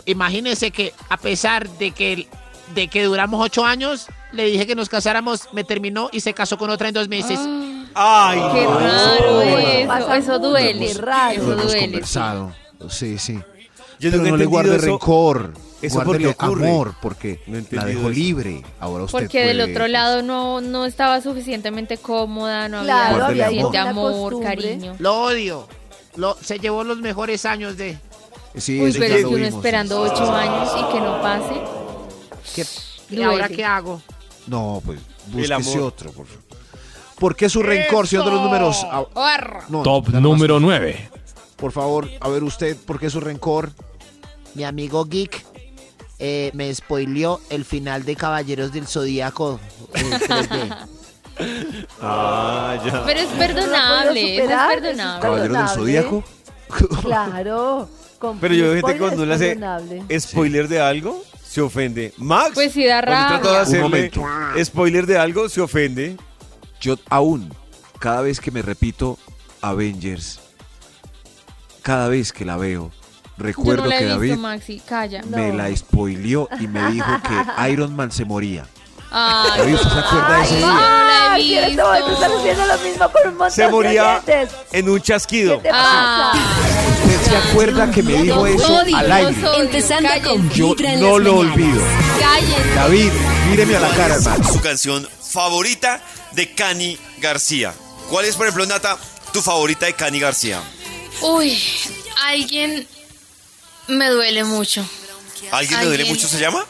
imagínese 0.07 0.71
que 0.71 0.93
a 1.09 1.17
pesar 1.17 1.69
de 1.79 1.91
que, 1.91 2.27
de 2.75 2.89
que 2.89 3.05
duramos 3.05 3.45
ocho 3.45 3.65
años, 3.65 4.07
le 4.33 4.47
dije 4.47 4.67
que 4.67 4.75
nos 4.75 4.89
casáramos, 4.89 5.49
me 5.53 5.65
terminó 5.65 6.09
y 6.13 6.21
se 6.21 6.33
casó 6.35 6.57
con 6.59 6.71
otra 6.71 6.89
en 6.89 6.95
dos 6.95 7.09
meses. 7.09 7.39
Ay, 7.95 8.41
Qué 8.53 8.65
no. 8.65 8.79
raro 8.81 9.41
Eso 9.43 9.89
pasa 9.89 10.17
eso. 10.17 10.39
Duele. 10.41 10.87
qué 10.89 10.95
raro. 10.95 11.33
Eso 11.33 11.43
Lo 11.47 11.53
hemos 11.53 11.67
duele. 11.67 11.81
conversado. 11.83 12.53
Sí, 12.89 13.19
sí. 13.19 13.39
Yo 14.01 14.11
Pero 14.11 14.27
he 14.27 14.31
no 14.31 14.37
le 14.37 14.47
guarde 14.47 14.77
eso. 14.77 14.87
rencor. 14.87 15.55
¿Eso 15.87 15.97
por 16.03 16.19
qué 16.19 16.25
Guárdele 16.25 16.29
ocurre? 16.31 16.69
amor, 16.71 16.95
porque 17.03 17.41
No 17.47 17.59
la 17.71 17.85
dejó 17.85 18.01
eso. 18.01 18.09
libre. 18.11 18.63
Ahora 18.81 19.05
usted 19.05 19.19
Porque 19.19 19.47
del 19.47 19.61
otro 19.61 19.81
pues, 19.81 19.91
lado 19.91 20.23
no, 20.23 20.61
no 20.61 20.85
estaba 20.87 21.21
suficientemente 21.21 21.99
cómoda, 21.99 22.69
no 22.69 22.83
Claro, 22.83 23.25
había 23.27 23.47
suficiente 23.47 23.79
amor, 23.79 24.41
cariño. 24.43 24.97
Lo 24.99 25.23
odio. 25.25 25.69
Lo, 26.17 26.37
se 26.41 26.59
llevó 26.59 26.85
los 26.85 26.99
mejores 26.99 27.45
años 27.45 27.77
de... 27.77 27.99
Sí, 28.57 28.81
Uy, 28.81 28.91
eso 28.91 28.99
pero 29.01 29.15
es 29.15 29.21
que 29.23 29.27
uno 29.27 29.37
vimos. 29.37 29.55
esperando 29.55 30.01
ocho 30.01 30.33
años 30.33 30.71
y 30.79 30.93
que 30.93 31.01
no 31.01 31.21
pase. 31.21 31.55
¿Qué- 32.55 32.65
¿Y 33.11 33.17
Duele. 33.17 33.25
ahora 33.33 33.49
qué 33.49 33.65
hago? 33.65 34.01
No, 34.47 34.81
pues 34.85 35.01
búsquese 35.27 35.55
amor. 35.55 35.79
otro. 35.89 36.13
Por, 36.13 36.27
favor. 36.27 36.43
¿Por 37.19 37.37
qué 37.37 37.49
su 37.49 37.63
rencor, 37.63 38.07
señor 38.07 38.27
de 38.27 38.31
los 38.31 38.43
números? 38.43 38.87
Ah, 38.91 39.05
no, 39.69 39.83
Top 39.83 40.09
número 40.11 40.61
9. 40.61 41.11
Por 41.57 41.73
favor, 41.73 42.09
a 42.21 42.29
ver 42.29 42.45
usted, 42.45 42.77
¿por 42.77 42.99
qué 43.01 43.11
su 43.11 43.21
rencor? 43.21 43.73
Mi 44.55 44.63
amigo 44.65 45.05
Geek 45.05 45.45
eh, 46.27 46.51
me 46.55 46.75
spoileó 46.75 47.39
el 47.51 47.67
final 47.67 48.07
de 48.07 48.17
Caballeros 48.17 48.73
del 48.73 48.87
Zodíaco 48.87 49.61
3D. 49.93 50.77
Ah, 52.01 52.81
ya. 52.87 53.05
Pero 53.05 53.21
es 53.21 53.31
¿No 53.31 53.39
perdonable, 53.39 54.37
lo 54.39 54.45
eso 54.45 54.55
ha 54.55 54.73
es 54.73 54.79
podido 54.79 54.79
superar? 54.79 54.81
perdonable. 54.81 55.21
¿Caballero 55.21 55.55
del 55.55 55.69
Zodíaco? 55.69 56.25
Claro. 57.03 57.89
Pero 58.41 58.55
yo 58.55 58.65
veo 58.65 58.75
gente 58.77 58.81
spoiler 58.81 58.99
cuando 59.01 59.27
le 59.27 59.35
hace 59.35 60.21
spoiler 60.21 60.69
de 60.69 60.81
algo, 60.81 61.23
se 61.45 61.61
ofende. 61.61 62.15
Max, 62.17 62.53
Pues 62.55 62.73
sí 62.73 62.85
da 62.87 63.01
trata 63.03 63.37
de 63.37 63.43
rabia. 63.43 63.61
hacerle 63.61 63.83
momento. 63.83 64.23
spoiler 64.65 65.07
de 65.07 65.19
algo, 65.19 65.49
se 65.49 65.61
ofende. 65.61 66.17
Yo 66.81 66.97
aún, 67.11 67.53
cada 67.99 68.23
vez 68.23 68.41
que 68.41 68.51
me 68.51 68.63
repito 68.63 69.19
Avengers, 69.61 70.41
cada 71.83 72.09
vez 72.09 72.33
que 72.33 72.45
la 72.45 72.57
veo, 72.57 72.91
Yo 73.37 73.45
recuerdo 73.45 73.85
no 73.85 73.89
la 73.91 73.99
que 73.99 74.05
he 74.05 74.07
visto, 74.07 74.19
David 74.21 74.37
Maxi, 74.37 74.81
calla. 74.81 75.23
me 75.25 75.49
No. 75.53 75.57
la 75.57 75.77
spoileó 75.77 76.49
y 76.61 76.67
me 76.69 76.91
dijo 76.93 77.07
que 77.23 77.71
Iron 77.71 77.95
Man 77.97 78.11
se 78.13 78.25
moría. 78.25 78.65
Ay, 79.17 79.59
David, 79.59 79.75
¿usted 79.75 79.91
se 79.91 79.99
acuerda 79.99 80.39
de 80.39 80.45
ese 80.45 80.57
día? 80.57 80.67
no 80.67 80.75
la 80.75 80.81
he 80.81 81.31
Ay, 81.35 81.55
en 81.55 81.65
este 81.65 82.13
están 82.13 82.33
haciendo 82.33 82.67
lo 82.67 82.79
mismo 82.79 83.11
con 83.13 83.23
un 83.31 83.37
montón 83.37 83.51
Se 83.53 83.69
moría 83.69 84.03
de 84.27 84.33
oyentes. 84.35 84.51
en 84.73 84.89
un 84.89 85.01
chasquido. 85.01 85.57
¿Qué 85.59 85.63
te 85.65 85.71
pasa? 85.71 86.33
Ah, 86.33 86.33
¿Usted 87.05 87.31
se 87.31 87.37
acuerda 87.37 87.91
que 87.91 88.03
me 88.03 88.13
dijo 88.23 88.47
los 88.47 88.49
eso 88.61 88.75
odio, 88.83 88.97
al 88.97 89.09
los 89.09 89.17
aire? 89.17 89.49
odio. 89.49 89.63
Empezando 89.63 90.09
con 90.09 90.21
Cállense, 90.23 90.55
Yo 90.57 90.75
Vibra 90.75 90.93
en 90.95 91.01
no 91.01 91.19
las 91.19 91.27
lo 91.27 91.35
mañanas. 91.37 91.55
olvido. 91.57 91.83
cállense. 92.21 92.75
David, 92.75 93.13
míreme 93.51 93.77
a 93.77 93.81
la 93.81 93.89
cara, 93.91 94.15
hermano. 94.15 94.53
Su 94.53 94.61
canción 94.61 95.09
favorita 95.33 96.01
de 96.33 96.53
Cani 96.55 96.99
García. 97.21 97.73
¿Cuál 98.11 98.25
es, 98.27 98.35
por 98.37 98.47
ejemplo, 98.47 98.67
Nata, 98.67 98.97
tu 99.33 99.41
favorita 99.43 99.87
de 99.87 99.93
Cani 99.95 100.19
García? 100.21 100.61
Uy, 101.23 101.61
alguien 102.27 102.87
me 103.89 104.09
duele 104.11 104.45
mucho. 104.45 104.87
¿Alguien 105.51 105.81
le 105.81 105.87
duele 105.87 106.05
mucho 106.07 106.27
se 106.29 106.39
llama? 106.39 106.65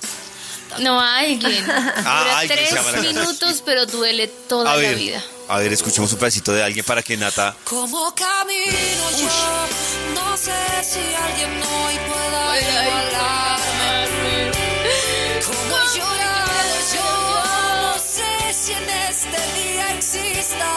No, 0.80 1.00
alguien. 1.00 1.64
Ah, 2.06 2.20
Dura 2.24 2.38
alguien 2.38 2.58
se 2.58 2.64
tres 2.64 2.74
llama 2.74 2.90
la 2.90 2.98
canción. 2.98 3.14
minutos, 3.16 3.62
pero 3.64 3.86
duele 3.86 4.26
toda 4.28 4.72
A 4.72 4.74
la 4.76 4.80
ver, 4.82 4.96
vida. 4.96 5.22
a 5.48 5.58
ver, 5.58 5.72
escuchemos 5.72 6.12
un 6.12 6.18
pedacito 6.18 6.52
de 6.52 6.62
alguien 6.64 6.84
para 6.84 7.02
que 7.02 7.16
Nata... 7.16 7.54
Como 7.64 8.12
camino 8.14 9.10
yo, 9.18 9.28
no 10.14 10.36
sé 10.36 10.52
si 10.82 10.98
alguien 11.14 11.62
hoy 11.62 11.94
pueda 12.08 12.60
igualarme. 12.60 14.50
Como 15.44 15.76
llorado 15.94 16.76
yo, 16.94 17.08
no 17.82 17.98
sé 17.98 18.52
si 18.52 18.72
en 18.72 18.90
este 18.90 19.38
día 19.62 19.94
exista 19.94 20.68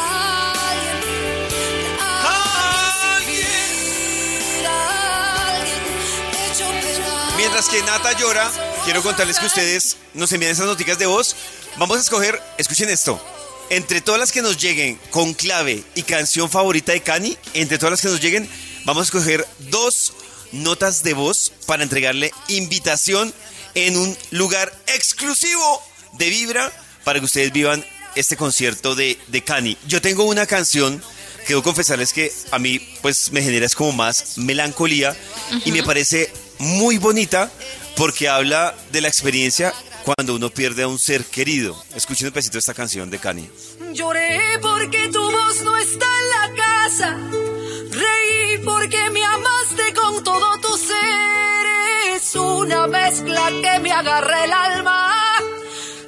Mientras 7.57 7.75
que 7.75 7.91
Nata 7.91 8.11
llora, 8.15 8.51
quiero 8.85 9.01
contarles 9.01 9.39
que 9.39 9.47
ustedes 9.47 9.97
nos 10.13 10.31
envían 10.31 10.51
esas 10.51 10.67
noticias 10.67 10.99
de 10.99 11.07
voz. 11.07 11.35
Vamos 11.77 11.97
a 11.97 12.01
escoger, 12.01 12.39
escuchen 12.59 12.87
esto. 12.87 13.19
Entre 13.71 13.99
todas 13.99 14.19
las 14.19 14.31
que 14.31 14.43
nos 14.43 14.57
lleguen 14.57 14.99
con 15.09 15.33
clave 15.33 15.83
y 15.95 16.03
canción 16.03 16.51
favorita 16.51 16.91
de 16.91 17.01
Cani, 17.01 17.35
entre 17.55 17.79
todas 17.79 17.93
las 17.93 18.01
que 18.03 18.09
nos 18.09 18.21
lleguen, 18.21 18.47
vamos 18.85 19.01
a 19.01 19.05
escoger 19.05 19.47
dos 19.71 20.13
notas 20.51 21.01
de 21.01 21.15
voz 21.15 21.51
para 21.65 21.81
entregarle 21.81 22.31
invitación 22.47 23.33
en 23.73 23.97
un 23.97 24.15
lugar 24.29 24.71
exclusivo 24.85 25.81
de 26.13 26.29
Vibra 26.29 26.71
para 27.03 27.17
que 27.17 27.25
ustedes 27.25 27.51
vivan 27.51 27.83
este 28.13 28.37
concierto 28.37 28.93
de, 28.93 29.17
de 29.29 29.43
Cani. 29.43 29.79
Yo 29.87 29.99
tengo 29.99 30.25
una 30.25 30.45
canción 30.45 31.01
que 31.39 31.53
debo 31.53 31.63
confesarles 31.63 32.13
que 32.13 32.31
a 32.51 32.59
mí 32.59 32.77
pues 33.01 33.31
me 33.31 33.41
genera 33.41 33.65
es 33.65 33.73
como 33.73 33.93
más 33.93 34.37
melancolía 34.37 35.17
y 35.65 35.71
me 35.71 35.81
parece 35.81 36.31
muy 36.59 36.97
bonita 36.97 37.51
porque 37.95 38.29
habla 38.29 38.75
de 38.91 39.01
la 39.01 39.07
experiencia 39.07 39.73
cuando 40.03 40.35
uno 40.35 40.49
pierde 40.49 40.83
a 40.83 40.87
un 40.87 40.99
ser 40.99 41.25
querido. 41.25 41.75
Escuchen 41.95 42.27
un 42.27 42.33
pedacito 42.33 42.57
esta 42.57 42.73
canción 42.73 43.09
de 43.09 43.19
Cani. 43.19 43.49
Lloré 43.93 44.57
porque 44.61 45.09
tu 45.09 45.21
voz 45.21 45.61
no 45.63 45.75
está 45.77 46.05
en 46.05 46.29
la 46.29 46.63
casa. 46.63 47.17
Reí 47.91 48.57
porque 48.63 49.09
me 49.09 49.23
amaste 49.25 49.93
con 49.93 50.23
todo 50.23 50.59
tu 50.61 50.77
ser. 50.77 52.15
Es 52.15 52.35
una 52.35 52.87
mezcla 52.87 53.49
que 53.61 53.79
me 53.79 53.91
agarra 53.91 54.45
el 54.45 54.53
alma 54.53 55.13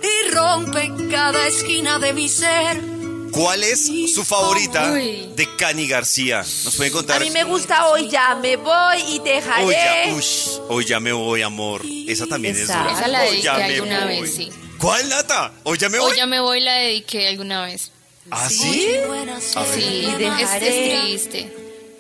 y 0.02 0.32
rompe 0.32 0.84
en 0.84 1.10
cada 1.10 1.48
esquina 1.48 2.00
de 2.00 2.14
mi 2.14 2.30
ser. 2.30 2.99
¿Cuál 3.40 3.64
es 3.64 3.86
su 4.14 4.26
favorita 4.26 4.92
Uy. 4.92 5.30
de 5.34 5.56
Cani 5.56 5.88
García? 5.88 6.40
¿Nos 6.66 6.76
pueden 6.76 6.92
contar? 6.92 7.18
A 7.18 7.20
mí 7.22 7.32
me 7.32 7.46
gusta 7.46 7.88
hoy 7.88 8.10
ya 8.10 8.36
me 8.36 8.58
voy 8.58 8.98
y 9.08 9.20
te 9.22 9.36
Hoy 9.36 9.74
ya, 9.74 9.94
dejaré. 9.94 10.14
ush, 10.14 10.48
hoy 10.68 10.86
ya 10.86 11.00
me 11.00 11.14
voy, 11.14 11.42
amor. 11.42 11.82
Esa 12.08 12.28
también 12.28 12.58
Exacto. 12.58 12.90
es 12.90 12.96
dura. 12.98 13.00
Esa 13.00 13.08
la 13.08 13.22
Hoy 13.22 13.28
dediqué 13.30 13.44
ya 13.44 13.54
me 13.58 13.64
alguna 13.76 14.06
voy. 14.06 14.22
vez, 14.22 14.36
sí. 14.36 14.50
¿Cuál, 14.78 15.08
Nata? 15.08 15.54
¿Hoy 15.64 15.78
ya 15.78 15.88
me 15.88 16.00
voy? 16.00 16.12
Hoy 16.12 16.18
ya 16.18 16.26
me 16.26 16.40
voy, 16.42 16.60
la 16.60 16.74
dediqué 16.74 17.30
alguna 17.30 17.64
vez. 17.64 17.92
¿Ah, 18.30 18.50
sí? 18.50 18.58
Sí, 18.58 18.86
Y 18.86 20.06
es, 20.06 20.20
dejaré. 20.20 20.94
es 20.96 21.02
triste. 21.30 21.56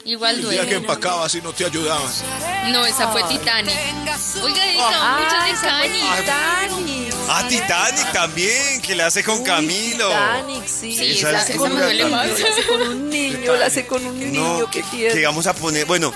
Igual 0.06 0.36
El 0.36 0.42
día 0.42 0.50
que 0.62 0.66
duele. 0.66 0.76
empacabas 0.76 1.36
y 1.36 1.42
no 1.42 1.54
te 1.54 1.66
ayudaban. 1.66 2.12
No, 2.72 2.86
esa 2.86 3.08
fue 3.12 3.24
Titanic. 3.24 3.76
Oiga, 4.44 4.66
dedicamos 4.66 4.94
Ah, 4.94 5.20
muchas 5.22 5.62
de. 5.62 5.90
Titanic. 5.90 7.09
Ah, 7.32 7.48
Titanic 7.48 8.12
también, 8.12 8.82
que 8.82 8.96
la 8.96 9.06
hace 9.06 9.24
con 9.24 9.40
Uy, 9.40 9.44
Camilo. 9.44 10.08
Titanic, 10.10 10.66
sí. 10.68 10.96
Sí, 10.98 11.12
Esa 11.20 11.30
esa, 11.30 11.42
es 11.44 11.50
esa 11.52 11.58
dura 11.60 11.70
me 11.70 11.82
duele 11.82 12.06
más. 12.06 12.28
también. 12.28 12.44
La 12.44 12.50
hace 12.56 12.66
con 12.68 12.82
un 12.82 13.10
niño, 13.10 13.56
la 13.56 13.66
hace 13.68 13.86
con 13.86 14.06
un 14.06 14.20
niño 14.20 14.60
No, 14.60 14.72
que 14.72 14.82
que, 14.82 14.88
tiene. 14.90 15.14
que 15.14 15.26
vamos 15.26 15.46
a 15.46 15.54
poner, 15.54 15.86
bueno, 15.86 16.12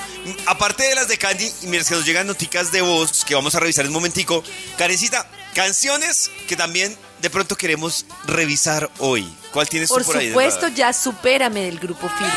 aparte 0.47 0.84
de 0.84 0.95
las 0.95 1.08
de 1.08 1.17
Candy, 1.19 1.52
mientras 1.63 1.89
que 1.89 1.95
nos 1.95 2.06
llegan 2.06 2.26
noticas 2.26 2.71
de 2.71 2.82
voz 2.82 3.23
que 3.26 3.36
vamos 3.36 3.54
a 3.54 3.60
revisar 3.60 3.86
en 3.86 3.89
un 3.89 3.93
momentico, 3.95 4.43
Karencita, 4.78 5.30
canciones 5.54 6.32
que 6.47 6.56
también 6.56 6.97
de 7.21 7.30
pronto 7.30 7.56
queremos 7.56 8.06
revisar 8.26 8.89
hoy. 8.97 9.32
¿Cuál 9.52 9.69
tienes 9.69 9.89
Por 9.89 10.02
tú 10.02 10.08
por 10.08 10.17
ahí? 10.17 10.26
de 10.26 10.32
supuesto, 10.32 10.68
ya 10.70 10.91
supérame 10.93 11.61
del 11.66 11.80
grupo 11.80 12.09
Firme. 12.09 12.34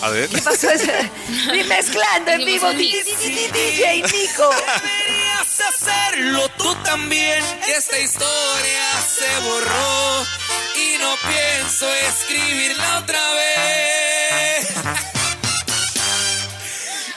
A 0.00 0.10
ver. 0.10 0.28
¿Qué 0.28 0.38
pasó? 0.42 0.68
Y 1.54 1.64
mezclando 1.64 2.30
en 2.32 2.44
vivo. 2.44 2.70
DJ 2.72 4.02
Nico. 4.02 4.50
Hacerlo 5.48 6.48
tú 6.56 6.74
también. 6.84 7.44
Esta 7.68 7.98
historia 7.98 9.00
se 9.02 9.40
borró 9.40 10.26
y 10.74 10.98
no 10.98 11.14
pienso 11.28 11.92
escribirla 11.92 12.98
otra 12.98 13.20
vez. 13.34 14.68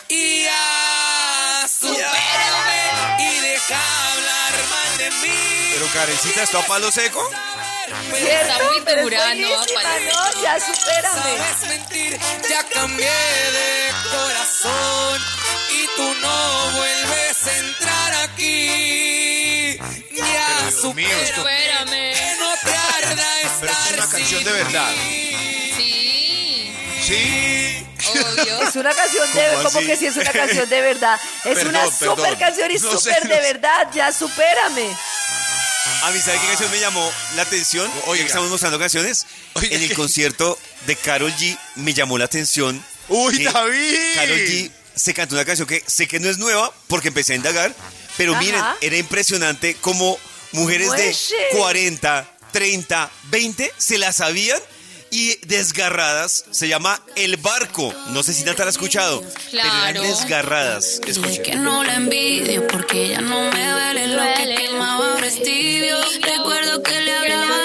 Y 0.10 0.44
ya, 0.46 1.68
supérame 1.68 3.20
y 3.20 3.40
deja 3.40 3.80
hablar 4.12 4.54
mal 4.70 4.98
de 4.98 5.12
mí. 5.12 5.72
Pero 5.74 5.88
Karencita, 5.94 6.44
¿esto 6.44 6.60
a 6.60 6.62
palo 6.64 6.90
seco? 6.92 7.30
¿Cierto? 8.18 8.66
muy 8.66 8.82
Pero 8.86 9.00
es 9.00 9.04
dura, 9.04 9.18
no, 9.36 9.48
buenísima, 9.48 9.82
parece. 9.82 10.12
¿no? 10.14 10.42
Ya 10.42 10.60
supérame. 10.62 11.22
Sabes 11.24 11.68
mentir, 11.68 12.20
ya 12.50 12.64
cambié 12.74 13.10
de 13.10 13.92
corazón 14.12 15.22
y 15.72 15.88
tú 15.96 16.14
no 16.22 16.72
vuelves 16.72 17.48
a 17.48 17.58
entrar 17.58 18.14
aquí. 18.30 19.78
Ya 20.16 20.62
Dios 20.70 20.96
mío, 20.96 21.08
supera 21.10 21.22
esto- 21.24 21.48
Espérame. 21.48 22.14
que 22.14 22.36
no 22.40 22.54
te 22.64 22.76
arda 23.06 23.42
estar 23.42 23.60
Pero 23.60 23.72
esto 23.74 23.90
es 23.90 23.94
una 23.98 24.08
canción 24.08 24.44
de 24.44 24.52
verdad. 24.52 24.94
Sí. 25.78 26.72
Sí. 27.06 27.84
Obvio. 28.10 28.62
Es 28.68 28.76
una 28.76 28.94
canción 28.94 29.34
de 29.34 29.42
¿Cómo 29.50 29.64
como 29.64 29.78
así? 29.80 29.88
que 29.88 29.98
sí 29.98 30.06
es 30.08 30.16
una 30.16 30.32
canción 30.32 30.70
de 30.70 30.82
verdad. 30.82 31.20
Es 31.46 31.56
Perdón, 31.56 31.68
una 31.70 31.90
perdón. 31.98 32.18
super 32.18 32.38
canción 32.38 32.72
y 32.72 32.74
No 32.76 33.00
sé, 33.00 33.12
no 33.12 33.30
de 33.30 33.36
sé. 33.36 33.42
verdad. 33.42 33.88
Ya 33.94 34.12
supérame. 34.12 34.90
A 36.04 36.12
mí, 36.12 36.20
¿sabe 36.20 36.40
qué 36.40 36.48
canción 36.48 36.70
me 36.72 36.80
llamó 36.80 37.12
la 37.36 37.42
atención? 37.44 37.90
Oiga. 38.06 38.24
que 38.24 38.28
estamos 38.28 38.50
mostrando 38.50 38.78
canciones. 38.78 39.26
Oiga, 39.54 39.76
en 39.76 39.82
el 39.84 39.90
¿qué? 39.90 39.96
concierto 39.96 40.58
de 40.86 40.96
Carol 40.96 41.34
G 41.36 41.58
me 41.76 41.94
llamó 41.94 42.18
la 42.18 42.26
atención. 42.26 42.84
Uy, 43.10 43.38
que 43.38 43.44
David. 43.46 44.16
Carol 44.16 44.38
G 44.40 44.72
se 44.98 45.14
cantó 45.14 45.36
una 45.36 45.46
canción 45.46 45.68
que 45.68 45.84
sé 45.86 46.08
que 46.08 46.20
no 46.20 46.30
es 46.30 46.38
nueva 46.38 46.72
porque 46.88 47.08
empecé 47.10 47.34
a 47.34 47.36
indagar. 47.38 47.74
Pero 48.18 48.34
Ajá. 48.34 48.42
miren, 48.42 48.62
era 48.82 48.98
impresionante 48.98 49.76
como 49.76 50.18
mujeres 50.52 50.92
de 50.92 51.04
Mueche. 51.06 51.36
40, 51.58 52.32
30, 52.52 53.12
20 53.30 53.72
se 53.78 53.98
la 53.98 54.12
sabían 54.12 54.60
y 55.12 55.36
desgarradas. 55.46 56.46
Se 56.52 56.68
llama 56.68 57.02
El 57.16 57.38
Barco. 57.38 57.94
No 58.10 58.24
sé 58.24 58.34
si 58.34 58.44
Nata 58.44 58.64
la 58.64 58.70
ha 58.70 58.72
escuchado. 58.72 59.22
Pero 59.22 59.62
eran 59.64 59.94
Claro. 59.94 60.02
desgarradas. 60.04 61.00
Escuchen. 61.06 61.44
que 61.44 61.56
no 61.56 61.84
la 61.84 61.96
envidio 61.96 62.66
porque 62.68 63.06
ella 63.06 63.22
no 63.22 63.52
me 63.52 63.70
duele 63.72 64.08
lo 64.08 64.22
que 64.36 64.56
quemaba. 64.56 65.18
Recuerdo 66.22 66.84
que 66.84 67.02
le 67.02 67.12
hablaba 67.14 67.57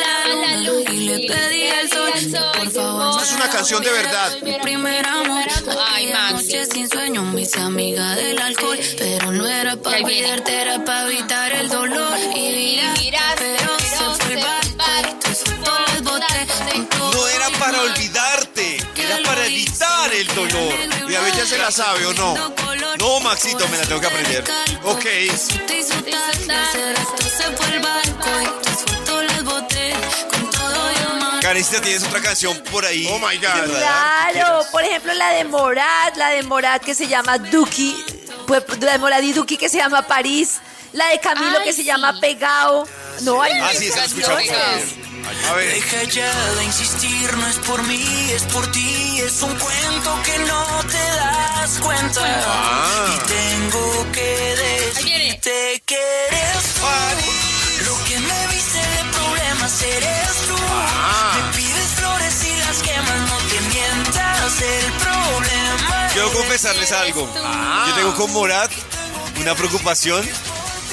le 1.17 1.29
pedí 1.29 1.69
al 1.69 1.89
sol 1.89 2.11
que 2.13 2.27
por 2.59 2.71
favor 2.73 3.11
Esta 3.11 3.25
es 3.25 3.33
una 3.33 3.51
canción 3.51 3.83
de 3.83 3.91
verdad. 3.91 4.37
Mi 4.43 4.59
primer 4.59 5.07
amor, 5.07 5.45
Ay, 5.89 6.07
aquella 6.07 6.33
Maxi. 6.33 6.47
noche 6.47 6.67
sin 6.73 6.89
sueño, 6.89 7.23
me 7.23 7.43
hice 7.43 7.61
amiga 7.61 8.15
del 8.15 8.39
alcohol, 8.39 8.79
pero 8.99 9.33
no 9.33 9.47
era 9.47 9.77
para 9.77 9.99
olvidarte, 9.99 10.63
era 10.63 10.85
para 10.85 11.11
evitar 11.11 11.53
el 11.53 11.69
dolor. 11.69 12.19
Y 12.35 12.81
miraste, 12.99 13.57
pero 13.59 13.79
se 13.79 14.25
fue 14.25 14.35
el 14.35 14.41
No 17.13 17.29
era 17.29 17.51
para 17.59 17.81
olvidarte, 17.83 18.77
era 18.97 19.19
para 19.25 19.47
evitar 19.47 20.13
el 20.15 20.27
dolor. 20.35 20.75
¿Y 21.09 21.37
ya 21.37 21.47
se 21.47 21.59
la 21.59 21.71
sabe 21.71 22.07
o 22.07 22.15
no? 22.15 22.35
No, 22.99 23.21
Maxito, 23.21 23.67
me 23.69 23.79
la 23.79 23.85
tengo 23.85 24.01
que 24.01 24.07
aprender. 24.07 24.45
Ok. 24.85 25.07
Karencita, 31.53 31.83
¿tienes 31.83 32.03
otra 32.05 32.23
canción 32.23 32.59
por 32.71 32.83
ahí? 32.83 33.07
Oh, 33.11 33.19
my 33.19 33.37
God. 33.37 33.77
Claro, 33.77 34.65
por 34.73 34.83
ejemplo 34.83 35.13
la 35.13 35.33
de 35.35 35.45
Morat, 35.45 36.17
la 36.17 36.31
de 36.31 36.45
Morat 36.45 36.83
que 36.83 36.95
se 36.95 37.09
llama 37.09 37.37
Duki, 37.37 37.95
pues, 38.47 38.63
la 38.81 38.93
de 38.93 38.99
Morat 38.99 39.23
y 39.23 39.35
Duki 39.35 39.59
que 39.59 39.69
se 39.69 39.77
llama 39.77 40.01
París, 40.01 40.61
la 40.95 41.09
de 41.09 41.21
Camilo 41.21 41.59
Ay, 41.59 41.65
que 41.65 41.73
se 41.75 41.83
sí. 41.83 41.85
llama 41.85 42.19
Pegao. 42.23 42.89
No 43.21 43.43
hay 43.43 43.53
Ah, 43.61 43.69
sí, 43.77 43.85
he 43.85 43.89
escuchado. 43.89 44.39
A 44.39 45.53
ver. 45.53 45.75
Deja 45.75 46.05
ya 46.05 46.55
de 46.55 46.65
insistir, 46.65 47.37
no 47.37 47.47
es 47.47 47.57
por 47.59 47.83
mí, 47.83 48.31
es 48.35 48.45
por 48.45 48.73
ti, 48.73 49.21
es 49.21 49.43
un 49.43 49.55
cuento 49.59 50.23
que 50.25 50.39
no 50.39 50.65
te 50.91 51.17
das 51.17 51.79
cuenta. 51.83 52.21
Ah. 52.25 53.15
Y 53.15 53.19
tengo 53.29 54.07
que 54.11 54.57
decirte 54.57 55.83
que 55.85 56.01
eres 56.31 56.75
tú. 56.77 57.85
Lo 57.85 58.05
que 58.07 58.19
me 58.21 58.47
viste 58.47 58.79
de 58.79 59.05
problemas 59.13 59.83
eres 59.83 60.37
tú. 60.37 60.41
Ah. 60.95 61.34
Me 61.36 61.57
pides 61.57 61.88
flores 61.97 62.45
y 62.45 62.57
las 62.59 62.82
quemas, 62.82 63.30
no 63.30 63.36
te 63.49 63.61
mientas. 63.61 64.61
El 64.61 64.93
problema 64.93 66.09
Quiero 66.12 66.28
es 66.28 66.34
confesarles 66.34 66.93
algo. 66.93 67.32
Ah. 67.36 67.86
Yo 67.88 67.95
tengo 67.95 68.14
con 68.14 68.32
Morat 68.32 68.70
una 69.40 69.55
preocupación 69.55 70.26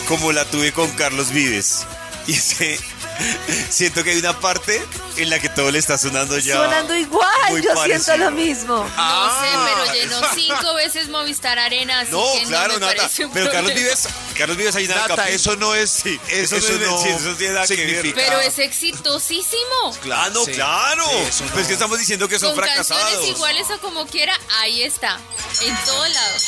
como 0.08 0.32
la 0.32 0.46
tuve 0.46 0.72
con 0.72 0.90
Carlos 0.92 1.32
Vives. 1.32 1.86
Y 2.28 2.34
es 2.34 2.56
que 2.56 2.80
siento 3.70 4.04
que 4.04 4.12
hay 4.12 4.18
una 4.20 4.40
parte 4.40 4.84
en 5.18 5.30
la 5.30 5.40
que 5.40 5.50
todo 5.50 5.70
le 5.72 5.80
está 5.80 5.98
sonando 5.98 6.38
ya. 6.38 6.56
sonando 6.56 6.96
igual, 6.96 7.28
muy 7.50 7.62
yo 7.62 7.74
parecido. 7.74 8.04
siento 8.04 8.26
lo 8.26 8.32
mismo. 8.32 8.76
No 8.78 8.92
Ah. 8.98 9.42
sé, 9.42 9.58
pero 9.74 9.94
llenó 9.94 10.22
cinco 10.36 10.74
veces 10.76 11.10
Movistar 11.10 11.60
Arena. 11.60 12.02
así 12.02 12.12
No, 12.12 12.24
que 12.34 12.44
claro, 12.46 12.80
no 12.80 12.88
un 12.88 13.32
Pero 13.34 13.52
Carlos. 13.52 13.74
Vives, 13.74 14.08
Carlos 14.38 14.58
Vives 14.58 14.76
hay 14.76 14.88
nada 14.88 15.08
Nata, 15.08 15.30
eso 15.30 15.56
no 15.56 15.76
es. 15.76 15.90
Sí, 15.90 16.20
es- 16.30 16.52
eso 16.52 16.74
no 16.74 16.96
es- 16.98 17.04
sí, 17.04 17.10
eso 17.10 17.30
no 17.30 17.36
tiene 17.36 17.54
nada 17.54 17.68
que 17.68 17.76
ver. 17.76 17.88
significa- 17.88 18.16
Pero 18.16 18.40
es 18.40 18.60
exitosísimo. 18.60 19.98
Ah, 20.14 20.30
no, 20.34 20.46
Sí. 20.46 20.52
claro. 20.54 21.06
Sí, 21.10 21.18
eso 21.28 21.46
no. 21.46 21.52
Pues 21.52 21.68
que 21.68 21.74
estamos 21.74 22.00
diciendo 22.00 22.28
que 22.30 22.40
son 22.40 22.50
Con 22.56 22.64
fracasados. 22.64 23.04
canciones 23.04 23.30
iguales 23.30 23.70
a 23.72 23.78
como 23.80 24.06
quiera, 24.08 24.38
ahí 24.62 24.84
está. 24.84 25.18
En 25.62 25.76
todos 25.86 26.10
lados. 26.14 26.44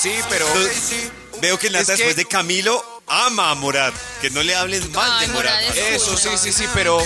Sí, 0.00 0.12
pero. 0.28 0.46
Entonces, 0.48 1.10
Veo 1.40 1.58
que 1.58 1.70
Nata 1.70 1.80
Es 1.80 1.86
que- 1.86 1.92
después 1.92 2.16
de 2.16 2.24
Camilo 2.26 2.99
ama 3.10 3.50
a 3.50 3.54
Morat. 3.54 3.92
Que 4.20 4.30
no 4.30 4.42
le 4.42 4.54
hablen 4.54 4.90
mal 4.92 5.10
Ay, 5.12 5.26
de 5.26 5.32
Morat. 5.32 5.52
Morat 5.62 5.76
es 5.76 6.02
Eso, 6.02 6.16
sí, 6.16 6.28
sí, 6.40 6.52
sí, 6.52 6.64
pero. 6.72 6.98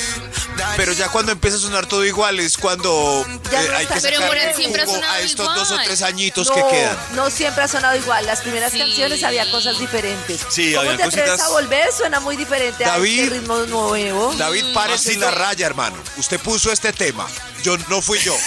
Pero 0.76 0.92
ya 0.92 1.08
cuando 1.08 1.32
empieza 1.32 1.56
a 1.56 1.60
sonar 1.60 1.86
todo 1.86 2.04
igual 2.04 2.38
es 2.38 2.56
cuando 2.56 3.26
Ya 3.50 3.62
eh, 3.64 3.68
no 3.68 3.76
hay 3.76 3.82
está- 3.82 3.94
que 3.96 4.00
Pero 4.02 4.16
sacar 4.20 4.28
Morat 4.28 4.54
siempre 4.56 4.82
ha 4.82 4.84
jugo 4.86 4.96
sonado 4.98 5.14
a 5.14 5.20
estos 5.20 5.46
dos 5.54 5.70
o 5.70 5.72
igual. 5.72 5.86
tres 5.86 6.02
añitos 6.02 6.46
no, 6.48 6.54
que 6.54 6.62
quedan. 6.70 6.98
no 7.14 7.30
siempre 7.30 7.64
ha 7.64 7.68
sonado 7.68 7.96
igual. 7.96 8.24
Las 8.26 8.40
primeras 8.40 8.70
Sí. 8.72 8.78
canciones 8.78 9.22
había 9.24 9.50
cosas 9.50 9.78
diferentes. 9.80 10.40
Sí, 10.50 10.70
¿Cómo 10.72 10.80
habían 10.82 10.96
te 10.98 11.02
atreves 11.04 11.30
cositas- 11.32 11.48
a 11.48 11.52
volver? 11.52 11.92
Suena 11.92 12.20
muy 12.20 12.36
diferente 12.36 12.84
a 12.84 12.88
David. 12.90 13.22
este 13.24 13.34
ritmo 13.40 13.56
nuevo. 13.66 14.32
David, 14.34 14.64
párese 14.74 15.14
en 15.14 15.20
la 15.20 15.30
raya, 15.32 15.66
hermano. 15.66 15.96
Usted 16.18 16.38
puso 16.40 16.70
este 16.70 16.92
tema. 16.92 17.26
Yo 17.64 17.76
no 17.88 18.00
fui 18.02 18.18
yo. 18.20 18.36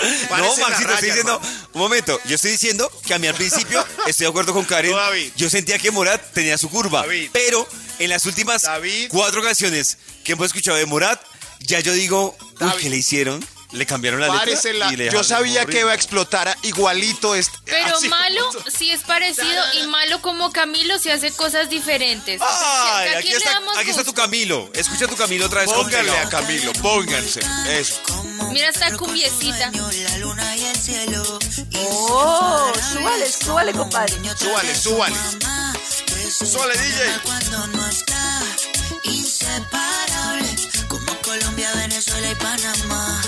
No, 0.00 0.28
Párese 0.28 0.54
en 0.54 0.60
la 0.60 0.68
Maxito, 0.68 0.88
raya, 0.88 0.94
estoy 0.94 1.08
diciendo, 1.10 1.40
hermano. 1.42 1.59
Un 1.72 1.80
momento, 1.80 2.18
yo 2.26 2.34
estoy 2.34 2.50
diciendo 2.52 2.90
que 3.06 3.14
a 3.14 3.18
mí 3.18 3.26
al 3.26 3.34
principio, 3.34 3.84
estoy 4.06 4.24
de 4.24 4.30
acuerdo 4.30 4.52
con 4.52 4.64
Karen, 4.64 4.92
David. 4.92 5.32
yo 5.36 5.48
sentía 5.50 5.78
que 5.78 5.90
Morat 5.90 6.20
tenía 6.32 6.58
su 6.58 6.68
curva, 6.68 7.02
David. 7.02 7.30
pero 7.32 7.66
en 7.98 8.10
las 8.10 8.26
últimas 8.26 8.62
David. 8.62 9.08
cuatro 9.10 9.42
canciones 9.42 9.98
que 10.24 10.32
hemos 10.32 10.46
escuchado 10.46 10.76
de 10.76 10.86
Morat, 10.86 11.20
ya 11.60 11.80
yo 11.80 11.92
digo, 11.92 12.36
uy. 12.60 12.70
¿qué 12.80 12.90
le 12.90 12.96
hicieron? 12.96 13.44
Le 13.72 13.86
cambiaron 13.86 14.20
la 14.20 14.26
Párese 14.28 14.70
en 14.70 14.74
letra 14.80 14.86
la- 14.88 14.92
y 14.92 14.96
le 14.96 15.10
Yo 15.10 15.22
sabía 15.24 15.64
que 15.64 15.80
iba 15.80 15.92
a 15.92 15.94
explotar 15.94 16.56
igualito 16.62 17.34
este. 17.34 17.56
Pero 17.64 17.96
así 17.96 18.08
malo 18.08 18.48
como- 18.52 18.64
sí 18.70 18.90
es 18.90 19.02
parecido 19.02 19.62
y 19.74 19.86
malo 19.86 20.20
como 20.22 20.50
Camilo 20.52 20.98
si 20.98 21.10
hace 21.10 21.30
cosas 21.32 21.70
diferentes. 21.70 22.40
Ay, 22.42 23.08
¿A 23.14 23.18
aquí 23.18 23.32
está, 23.32 23.50
damos 23.52 23.76
aquí 23.78 23.90
está 23.90 24.04
tu? 24.04 24.12
Camilo. 24.12 24.68
Escucha 24.74 25.06
tu 25.06 25.16
Camilo 25.16 25.46
otra 25.46 25.60
vez. 25.62 25.70
Pónganle 25.70 26.18
a 26.18 26.28
Camilo, 26.28 26.72
pónganse. 26.74 27.40
Eso. 27.68 27.94
Mira 28.50 28.68
esta 28.68 28.96
cumbiecita. 28.96 29.70
Oh, 31.76 32.72
súbale, 32.92 33.32
súbale, 33.32 33.72
compadre. 33.72 34.14
Súbale, 34.36 34.74
súbale. 34.74 35.16
Súbale, 36.30 36.76
DJ. 36.76 37.20
Cuando 37.22 37.66
no 37.68 37.86
está 37.88 38.42
inseparable, 39.04 40.42
como 40.42 40.49
Colombia, 41.30 41.70
Venezuela 41.76 42.28
y 42.28 42.34
Panamá. 42.34 43.22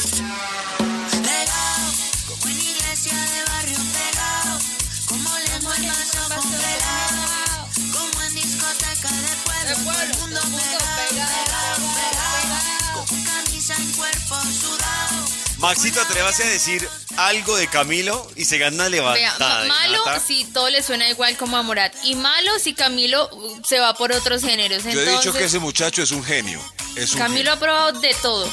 Pegado, 1.22 1.86
como 2.26 2.48
en 2.48 2.58
iglesia 2.60 3.14
de 3.14 3.44
barrio 3.44 3.78
pegado, 3.94 4.58
como 5.06 5.30
lengua 5.38 5.76
en 5.76 5.86
vaso 5.86 6.18
congelado, 6.34 7.68
como 7.92 8.22
en 8.22 8.34
discoteca 8.34 9.08
de 9.08 9.36
pueblo, 9.44 10.02
el 10.02 10.18
mundo 10.18 10.40
pegado, 10.40 10.96
pegado, 11.14 11.82
pegado, 11.94 13.06
con 13.06 13.22
camisa 13.22 13.74
en 13.76 13.92
cuerpo 13.92 14.34
sudado. 14.50 15.31
Maxito, 15.62 16.00
atrévase 16.00 16.42
a 16.42 16.46
decir 16.48 16.86
algo 17.16 17.56
de 17.56 17.68
Camilo 17.68 18.28
y 18.36 18.44
se 18.44 18.58
gana 18.58 18.88
Vea, 18.88 18.90
levantada. 18.90 19.54
ma- 19.56 19.62
de 19.62 19.68
malo 19.68 20.04
Nata. 20.04 20.20
si 20.20 20.44
todo 20.46 20.68
le 20.68 20.82
suena 20.82 21.08
igual 21.08 21.36
como 21.36 21.56
a 21.56 21.62
Morat. 21.62 21.94
Y 22.02 22.16
malo 22.16 22.50
si 22.58 22.74
Camilo 22.74 23.28
uh, 23.32 23.60
se 23.66 23.78
va 23.78 23.94
por 23.94 24.10
otros 24.12 24.42
géneros. 24.42 24.82
Yo 24.84 25.00
he 25.00 25.08
dicho 25.12 25.32
que 25.32 25.44
ese 25.44 25.60
muchacho 25.60 26.02
es 26.02 26.10
un 26.10 26.24
genio. 26.24 26.60
Es 26.96 27.12
un 27.12 27.18
Camilo 27.18 27.52
ha 27.52 27.58
probado 27.58 27.92
de 28.00 28.12
todo. 28.20 28.46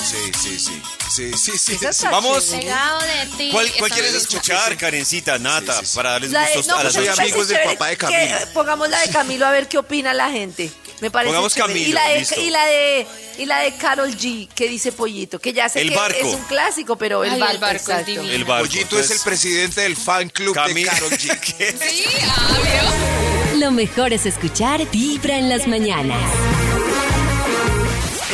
Sí, 0.00 0.32
sí, 0.42 0.58
sí. 0.58 0.82
Sí, 1.10 1.32
sí, 1.36 1.58
sí. 1.58 1.78
Vamos. 2.10 2.44
chévere. 2.46 2.62
Pegado 2.62 3.00
de 3.00 3.26
ti. 3.36 3.48
¿Cuál, 3.52 3.66
Esa 3.66 3.78
cuál 3.78 3.90
me 3.90 3.94
quieres 3.94 4.14
gusta. 4.14 4.36
escuchar, 4.36 4.76
Karencita, 4.76 5.38
Nata, 5.38 5.74
Sí, 5.74 5.80
sí, 5.80 5.86
sí. 5.86 5.96
para 5.96 6.10
darles 6.12 6.30
La 6.32 6.40
de- 6.40 6.46
gustos 6.46 6.66
no, 6.68 6.76
a 6.78 6.84
las 6.84 6.94
pues 6.94 6.94
soy 6.94 7.06
dos? 7.06 7.16
parece 7.16 7.32
amigos 7.32 7.48
del 7.48 7.62
papá 7.64 7.86
de 7.88 7.96
que 7.96 8.06
Camilo. 8.06 8.36
Pongamos 8.54 8.88
la 8.88 9.00
de 9.00 9.10
Camilo 9.10 9.46
a 9.46 9.50
ver 9.50 9.68
qué 9.68 9.78
opina 9.78 10.14
la 10.14 10.30
gente. 10.30 10.72
Me 11.00 11.10
parece 11.10 11.28
Pongamos 11.30 11.54
chévere. 11.54 11.72
Camilo, 11.72 11.88
y 11.88 11.92
la 11.92 12.08
de 12.08 12.18
listo. 12.18 12.40
y 12.40 12.50
la 12.50 12.64
de 12.66 13.06
y 13.38 13.46
la 13.46 13.58
de 13.60 13.72
Carol 13.76 14.10
G 14.16 14.48
que 14.54 14.68
dice 14.68 14.92
Pollito, 14.92 15.38
que 15.38 15.52
ya 15.52 15.68
sé 15.68 15.80
El 15.80 15.88
que 15.90 15.96
barco. 15.96 16.18
es 16.20 16.34
un 16.34 16.42
clásico, 16.42 16.96
pero 16.96 17.24
el 17.24 17.30
Ay, 17.42 17.52
el 17.52 17.58
barco, 17.58 17.92
es 17.92 18.06
divino. 18.06 18.22
El 18.32 18.44
barco. 18.44 18.66
Pollito 18.68 18.98
es 19.00 19.10
el 19.10 19.18
presidente 19.24 19.80
del 19.82 19.96
fan 19.96 20.28
club 20.28 20.54
de 20.54 20.84
Karol 20.84 21.10
G. 21.10 21.38
Sí, 21.80 22.04
ah, 22.28 23.54
Lo 23.58 23.70
mejor 23.70 24.12
es 24.12 24.26
escuchar 24.26 24.86
Vibra 24.90 25.38
en 25.38 25.48
las 25.48 25.66
mañanas. 25.66 26.18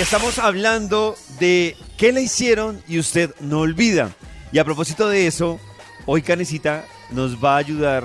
Estamos 0.00 0.38
hablando 0.38 1.16
de 1.38 1.76
qué 1.96 2.12
le 2.12 2.22
hicieron 2.22 2.82
y 2.86 2.98
usted 2.98 3.34
no 3.40 3.60
olvida. 3.60 4.14
Y 4.52 4.58
a 4.58 4.64
propósito 4.64 5.08
de 5.08 5.26
eso, 5.26 5.58
hoy 6.04 6.22
Canecita 6.22 6.84
nos 7.10 7.42
va 7.42 7.54
a 7.54 7.58
ayudar 7.58 8.04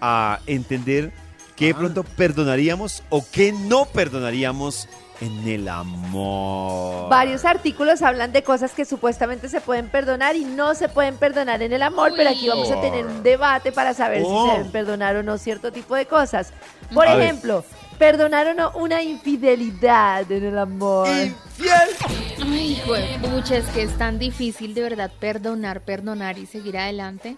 a 0.00 0.40
entender 0.46 1.12
qué 1.58 1.66
de 1.66 1.74
pronto 1.74 2.04
perdonaríamos 2.04 3.02
o 3.10 3.24
qué 3.30 3.52
no 3.52 3.84
perdonaríamos 3.86 4.88
en 5.20 5.48
el 5.48 5.68
amor. 5.68 7.08
Varios 7.08 7.44
artículos 7.44 8.02
hablan 8.02 8.30
de 8.32 8.44
cosas 8.44 8.70
que 8.72 8.84
supuestamente 8.84 9.48
se 9.48 9.60
pueden 9.60 9.88
perdonar 9.88 10.36
y 10.36 10.44
no 10.44 10.76
se 10.76 10.88
pueden 10.88 11.16
perdonar 11.16 11.60
en 11.62 11.72
el 11.72 11.82
amor, 11.82 12.12
pero 12.16 12.30
aquí 12.30 12.48
vamos 12.48 12.70
a 12.70 12.80
tener 12.80 13.04
un 13.04 13.22
debate 13.24 13.72
para 13.72 13.94
saber 13.94 14.22
Oh. 14.24 14.44
si 14.44 14.50
se 14.50 14.56
deben 14.58 14.72
perdonar 14.72 15.16
o 15.16 15.22
no 15.24 15.36
cierto 15.38 15.72
tipo 15.72 15.96
de 15.96 16.06
cosas. 16.06 16.52
Por 16.94 17.08
A 17.08 17.14
ver. 17.16 17.24
ejemplo, 17.24 17.64
perdonar 17.98 18.46
o 18.46 18.54
no 18.54 18.70
una 18.76 19.02
infidelidad 19.02 20.30
en 20.30 20.44
el 20.44 20.58
amor. 20.58 21.08
Ay, 21.08 22.80
güey, 22.86 23.18
pucha, 23.18 23.56
es 23.56 23.66
que 23.66 23.82
es 23.82 23.98
tan 23.98 24.18
difícil 24.20 24.72
de 24.74 24.82
verdad 24.82 25.10
perdonar, 25.18 25.80
perdonar 25.80 26.38
y 26.38 26.46
seguir 26.46 26.78
adelante. 26.78 27.36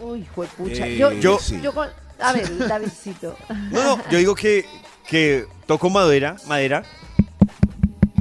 Uy, 0.00 0.26
juepucha. 0.34 0.86
Eh, 0.86 0.96
yo, 0.96 1.12
yo- 1.12 1.38
yo, 1.38 1.56
yo 1.58 1.74
con- 1.74 1.90
a 2.20 2.32
ver, 2.32 2.68
Davidcito. 2.68 3.36
No, 3.70 3.96
no, 3.96 4.10
yo 4.10 4.18
digo 4.18 4.34
que, 4.34 4.66
que 5.06 5.46
toco 5.66 5.90
madera, 5.90 6.36
madera. 6.46 6.82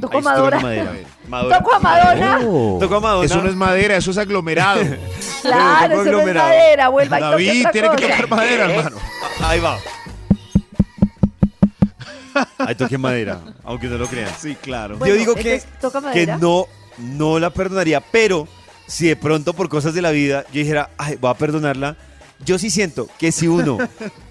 Toco 0.02 0.18
Ahí 0.18 0.20
estoy 0.20 0.36
tocando 0.36 0.52
Madonna. 0.52 0.94
madera. 1.28 1.58
Toco 1.60 1.74
a 1.76 1.80
Madonna. 1.80 2.40
Toco 2.80 2.96
a 2.96 3.00
Madonna. 3.00 3.26
Eso 3.26 3.42
no 3.42 3.50
es 3.50 3.56
madera, 3.56 3.96
eso 3.96 4.12
es 4.12 4.18
aglomerado. 4.18 4.82
Claro, 5.44 6.02
eso 6.02 6.12
no 6.12 6.22
es 6.22 6.36
madera. 6.36 6.88
Vuelva 6.88 7.18
y 7.18 7.22
toque 7.22 7.32
David 7.32 7.60
otra 7.60 7.72
tiene 7.74 7.90
que 7.98 8.08
tocar 8.08 8.30
madera, 8.30 8.66
hermano. 8.72 8.98
Ah, 9.42 9.50
Ahí 9.50 9.60
va. 9.60 9.78
Ahí 12.60 12.76
toqué 12.76 12.98
madera, 12.98 13.40
aunque 13.64 13.88
no 13.88 13.98
lo 13.98 14.08
crean. 14.08 14.32
Sí, 14.40 14.56
claro. 14.56 14.98
Bueno, 14.98 15.14
Yo 15.14 15.20
digo 15.20 15.36
que, 15.36 15.56
entonces, 15.56 15.80
¿toca 15.82 16.00
que 16.00 16.06
madera? 16.26 16.38
no, 16.38 16.66
no 16.98 17.40
la 17.40 17.50
perdonaría, 17.50 18.00
pero 18.02 18.48
si 18.88 19.08
de 19.08 19.16
pronto 19.18 19.54
por 19.54 19.68
cosas 19.70 19.94
de 19.94 20.02
la 20.02 20.12
vida 20.12 20.44
yo 20.52 20.60
dijera, 20.60 20.90
ay, 20.98 21.18
voy 21.20 21.30
a 21.32 21.34
perdonarla, 21.34 21.96
yo 22.46 22.58
sí 22.60 22.70
siento 22.70 23.08
que 23.18 23.32
si 23.32 23.48
uno 23.48 23.78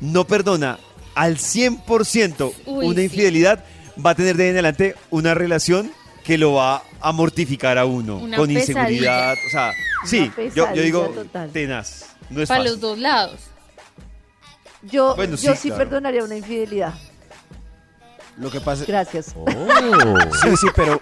no 0.00 0.26
perdona 0.26 0.78
al 1.14 1.36
100% 1.38 2.52
Uy, 2.66 2.86
una 2.86 2.96
sí. 2.96 3.02
infidelidad, 3.04 3.64
va 4.04 4.10
a 4.10 4.14
tener 4.14 4.36
de 4.36 4.44
ahí 4.44 4.48
en 4.50 4.54
adelante 4.56 4.94
una 5.10 5.34
relación 5.34 5.90
que 6.24 6.38
lo 6.38 6.54
va 6.54 6.82
a 7.00 7.12
mortificar 7.12 7.78
a 7.78 7.84
uno 7.84 8.18
Una 8.18 8.36
con 8.36 8.46
pesadilla. 8.48 8.82
inseguridad. 8.84 9.34
O 9.46 9.50
sea, 9.50 9.72
sí, 10.06 10.30
yo, 10.54 10.72
yo 10.74 10.82
digo, 10.82 11.08
total. 11.08 11.50
tenaz. 11.50 12.06
No 12.30 12.40
es 12.42 12.48
Para 12.48 12.60
fácil. 12.60 12.72
los 12.72 12.80
dos 12.80 12.98
lados. 12.98 13.40
Yo, 14.82 15.14
Bueno, 15.16 15.36
yo 15.36 15.52
sí, 15.52 15.58
sí 15.62 15.68
claro. 15.68 15.84
perdonaría 15.84 16.24
una 16.24 16.36
infidelidad. 16.36 16.94
Lo 18.38 18.50
que 18.50 18.60
pasa 18.60 18.84
Gracias. 18.86 19.26
Sí, 20.42 20.56
sí, 20.60 20.66
pero, 20.74 21.00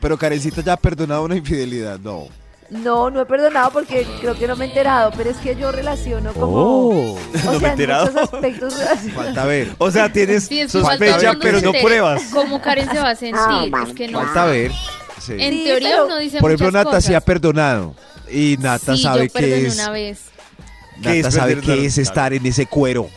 pero 0.00 0.16
Karencita 0.16 0.62
ya 0.62 0.74
ha 0.74 0.76
perdonado 0.76 1.24
una 1.24 1.36
infidelidad. 1.36 1.98
No. 1.98 2.28
No, 2.70 3.10
no 3.10 3.20
he 3.20 3.26
perdonado 3.26 3.72
porque 3.72 4.06
creo 4.20 4.34
que 4.38 4.46
no 4.46 4.54
me 4.54 4.64
he 4.66 4.68
enterado, 4.68 5.10
pero 5.16 5.30
es 5.30 5.36
que 5.38 5.56
yo 5.56 5.72
relaciono 5.72 6.32
como... 6.32 6.56
Oh. 6.56 7.14
O 7.14 7.18
No 7.44 7.50
me 7.52 7.56
he 7.56 7.56
en 7.58 7.64
enterado. 7.72 8.06
muchos 8.06 8.32
aspectos 8.32 8.78
relaciono- 8.78 9.14
Falta 9.14 9.44
ver. 9.44 9.74
O 9.78 9.90
sea, 9.90 10.12
tienes 10.12 10.44
Sí, 10.46 10.68
sospecha, 10.68 11.32
pero 11.40 11.58
se 11.58 11.66
no 11.66 11.72
pruebas. 11.72 12.22
¿Cómo 12.32 12.62
Karen 12.62 12.88
se 12.88 12.98
va 13.00 13.10
a 13.10 13.16
sentir? 13.16 13.72
es 13.88 13.92
que 13.94 14.06
no. 14.08 14.20
Falta 14.20 14.44
ver. 14.46 14.70
Sí. 15.20 15.32
En 15.36 15.52
Sí, 15.52 15.64
teoría 15.64 15.90
pero- 15.90 16.06
uno 16.06 16.18
dice 16.18 16.38
Por 16.38 16.52
ejemplo, 16.52 16.70
Nata 16.70 17.00
sí 17.00 17.08
ha 17.12 17.16
cosas. 17.18 17.24
perdonado. 17.24 17.94
Y 18.30 18.56
Nata 18.60 18.94
sí, 18.96 19.02
sabe 19.02 19.26
yo 19.26 19.32
que 19.34 19.66
es. 19.66 19.74
una 19.74 19.90
vez. 19.90 20.20
¿Qué 21.02 21.18
es 21.18 21.24
Nata 21.24 21.36
sabe 21.36 21.56
que 21.60 21.84
es 21.86 21.98
estar 21.98 22.32
en 22.32 22.46
ese 22.46 22.66
cuero. 22.66 23.10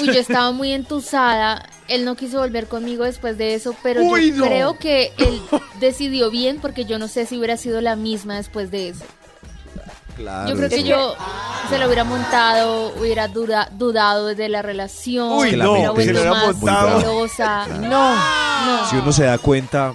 Uy, 0.00 0.06
yo 0.06 0.12
estaba 0.20 0.52
muy 0.52 0.72
entusada. 0.72 1.68
Él 1.88 2.04
no 2.04 2.16
quiso 2.16 2.38
volver 2.38 2.66
conmigo 2.66 3.04
después 3.04 3.36
de 3.38 3.54
eso, 3.54 3.74
pero 3.82 4.02
Uy, 4.02 4.30
yo 4.30 4.36
no. 4.38 4.44
creo 4.46 4.78
que 4.78 5.12
él 5.18 5.40
decidió 5.80 6.30
bien 6.30 6.58
porque 6.60 6.84
yo 6.84 6.98
no 6.98 7.08
sé 7.08 7.26
si 7.26 7.36
hubiera 7.38 7.56
sido 7.56 7.80
la 7.80 7.96
misma 7.96 8.36
después 8.36 8.70
de 8.70 8.88
eso. 8.90 9.04
Claro. 10.16 10.48
Yo 10.48 10.56
creo 10.56 10.68
que 10.70 10.82
yo 10.82 11.14
se 11.68 11.78
lo 11.78 11.86
hubiera 11.86 12.02
montado, 12.04 12.94
hubiera 12.98 13.28
duda- 13.28 13.68
dudado 13.72 14.34
de 14.34 14.48
la 14.48 14.62
relación, 14.62 15.30
Uy, 15.32 15.54
no, 15.56 15.72
hubiera 15.72 15.88
se 15.94 16.12
lo 16.12 16.20
hubiera 16.20 16.34
montado. 16.46 17.26
No. 17.82 18.14
No. 18.16 18.90
Si 18.90 18.96
uno 18.96 19.12
se 19.12 19.24
da 19.24 19.36
cuenta, 19.36 19.92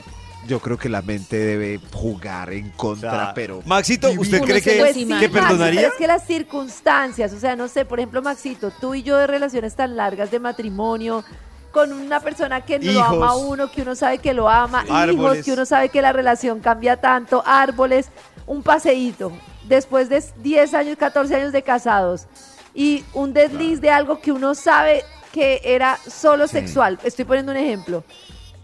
yo 0.47 0.59
creo 0.59 0.77
que 0.77 0.89
la 0.89 1.01
mente 1.01 1.37
debe 1.37 1.79
jugar 1.93 2.51
en 2.53 2.67
O 2.69 2.77
contra, 2.77 3.11
sea, 3.11 3.33
pero. 3.33 3.61
Maxito, 3.65 4.09
¿usted 4.11 4.41
cree 4.41 4.61
que, 4.61 4.77
Pues 4.79 4.93
sí, 4.93 5.07
que 5.07 5.29
perdonaría? 5.29 5.81
pero 5.81 5.91
es 5.93 5.97
que 5.97 6.07
las 6.07 6.25
circunstancias, 6.25 7.33
o 7.33 7.39
sea, 7.39 7.55
no 7.55 7.67
sé, 7.67 7.85
por 7.85 7.99
ejemplo, 7.99 8.21
Maxito, 8.21 8.71
tú 8.71 8.95
y 8.95 9.03
yo 9.03 9.17
de 9.17 9.27
relaciones 9.27 9.75
tan 9.75 9.95
largas 9.95 10.31
de 10.31 10.39
matrimonio, 10.39 11.23
con 11.71 11.93
una 11.93 12.19
persona 12.19 12.61
que 12.61 12.79
no 12.79 12.85
lo 12.85 12.99
Hijos. 12.99 13.07
ama 13.07 13.27
a 13.29 13.35
uno, 13.35 13.71
que 13.71 13.81
uno 13.81 13.95
sabe 13.95 14.17
que 14.17 14.33
lo 14.33 14.49
ama, 14.49 14.83
hijos, 15.09 15.37
que 15.37 15.53
uno 15.53 15.65
sabe 15.65 15.89
que 15.89 16.01
la 16.01 16.11
relación 16.11 16.59
cambia 16.59 16.97
tanto, 16.97 17.41
árboles, 17.45 18.09
un 18.45 18.61
paseíto, 18.61 19.31
después 19.69 20.09
de 20.09 20.21
10 20.37 20.73
años, 20.73 20.97
14 20.97 21.33
años 21.35 21.53
de 21.53 21.61
casados, 21.63 22.27
y 22.73 23.05
un 23.13 23.31
desliz 23.31 23.79
de 23.79 23.89
algo 23.89 24.19
que 24.19 24.31
uno 24.33 24.53
sabe 24.53 25.03
que 25.31 25.61
era 25.63 25.97
solo 26.09 26.47
sexual. 26.47 26.99
Estoy 27.03 27.23
poniendo 27.23 27.53
un 27.53 27.57
ejemplo. 27.57 28.03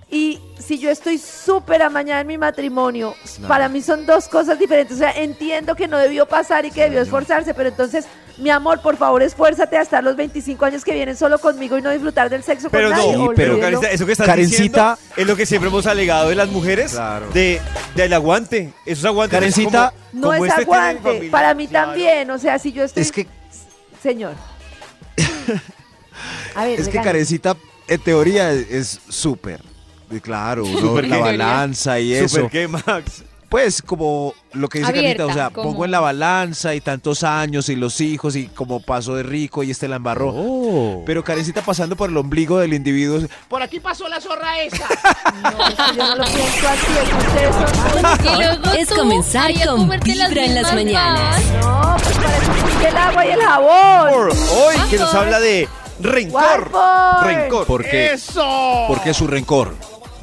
Y 0.10 0.40
si 0.58 0.80
yo 0.80 0.90
estoy 0.90 1.18
súper 1.18 1.82
amañada 1.82 2.22
en 2.22 2.28
mi 2.28 2.38
matrimonio, 2.38 3.14
para 3.48 3.68
mí 3.68 3.82
son 3.82 4.06
dos 4.06 4.30
cosas 4.30 4.58
diferentes. 4.58 4.96
O 4.96 5.00
sea, 5.00 5.12
entiendo 5.12 5.76
que 5.76 5.88
no 5.88 5.98
debió 5.98 6.26
pasar 6.26 6.66
y 6.66 6.72
que 6.72 6.84
debió 6.84 7.02
esforzarse, 7.02 7.54
pero 7.54 7.68
entonces, 7.68 8.06
mi 8.38 8.50
amor, 8.50 8.82
por 8.82 8.96
favor, 8.96 9.22
esfuérzate 9.22 9.76
a 9.78 9.82
estar 9.82 10.02
los 10.02 10.16
25 10.16 10.64
años 10.64 10.86
que 10.86 10.94
vienen 10.94 11.18
solo 11.18 11.40
conmigo 11.40 11.78
y 11.78 11.82
no 11.82 11.90
disfrutar 11.92 12.30
del 12.30 12.42
sexo 12.42 12.70
Pero 12.70 12.88
con 12.88 12.98
nadie. 12.98 13.18
no, 13.18 13.24
Sí, 13.28 13.30
pero-. 13.36 13.60
Karencita, 13.60 13.92
eso 13.92 14.06
que 14.06 14.12
estás 14.14 14.28
Karencita- 14.28 14.96
diciendo 14.96 14.98
es 15.18 15.28
lo 15.28 15.36
que 15.36 15.46
siempre 15.46 15.70
hemos 15.70 15.86
alegado 15.88 16.30
de 16.30 16.36
las 16.36 16.48
mujeres, 16.50 16.92
Claro. 16.94 17.30
de 17.32 17.60
del 17.96 18.14
aguante. 18.14 18.74
Esos 18.86 19.04
aguantes. 19.04 19.38
Karencita, 19.38 19.90
como- 20.14 20.22
no 20.22 20.28
como 20.32 20.46
es 20.46 20.52
este 20.52 20.62
aguante. 20.62 21.30
Para 21.30 21.54
mí 21.54 21.68
Claro. 21.68 21.88
también. 21.92 22.32
O 22.32 22.38
sea, 22.40 22.58
si 22.60 22.72
yo 22.72 22.86
estoy. 22.86 23.04
Es 23.04 23.12
que, 23.12 23.28
Señor. 24.02 24.36
A 26.56 26.64
ver, 26.66 26.80
es 26.80 26.88
que. 26.88 27.02
Karencita, 27.02 27.58
en 27.90 28.00
teoría, 28.02 28.52
es- 28.52 28.70
es 28.72 29.00
súper. 29.10 29.60
Y 30.10 30.20
Claro, 30.20 30.64
uno, 30.66 30.80
¿Súper 30.80 31.08
la 31.08 31.18
qué? 31.18 31.22
balanza 31.22 32.00
y 32.00 32.14
eso. 32.14 32.36
¿Súper 32.36 32.52
qué, 32.52 32.68
Max? 32.68 33.24
Pues 33.50 33.82
como 33.82 34.34
lo 34.52 34.68
que 34.68 34.80
dice 34.80 34.90
Abierta, 34.92 35.24
Carlita, 35.26 35.26
o 35.26 35.34
sea, 35.34 35.50
pongo 35.64 35.86
en 35.86 35.92
la 35.92 36.02
balanza 36.02 36.76
y 36.76 36.82
tantos 36.82 37.24
años 37.24 37.70
y 37.70 37.78
los 37.78 38.02
hijos 38.02 38.36
y 38.36 38.48
como 38.48 38.82
pasó 38.82 39.16
de 39.16 39.24
rico 39.24 39.64
y 39.64 39.72
este 39.72 39.88
la 39.88 39.96
embarró. 39.96 40.34
Pero 41.06 41.24
Karencita 41.24 41.62
pasando 41.62 41.96
por 41.96 42.10
el 42.10 42.18
ombligo 42.18 42.60
del 42.60 42.74
individuo. 42.74 43.22
Por 43.48 43.62
aquí 43.62 43.80
pasó 43.80 44.10
la 44.10 44.20
zorra 44.20 44.62
esa. 44.62 44.86
No, 45.38 45.68
es 45.68 45.78
yo 45.78 45.94
no 46.08 46.16
lo 46.16 46.24
pienso 46.26 46.68
así. 46.68 46.92
Es 47.98 48.20
que 48.74 48.82
Es 48.82 48.90
comenzar 48.90 49.52
con 49.66 49.88
Vibra 49.88 50.46
en 50.46 50.56
las 50.56 50.74
mañanas. 50.74 51.42
No, 51.62 51.96
pues 52.04 52.18
para 52.18 52.38
eso 52.38 52.52
existe 52.52 52.88
el 52.90 52.98
agua 52.98 53.26
y 53.26 53.30
el 53.30 53.40
jabón. 53.42 54.30
Hoy 54.58 54.76
que 54.90 54.98
nos 54.98 55.14
habla 55.14 55.40
de 55.40 55.70
rencor. 56.02 56.72
Rencor. 57.24 57.66
Porque, 57.66 58.12
¡Eso! 58.14 58.86
porque 58.90 59.14
su 59.14 59.26
rencor. 59.26 59.74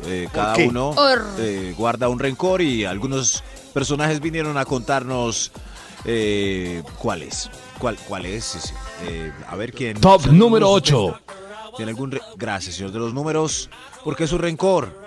Eh, 0.06 0.28
cada 0.32 0.56
uno 0.56 0.94
eh, 1.38 1.74
guarda 1.76 2.08
un 2.08 2.18
rencor 2.18 2.60
y 2.62 2.84
algunos 2.84 3.42
personajes 3.72 4.20
vinieron 4.20 4.56
a 4.58 4.64
contarnos 4.64 5.50
eh, 6.04 6.82
cuál 6.98 7.22
es. 7.22 7.50
¿Cuál, 7.78 7.96
cuál 8.08 8.26
es? 8.26 8.72
Eh, 9.06 9.32
a 9.48 9.56
ver 9.56 9.72
quién. 9.72 10.00
Top 10.00 10.26
número 10.26 10.66
nos 10.66 10.76
8. 10.76 10.96
contesta. 10.96 11.34
¿Tiene 11.76 11.90
algún 11.90 12.10
re- 12.12 12.20
Gracias, 12.36 12.76
señor 12.76 12.92
de 12.92 12.98
los 13.00 13.12
números. 13.14 13.68
¿Por 14.04 14.14
qué 14.16 14.26
su 14.26 14.38
rencor? 14.38 15.02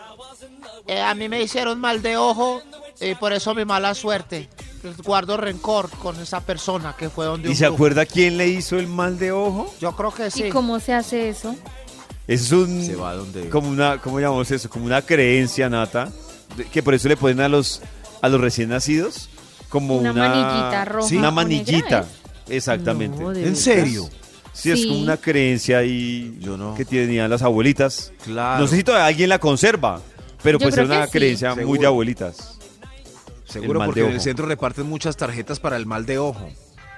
Eh, 0.86 1.02
a 1.02 1.14
mí 1.16 1.30
me 1.30 1.42
hicieron 1.42 1.80
mal 1.80 2.02
de 2.02 2.18
ojo 2.18 2.62
y 3.00 3.16
por 3.16 3.32
eso 3.34 3.54
mi 3.56 3.66
mala 3.66 3.94
suerte. 3.94 4.50
Pues 4.82 4.98
Guardo 4.98 5.38
rencor 5.38 5.90
con 5.90 6.20
esa 6.20 6.42
persona 6.42 6.96
que 6.98 7.10
fue 7.10 7.26
donde 7.26 7.48
¿Y 7.48 7.52
un 7.52 7.58
se 7.58 7.66
acuerda 7.66 8.06
quién 8.06 8.38
le 8.38 8.48
hizo 8.48 8.78
el 8.78 8.88
mal 8.88 9.18
de 9.18 9.32
ojo? 9.32 9.74
Yo 9.80 9.96
creo 9.96 10.14
que 10.14 10.30
sí. 10.30 10.46
¿Y 10.46 10.50
cómo 10.50 10.80
se 10.80 10.94
hace 10.94 11.30
eso? 11.30 11.56
Es 12.28 12.52
un 12.52 12.84
Se 12.84 12.96
va 12.96 13.14
donde. 13.14 13.50
como 13.50 13.70
una 13.70 14.00
¿cómo 14.02 14.20
llamamos 14.20 14.52
eso? 14.52 14.70
Como 14.70 14.86
una 14.86 15.02
creencia 15.02 15.70
nata 15.70 16.10
que 16.72 16.84
por 16.84 16.94
eso 16.94 17.08
le 17.08 17.16
ponen 17.18 17.40
a 17.42 17.48
los 17.50 17.82
a 18.22 18.30
los 18.30 18.42
recién 18.42 18.70
nacidos 18.70 19.30
como 19.70 19.98
Una 19.98 20.12
una, 20.12 20.28
manillita 20.30 20.86
roja 20.86 21.16
una 21.16 21.32
manillita. 21.32 22.06
Exactamente. 22.50 23.22
No, 23.22 23.32
¿En 23.34 23.56
serio? 23.56 24.10
Sí, 24.54 24.72
es 24.72 24.86
como 24.88 25.00
una 25.00 25.18
creencia 25.18 25.80
ahí 25.80 26.38
Yo 26.40 26.58
no. 26.58 26.74
que 26.76 26.84
tenían 26.86 27.30
las 27.30 27.42
abuelitas. 27.44 28.12
Claro. 28.24 28.62
No 28.62 28.68
sé 28.68 28.78
si 28.78 28.84
todavía 28.84 29.06
alguien 29.08 29.30
la 29.30 29.40
conserva, 29.40 30.02
pero 30.42 30.58
Yo 30.58 30.64
pues 30.66 30.76
era 30.78 30.86
una 30.86 31.06
sí. 31.06 31.12
creencia 31.12 31.50
muy 31.54 31.60
Seguro. 31.64 31.82
de 31.82 31.88
abuelitas. 31.88 32.58
Seguro 33.46 33.82
porque 33.86 34.02
en 34.06 34.12
el 34.12 34.22
centro 34.22 34.46
reparten 34.46 34.86
muchas 34.88 35.16
tarjetas 35.16 35.60
para 35.60 35.78
el 35.78 35.86
mal 35.86 36.06
de 36.06 36.18
ojo. 36.20 36.50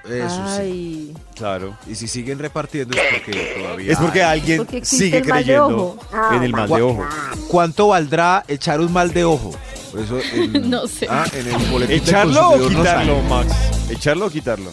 Eso 0.08 0.56
sí. 0.56 1.12
Claro. 1.34 1.76
Y 1.86 1.94
si 1.94 2.08
siguen 2.08 2.38
repartiendo 2.38 2.96
es 2.96 3.02
porque 3.14 3.54
todavía. 3.58 3.92
Es 3.92 3.98
porque 3.98 4.22
hay. 4.22 4.40
alguien 4.40 4.58
Porque 4.58 4.84
sigue 4.84 5.22
creyendo 5.22 5.98
en 6.32 6.42
el 6.42 6.52
mal 6.52 6.68
de 6.68 6.82
ojo. 6.82 7.06
¿Cuánto 7.48 7.88
valdrá 7.88 8.44
echar 8.48 8.80
un 8.80 8.92
mal 8.92 9.12
de 9.12 9.24
ojo? 9.24 9.52
Eso 9.98 10.18
en, 10.34 10.70
No 10.70 10.86
sé. 10.86 11.06
Ah, 11.10 11.26
en 11.32 11.46
el 11.46 11.70
boletín 11.70 11.98
del 11.98 12.08
¿Echarlo 12.08 12.48
o 12.50 12.56
no 12.58 12.68
quitarlo. 12.68 13.22
Max? 13.22 13.52
¿Echarlo 13.90 14.26
o 14.26 14.30
quitarlo? 14.30 14.70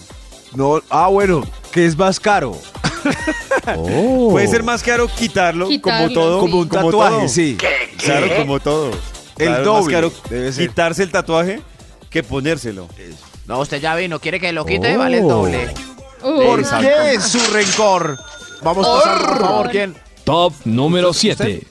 No, 0.55 0.81
ah, 0.89 1.07
bueno, 1.07 1.43
que 1.71 1.85
es 1.85 1.97
más 1.97 2.19
caro. 2.19 2.55
Puede 4.31 4.47
ser 4.47 4.63
más 4.63 4.81
caro 4.83 5.07
quitarlo, 5.07 5.67
Quitarlo, 5.67 6.07
como 6.07 6.13
todo. 6.13 6.39
Como 6.39 6.57
un 6.59 6.69
tatuaje, 6.69 7.17
todo. 7.17 7.27
sí. 7.27 7.57
Claro, 7.97 8.27
como 8.37 8.59
todo. 8.59 8.91
El 9.37 9.47
Claro, 9.49 9.63
doble, 9.65 9.83
Más 9.83 9.91
caro 9.93 10.13
debe 10.29 10.51
ser. 10.53 10.67
quitarse 10.69 11.03
el 11.03 11.11
tatuaje 11.11 11.61
que 12.09 12.23
ponérselo. 12.23 12.87
No, 13.47 13.59
usted 13.59 13.79
ya 13.79 13.95
vino, 13.95 14.19
quiere 14.19 14.39
que 14.39 14.51
lo 14.51 14.65
quite, 14.65 14.97
vale 14.97 15.19
el 15.19 15.27
doble. 15.27 15.73
¿Por 16.21 16.59
Exacto. 16.59 16.87
qué 16.87 17.13
es 17.13 17.23
su 17.23 17.39
rencor? 17.53 18.17
Vamos 18.61 18.85
pasando, 18.87 19.27
por 19.27 19.39
favor, 19.39 19.69
¿quién? 19.69 19.95
Top 20.23 20.53
número 20.65 21.13
7. 21.13 21.65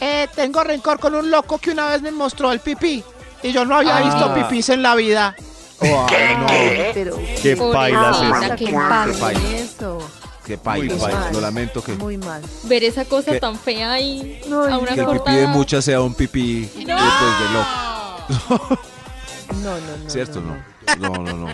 Eh, 0.00 0.28
tengo 0.34 0.64
rencor 0.64 0.98
con 0.98 1.14
un 1.14 1.30
loco 1.30 1.58
que 1.58 1.70
una 1.70 1.88
vez 1.88 2.02
me 2.02 2.10
mostró 2.10 2.50
el 2.52 2.60
pipí. 2.60 3.04
Y 3.42 3.52
yo 3.52 3.64
no 3.64 3.76
había 3.76 3.98
Ah. 3.98 4.02
visto 4.02 4.34
pipís 4.34 4.68
en 4.70 4.82
la 4.82 4.94
vida. 4.96 5.36
Oh, 5.80 6.06
ay, 6.10 6.36
no, 6.36 6.46
Pero 6.94 7.16
Qué 7.40 7.54
Pobrecita, 7.56 8.10
eso. 8.10 8.56
qué 8.56 8.64
¿qué 8.64 8.72
mal. 8.72 9.10
pasa 9.12 9.32
con 9.32 9.46
eso? 9.54 9.98
qué 10.44 10.58
paila, 10.58 10.94
Muy 10.94 11.12
mal. 11.12 11.32
lo 11.32 11.40
lamento 11.40 11.84
que, 11.84 11.92
Muy 11.92 12.18
mal. 12.18 12.42
Ver 12.64 12.82
esa 12.82 13.04
cosa 13.04 13.30
¿Qué? 13.32 13.38
tan 13.40 13.56
fea 13.56 13.92
ahí 13.92 14.40
No, 14.48 14.64
a 14.64 14.78
una 14.78 14.94
que 14.94 15.00
el 15.00 15.06
pipí 15.06 15.18
cortada. 15.18 15.36
de 15.36 15.46
muchas 15.46 15.84
sea 15.84 16.00
un 16.00 16.14
pipí 16.14 16.62
después 16.62 16.86
de 16.86 16.94
loco. 17.54 18.78
No, 19.62 19.70
no, 19.70 19.96
no. 20.04 20.10
¿Cierto? 20.10 20.40
No. 20.42 20.56
No, 20.98 21.10
no, 21.10 21.34
no. 21.34 21.48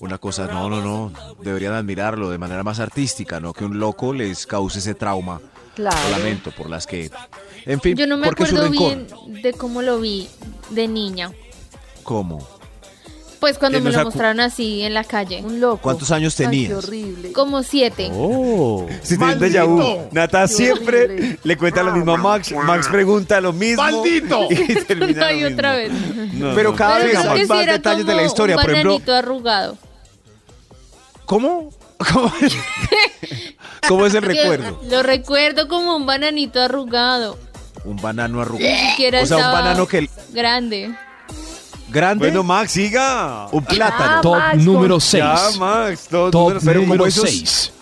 Una 0.00 0.18
cosa, 0.18 0.46
no, 0.46 0.68
no, 0.68 0.80
no. 0.80 1.12
Deberían 1.42 1.72
admirarlo 1.72 2.30
de 2.30 2.38
manera 2.38 2.62
más 2.62 2.80
artística, 2.80 3.40
¿no? 3.40 3.52
Que 3.52 3.64
un 3.64 3.78
loco 3.78 4.12
les 4.12 4.46
cause 4.46 4.78
ese 4.78 4.94
trauma. 4.94 5.40
Claro. 5.74 5.96
Lamento 6.10 6.50
por 6.52 6.70
las 6.70 6.86
que. 6.86 7.10
En 7.64 7.80
fin, 7.80 7.96
Yo 7.96 8.06
no 8.06 8.16
me 8.16 8.26
¿por 8.26 8.36
qué 8.36 8.46
su 8.46 8.56
acuerdo 8.56 8.70
bien 8.70 9.06
de 9.42 9.52
cómo 9.52 9.82
lo 9.82 10.00
vi 10.00 10.28
de 10.70 10.88
niña. 10.88 11.32
¿Cómo? 12.02 12.55
Pues 13.40 13.58
cuando 13.58 13.78
me 13.80 13.90
nos 13.90 13.96
lo 13.96 14.04
mostraron 14.04 14.40
así 14.40 14.82
en 14.82 14.94
la 14.94 15.04
calle. 15.04 15.42
Un 15.44 15.60
loco. 15.60 15.82
¿Cuántos 15.82 16.10
años 16.10 16.38
Ay, 16.40 16.46
qué 16.46 16.50
tenías? 16.50 16.84
horrible. 16.84 17.32
Como 17.32 17.62
siete. 17.62 18.10
Oh. 18.14 18.86
Si 19.02 19.18
tiene 19.18 19.34
un 19.34 19.40
déjà 19.40 19.66
vu. 19.66 20.08
Nata 20.12 20.48
siempre 20.48 21.04
horrible. 21.04 21.38
le 21.42 21.56
cuenta 21.56 21.82
lo 21.82 21.92
mismo 21.92 22.12
a 22.12 22.16
Max. 22.16 22.52
Max 22.52 22.88
pregunta 22.88 23.40
lo 23.40 23.52
mismo. 23.52 23.82
¡Maldito! 23.82 24.48
Y 24.50 24.74
termina 24.84 25.26
Ay, 25.26 25.40
lo 25.42 25.48
otra 25.48 25.76
mismo. 25.76 26.04
vez. 26.22 26.34
No, 26.34 26.54
Pero 26.54 26.70
no. 26.70 26.76
cada 26.76 26.96
Pero 26.98 27.08
vez 27.08 27.16
hay 27.18 27.46
más 27.46 27.66
detalles 27.66 28.06
de 28.06 28.14
la 28.14 28.24
historia. 28.24 28.56
Un 28.56 28.62
Por 28.62 28.70
ejemplo, 28.70 29.14
arrugado. 29.14 29.76
¿cómo? 31.26 31.70
¿Cómo, 32.12 32.32
¿Cómo 33.88 34.06
es 34.06 34.14
el 34.14 34.22
recuerdo? 34.22 34.80
Lo 34.90 35.02
recuerdo 35.02 35.68
como 35.68 35.96
un 35.96 36.06
bananito 36.06 36.60
arrugado. 36.60 37.38
Un 37.84 37.96
banano 37.96 38.40
arrugado. 38.40 38.68
Ni 38.70 38.90
siquiera 38.90 39.22
O 39.22 39.26
sea, 39.26 39.36
un 39.36 39.42
banano 39.42 39.86
que 39.86 40.08
grande. 40.32 40.94
Grande, 41.96 42.26
Bueno, 42.26 42.42
Max, 42.44 42.72
siga. 42.72 43.48
un 43.50 43.64
plátano. 43.64 44.12
Ah, 44.16 44.20
Top 44.22 44.36
Max, 44.38 44.58
número 44.62 44.94
con- 44.94 45.00
6. 45.00 45.24
Ya, 45.24 45.58
Max. 45.58 46.06
Todo 46.08 46.30
Top 46.30 46.42
número- 46.42 46.60
pero 46.64 46.80
como 46.80 46.92
número 46.94 47.06
esos- 47.06 47.28
6. 47.30 47.72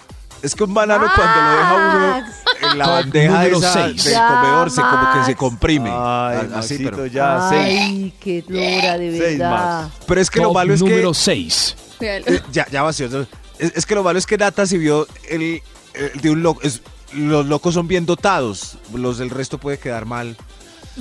Es 0.42 0.54
que 0.54 0.64
un 0.64 0.74
banano 0.74 1.06
cuando 1.14 1.40
lo 1.40 1.56
deja 1.56 1.74
uno 1.74 2.26
en 2.72 2.78
la 2.78 2.84
Top 2.84 2.94
bandeja 2.94 3.32
número 3.34 3.58
esa 3.58 3.72
seis. 3.72 4.04
del 4.04 4.12
Ya, 4.12 4.28
comedor 4.28 4.70
se 4.70 4.80
como 4.82 5.12
que 5.14 5.24
se 5.24 5.34
comprime. 5.36 5.90
Ay, 5.90 6.36
Así, 6.38 6.48
Maxito, 6.54 6.90
pero, 6.90 7.06
ya, 7.06 7.46
seis. 7.48 7.80
Ay, 7.82 8.14
qué 8.20 8.42
dura, 8.46 8.98
de 8.98 9.18
Seis 9.18 9.38
verdad. 9.38 9.50
más. 9.50 9.92
pero 10.06 10.20
es 10.20 10.30
que 10.30 10.40
lo 10.40 10.44
Top 10.48 10.54
malo 10.54 10.74
es 10.74 10.82
que 10.82 10.88
número 10.90 11.14
6. 11.14 11.76
Véalo. 11.98 12.26
Eh, 12.26 12.42
ya, 12.52 12.66
ya 12.70 12.82
vacío. 12.82 13.08
¿no? 13.08 13.26
Es, 13.58 13.72
es 13.74 13.86
que 13.86 13.94
lo 13.94 14.02
malo 14.02 14.18
es 14.18 14.26
que 14.26 14.36
Nata 14.36 14.66
si 14.66 14.76
vio 14.76 15.06
el, 15.30 15.62
el 15.94 16.20
de 16.20 16.30
un 16.30 16.42
loco. 16.42 16.60
es- 16.62 16.82
los 17.14 17.46
locos 17.46 17.72
son 17.72 17.88
bien 17.88 18.04
dotados. 18.04 18.76
Los 18.92 19.16
del 19.18 19.30
resto 19.30 19.56
puede 19.56 19.78
quedar 19.78 20.04
mal. 20.04 20.36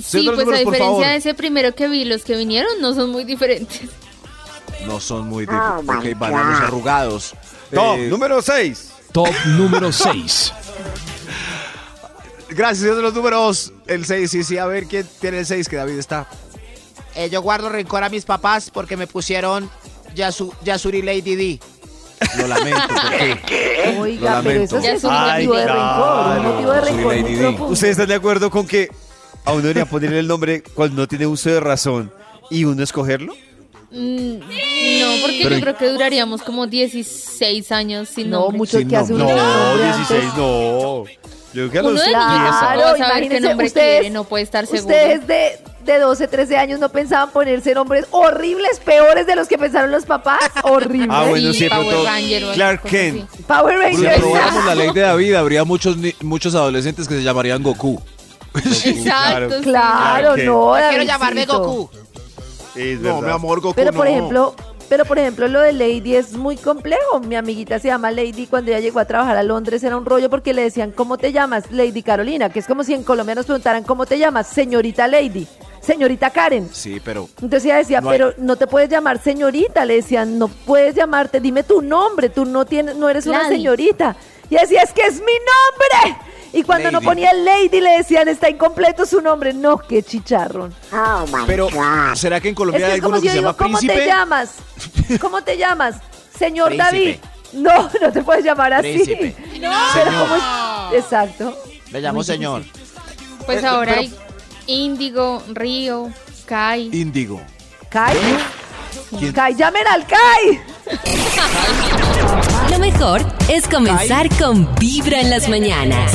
Sí, 0.02 0.22
los 0.22 0.34
pues 0.34 0.46
a 0.46 0.50
números, 0.50 0.64
por 0.64 0.72
diferencia 0.74 1.08
de 1.08 1.16
ese 1.16 1.34
primero 1.34 1.74
que 1.74 1.88
vi, 1.88 2.04
los 2.04 2.22
que 2.24 2.36
vinieron 2.36 2.80
no 2.80 2.94
son 2.94 3.10
muy 3.10 3.24
diferentes. 3.24 3.80
No 4.86 4.98
son 5.00 5.28
muy. 5.28 5.46
De, 5.46 5.54
ok, 5.54 6.18
bananos 6.18 6.60
arrugados. 6.60 7.34
Top 7.72 7.96
Eh, 7.98 8.08
número 8.08 8.42
6. 8.42 8.90
Top 9.12 9.28
número 9.46 9.92
6. 9.92 10.52
Gracias, 12.50 12.96
de 12.96 13.02
los 13.02 13.14
números. 13.14 13.72
El 13.86 14.04
6, 14.04 14.30
sí, 14.30 14.44
sí. 14.44 14.58
A 14.58 14.66
ver 14.66 14.86
quién 14.86 15.08
tiene 15.20 15.38
el 15.40 15.46
6, 15.46 15.68
que 15.68 15.76
David 15.76 15.98
está. 15.98 16.26
Eh, 17.14 17.30
yo 17.30 17.42
guardo 17.42 17.68
rencor 17.68 18.04
a 18.04 18.08
mis 18.08 18.24
papás 18.24 18.70
porque 18.70 18.96
me 18.96 19.06
pusieron 19.06 19.70
Yasu- 20.14 20.52
Yasuri 20.62 21.02
Lady 21.02 21.36
D. 21.36 21.60
Lo 22.38 22.46
lamento, 22.46 22.80
porque 22.88 23.96
Oiga, 23.98 24.36
Lo 24.36 24.42
pero 24.42 24.54
lamento. 24.60 24.62
eso 24.64 24.80
sí 24.80 24.86
Ya 24.86 24.92
es 24.92 25.04
un 25.04 25.10
Ay, 25.12 25.46
motivo 25.46 25.56
de 25.56 25.64
claro. 25.64 26.34
rencor. 26.34 26.38
Un 26.38 26.52
motivo 26.54 26.70
de 26.72 26.80
rencor. 26.80 27.72
¿Ustedes 27.72 27.90
están 27.92 28.08
de 28.08 28.14
acuerdo 28.14 28.50
con 28.50 28.66
que 28.66 28.88
a 29.44 29.52
uno 29.52 29.62
debería 29.62 29.84
ponerle 29.86 30.18
el 30.20 30.26
nombre 30.28 30.62
cuando 30.62 31.02
no 31.02 31.08
tiene 31.08 31.26
uso 31.26 31.50
de 31.50 31.60
razón 31.60 32.10
y 32.50 32.64
uno 32.64 32.82
escogerlo? 32.82 33.34
Mm, 33.90 34.38
no, 34.38 35.22
porque 35.22 35.40
Pero- 35.44 35.54
yo 35.56 35.60
creo 35.60 35.76
que 35.76 35.88
duraríamos 35.90 36.42
como 36.42 36.66
16 36.66 37.70
años 37.72 38.08
sin 38.08 38.30
No, 38.30 38.40
nombre. 38.40 38.58
mucho 38.58 38.78
Sin 38.78 38.88
que 38.88 38.96
hace 38.96 39.12
un 39.12 39.20
nombre. 39.20 39.36
nombre 39.36 39.54
No, 39.56 39.70
antes. 39.92 40.08
16 40.08 40.24
no. 40.36 41.04
Yo 41.54 41.68
creo 41.68 41.70
que 41.70 41.78
a 41.78 41.82
Uno 41.82 41.90
los 41.92 42.00
de 42.00 42.06
10 42.08 42.18
niño 42.18 42.28
años. 42.30 42.56
Claro, 42.58 42.80
no 42.80 42.96
saber 43.06 43.28
qué 43.28 43.40
nombre 43.40 43.66
ustedes- 43.68 44.00
quiere, 44.00 44.10
no 44.10 44.24
puede 44.24 44.42
estar 44.42 44.66
seguro. 44.66 44.82
Ustedes 44.82 45.26
de, 45.28 45.58
de 45.84 45.98
12, 46.00 46.26
13 46.26 46.56
años 46.56 46.80
no 46.80 46.88
pensaban 46.88 47.30
ponerse 47.30 47.72
nombres 47.74 48.06
horribles, 48.10 48.80
peores 48.80 49.24
de 49.28 49.36
los 49.36 49.46
que 49.46 49.56
pensaron 49.56 49.92
los 49.92 50.04
papás. 50.04 50.40
Horribles. 50.64 51.08
Ah, 51.12 51.26
bueno, 51.28 51.52
Sí, 51.52 51.68
Power 51.68 51.96
Ranger 52.04 52.42
Clark 52.54 52.82
Kent. 52.82 53.30
Power 53.46 53.76
si 53.76 53.82
Rangers. 54.02 54.16
aprobáramos 54.18 54.64
la 54.64 54.74
ley 54.74 54.90
de 54.92 55.00
David, 55.02 55.34
habría 55.34 55.62
muchos, 55.62 55.96
muchos 56.22 56.56
adolescentes 56.56 57.06
que 57.06 57.14
se 57.14 57.22
llamarían 57.22 57.62
Goku. 57.62 58.02
Exacto. 58.54 59.58
sí. 59.58 59.62
Claro, 59.64 60.34
Clark 60.34 60.44
no, 60.44 60.74
Quiero 60.88 61.04
llamarme 61.04 61.46
Goku. 61.46 61.90
Es 62.74 63.00
No, 63.00 63.20
mi 63.22 63.30
amor, 63.30 63.60
Goku. 63.60 63.74
Pero 63.74 63.92
por 63.92 64.06
no. 64.06 64.10
ejemplo, 64.12 64.54
pero 64.88 65.04
por 65.04 65.18
ejemplo 65.18 65.48
lo 65.48 65.60
de 65.60 65.72
Lady 65.72 66.16
es 66.16 66.32
muy 66.32 66.56
complejo. 66.56 67.20
Mi 67.20 67.36
amiguita 67.36 67.78
se 67.78 67.88
llama 67.88 68.10
Lady. 68.10 68.46
Cuando 68.46 68.70
ella 68.70 68.80
llegó 68.80 68.98
a 69.00 69.04
trabajar 69.04 69.36
a 69.36 69.42
Londres 69.42 69.82
era 69.84 69.96
un 69.96 70.04
rollo 70.04 70.28
porque 70.28 70.52
le 70.54 70.62
decían 70.62 70.90
¿cómo 70.90 71.16
te 71.16 71.32
llamas? 71.32 71.70
Lady 71.70 72.02
Carolina, 72.02 72.50
que 72.50 72.58
es 72.58 72.66
como 72.66 72.82
si 72.84 72.94
en 72.94 73.02
Colombia 73.04 73.34
nos 73.34 73.46
preguntaran 73.46 73.84
¿cómo 73.84 74.06
te 74.06 74.18
llamas? 74.18 74.48
Señorita 74.48 75.06
Lady, 75.08 75.46
señorita 75.80 76.30
Karen. 76.30 76.68
Sí, 76.72 77.00
pero. 77.04 77.28
Entonces 77.40 77.64
ella 77.66 77.76
decía, 77.76 78.00
No 78.00 78.10
hay- 78.10 78.18
pero 78.18 78.34
no 78.38 78.56
te 78.56 78.66
puedes 78.66 78.88
llamar 78.90 79.22
señorita. 79.22 79.84
Le 79.84 79.94
decían, 79.96 80.38
no 80.38 80.48
puedes 80.48 80.94
llamarte, 80.96 81.38
dime 81.40 81.62
tu 81.62 81.80
nombre, 81.80 82.28
tú 82.28 82.44
no 82.44 82.64
tienes, 82.64 82.96
no 82.96 83.08
eres 83.08 83.26
una 83.26 83.46
señorita. 83.48 84.16
Y 84.50 84.56
decía, 84.56 84.82
es 84.82 84.92
que 84.92 85.02
es 85.02 85.14
mi 85.14 85.20
nombre. 85.22 86.18
Y 86.54 86.62
cuando 86.62 86.90
no 86.92 86.98
Lady. 87.00 87.04
ponía 87.06 87.32
Lady 87.34 87.80
le 87.80 87.98
decían, 87.98 88.28
está 88.28 88.48
incompleto 88.48 89.04
su 89.06 89.20
nombre. 89.20 89.52
No, 89.52 89.76
qué 89.78 90.02
chicharrón. 90.02 90.72
Pero, 91.46 91.68
¿será 92.14 92.40
que 92.40 92.48
en 92.48 92.52
Es 92.52 92.56
Colombia 92.56 92.86
que 92.86 92.92
hay 92.92 93.00
alguno 93.00 93.16
si 93.16 93.22
que 93.24 93.28
se 93.30 93.36
llama 93.36 93.48
digo, 93.48 93.56
¿cómo 93.58 93.78
príncipe? 93.78 94.00
te 94.00 94.06
llamas? 94.06 94.50
¿Cómo 95.20 95.42
te 95.42 95.56
llamas? 95.58 95.96
Señor 96.38 96.68
Príncipe. 96.68 96.92
David. 96.92 97.16
No, 97.54 97.90
no 98.00 98.12
te 98.12 98.22
puedes 98.22 98.44
llamar 98.44 98.72
así. 98.72 98.92
Príncipe. 98.94 99.36
Pero. 99.94 100.10
¿cómo 100.18 100.36
es? 100.36 101.02
Exacto. 101.04 101.56
Me 101.90 102.00
llamo 102.00 102.22
señor. 102.24 102.62
Pues 103.46 103.62
Eh, 103.62 103.66
ahora 103.66 103.94
pero- 103.94 104.00
hay 104.02 104.14
Índigo, 104.66 105.42
Río, 105.52 106.10
Kai. 106.46 106.88
Índigo. 106.92 107.40
Kai. 107.90 108.16
¿Quién? 109.18 109.32
Kai, 109.32 109.54
llamen 109.54 109.86
al 109.86 110.06
Kai. 110.06 110.60
Lo 112.70 112.78
mejor 112.78 113.20
es 113.48 113.68
comenzar 113.68 114.28
con 114.36 114.72
Vibra 114.76 115.20
en 115.20 115.30
las 115.30 115.48
mañanas. 115.48 116.12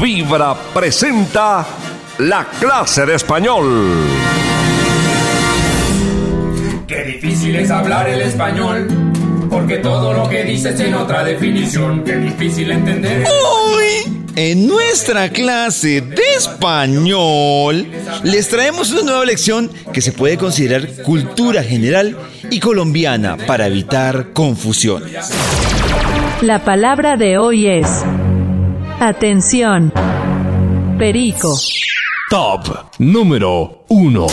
Vibra 0.00 0.54
presenta 0.72 1.66
la 2.20 2.46
clase 2.58 3.04
de 3.04 3.16
español. 3.16 3.66
Qué 6.86 7.04
difícil 7.04 7.54
es 7.56 7.70
hablar 7.70 8.08
el 8.08 8.22
español, 8.22 8.88
porque 9.50 9.76
todo 9.76 10.14
lo 10.14 10.26
que 10.26 10.44
dices 10.44 10.74
tiene 10.74 10.96
otra 10.96 11.22
definición. 11.22 12.02
Qué 12.02 12.16
difícil 12.16 12.70
entender. 12.70 13.26
Hoy, 13.28 14.22
en 14.36 14.66
nuestra 14.66 15.28
clase 15.28 16.00
de 16.00 16.34
español, 16.34 17.86
les 18.22 18.48
traemos 18.48 18.92
una 18.92 19.02
nueva 19.02 19.26
lección 19.26 19.70
que 19.92 20.00
se 20.00 20.12
puede 20.12 20.38
considerar 20.38 21.02
cultura 21.02 21.62
general 21.62 22.16
y 22.50 22.58
colombiana 22.58 23.36
para 23.36 23.66
evitar 23.66 24.32
confusiones. 24.32 25.30
La 26.40 26.64
palabra 26.64 27.18
de 27.18 27.36
hoy 27.36 27.66
es 27.66 28.02
atención. 29.00 29.92
Perico. 30.98 31.48
Top 32.28 32.68
número 32.98 33.84
1. 33.88 34.26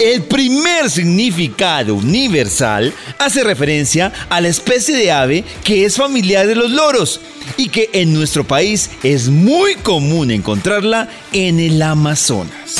El 0.00 0.22
primer 0.22 0.88
significado 0.90 1.96
universal 1.96 2.94
hace 3.18 3.42
referencia 3.42 4.12
a 4.30 4.40
la 4.40 4.46
especie 4.46 4.94
de 4.96 5.10
ave 5.10 5.44
que 5.64 5.84
es 5.84 5.96
familiar 5.96 6.46
de 6.46 6.54
los 6.54 6.70
loros 6.70 7.20
y 7.56 7.68
que 7.68 7.90
en 7.92 8.14
nuestro 8.14 8.44
país 8.44 8.90
es 9.02 9.28
muy 9.28 9.74
común 9.74 10.30
encontrarla 10.30 11.08
en 11.32 11.58
el 11.58 11.82
Amazonas. 11.82 12.76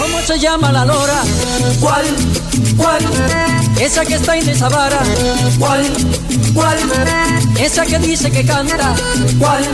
¿Cómo 0.00 0.20
se 0.20 0.38
llama 0.38 0.70
la 0.70 0.84
lora? 0.84 1.22
¿Cuál? 1.80 2.04
¿Cuál? 2.76 3.02
Esa 3.80 4.04
que 4.04 4.14
está 4.14 4.36
en 4.36 4.48
esa 4.48 4.68
vara. 4.68 5.00
¿Cuál? 5.58 5.84
¿Cuál? 6.54 6.78
Esa 7.60 7.84
que 7.84 7.98
dice 7.98 8.30
que 8.30 8.44
canta. 8.44 8.94
¿Cuál? 9.40 9.64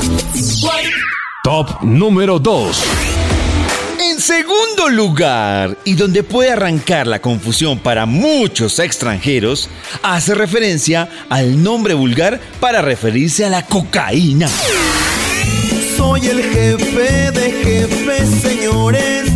¿Cuál? 0.62 0.84
Top 1.44 1.82
número 1.82 2.38
2. 2.38 3.27
En 4.18 4.24
segundo 4.24 4.88
lugar, 4.88 5.78
y 5.84 5.94
donde 5.94 6.24
puede 6.24 6.50
arrancar 6.50 7.06
la 7.06 7.20
confusión 7.20 7.78
para 7.78 8.04
muchos 8.04 8.80
extranjeros, 8.80 9.70
hace 10.02 10.34
referencia 10.34 11.08
al 11.28 11.62
nombre 11.62 11.94
vulgar 11.94 12.40
para 12.58 12.82
referirse 12.82 13.44
a 13.44 13.48
la 13.48 13.64
cocaína. 13.64 14.48
Soy 15.96 16.26
el 16.26 16.42
jefe 16.42 17.30
de 17.30 17.52
jefes, 17.62 18.28
señores. 18.42 19.30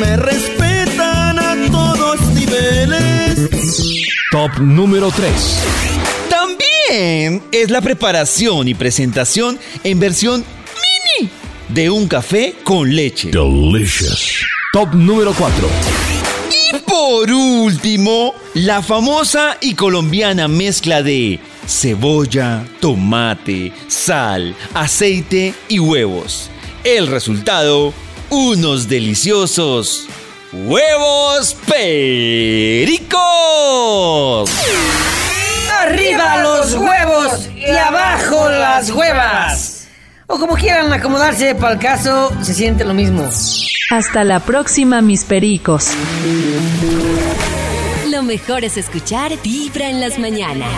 Me 0.00 0.16
respetan 0.16 1.38
a 1.38 1.54
todos 1.70 2.22
niveles. 2.28 3.50
Top 4.30 4.60
número 4.60 5.10
3. 5.10 5.30
También 6.30 7.42
es 7.52 7.68
la 7.68 7.82
preparación 7.82 8.66
y 8.66 8.72
presentación 8.72 9.58
en 9.84 10.00
versión 10.00 10.42
de 11.74 11.90
un 11.90 12.06
café 12.06 12.54
con 12.62 12.94
leche. 12.94 13.30
Delicious. 13.32 14.46
Top 14.72 14.94
número 14.94 15.34
4. 15.34 15.68
Y 16.72 16.78
por 16.78 17.28
último, 17.28 18.32
la 18.54 18.80
famosa 18.80 19.58
y 19.60 19.74
colombiana 19.74 20.46
mezcla 20.46 21.02
de 21.02 21.40
cebolla, 21.66 22.64
tomate, 22.80 23.72
sal, 23.88 24.54
aceite 24.72 25.52
y 25.68 25.80
huevos. 25.80 26.48
El 26.84 27.08
resultado, 27.08 27.92
unos 28.30 28.88
deliciosos 28.88 30.06
huevos 30.52 31.56
pericos. 31.66 33.18
¡Arriba 35.80 36.36
los 36.40 36.74
huevos 36.74 37.48
y 37.56 37.66
abajo 37.70 38.48
las 38.48 38.90
huevas! 38.90 39.73
O 40.26 40.38
como 40.38 40.54
quieran 40.54 40.90
acomodarse 40.92 41.54
para 41.54 41.74
el 41.74 41.78
caso, 41.78 42.32
se 42.42 42.54
siente 42.54 42.84
lo 42.84 42.94
mismo. 42.94 43.28
Hasta 43.90 44.24
la 44.24 44.40
próxima, 44.40 45.02
mis 45.02 45.24
pericos. 45.24 45.90
Lo 48.08 48.22
mejor 48.22 48.64
es 48.64 48.78
escuchar 48.78 49.32
Vibra 49.42 49.90
en 49.90 50.00
las 50.00 50.18
mañanas. 50.18 50.72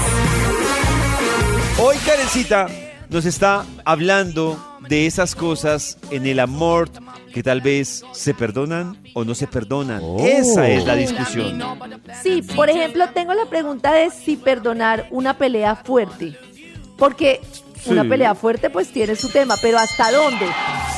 Hoy 1.79 1.97
Karencita 2.05 2.67
nos 3.09 3.25
está 3.25 3.65
hablando 3.85 4.59
de 4.89 5.07
esas 5.07 5.37
cosas 5.37 5.99
en 6.11 6.27
el 6.27 6.41
amor 6.41 6.91
que 7.33 7.43
tal 7.43 7.61
vez 7.61 8.03
se 8.13 8.35
perdonan 8.35 8.97
o 9.15 9.25
no 9.25 9.35
se 9.37 9.47
perdonan. 9.47 10.03
Esa 10.19 10.69
es 10.69 10.85
la 10.85 10.97
discusión. 10.97 11.63
Sí, 12.23 12.43
por 12.43 12.69
ejemplo, 12.69 13.09
tengo 13.15 13.33
la 13.35 13.47
pregunta 13.47 13.93
de 13.93 14.11
si 14.11 14.37
perdonar 14.37 15.07
una 15.11 15.39
pelea 15.39 15.77
fuerte. 15.77 16.37
Porque 16.97 17.43
una 17.89 18.05
pelea 18.05 18.35
fuerte 18.35 18.71
pues 18.71 18.89
tiene 18.93 19.17
su 19.17 19.29
tema, 19.31 19.55
pero 19.63 19.79
¿hasta 19.79 20.11
dónde? 20.13 20.47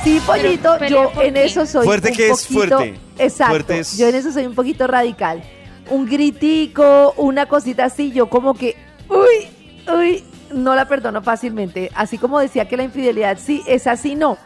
Sí, 0.05 0.21
pollito, 0.25 0.77
pero 0.79 1.05
yo 1.05 1.11
¿por 1.11 1.25
en 1.25 1.35
qué? 1.35 1.45
eso 1.45 1.67
soy 1.67 1.85
Fuerte 1.87 2.11
un 2.11 2.17
que 2.17 2.31
es 2.31 2.47
fuerte. 2.47 2.99
Exacto. 3.19 3.53
Fuerte 3.53 3.79
es- 3.81 3.97
Yo 3.99 4.09
en 4.09 4.15
eso 4.15 4.33
soy 4.33 4.47
un 4.47 4.55
poquito 4.55 4.87
radical. 4.87 5.43
Un 5.91 6.07
gritico, 6.07 7.15
una 7.17 7.47
cosita 7.47 7.87
así, 7.87 8.13
yo 8.13 8.29
como 8.29 8.55
que, 8.55 8.77
uy, 9.09 9.49
uy, 9.95 10.25
no 10.53 10.75
la 10.75 10.87
perdono 10.87 11.23
fácilmente. 11.23 11.91
Así 11.95 12.19
como 12.19 12.39
decía 12.39 12.69
que 12.69 12.77
la 12.77 12.83
infidelidad 12.85 13.39
sí, 13.39 13.63
es 13.67 13.87
así, 13.87 14.15
no. 14.15 14.37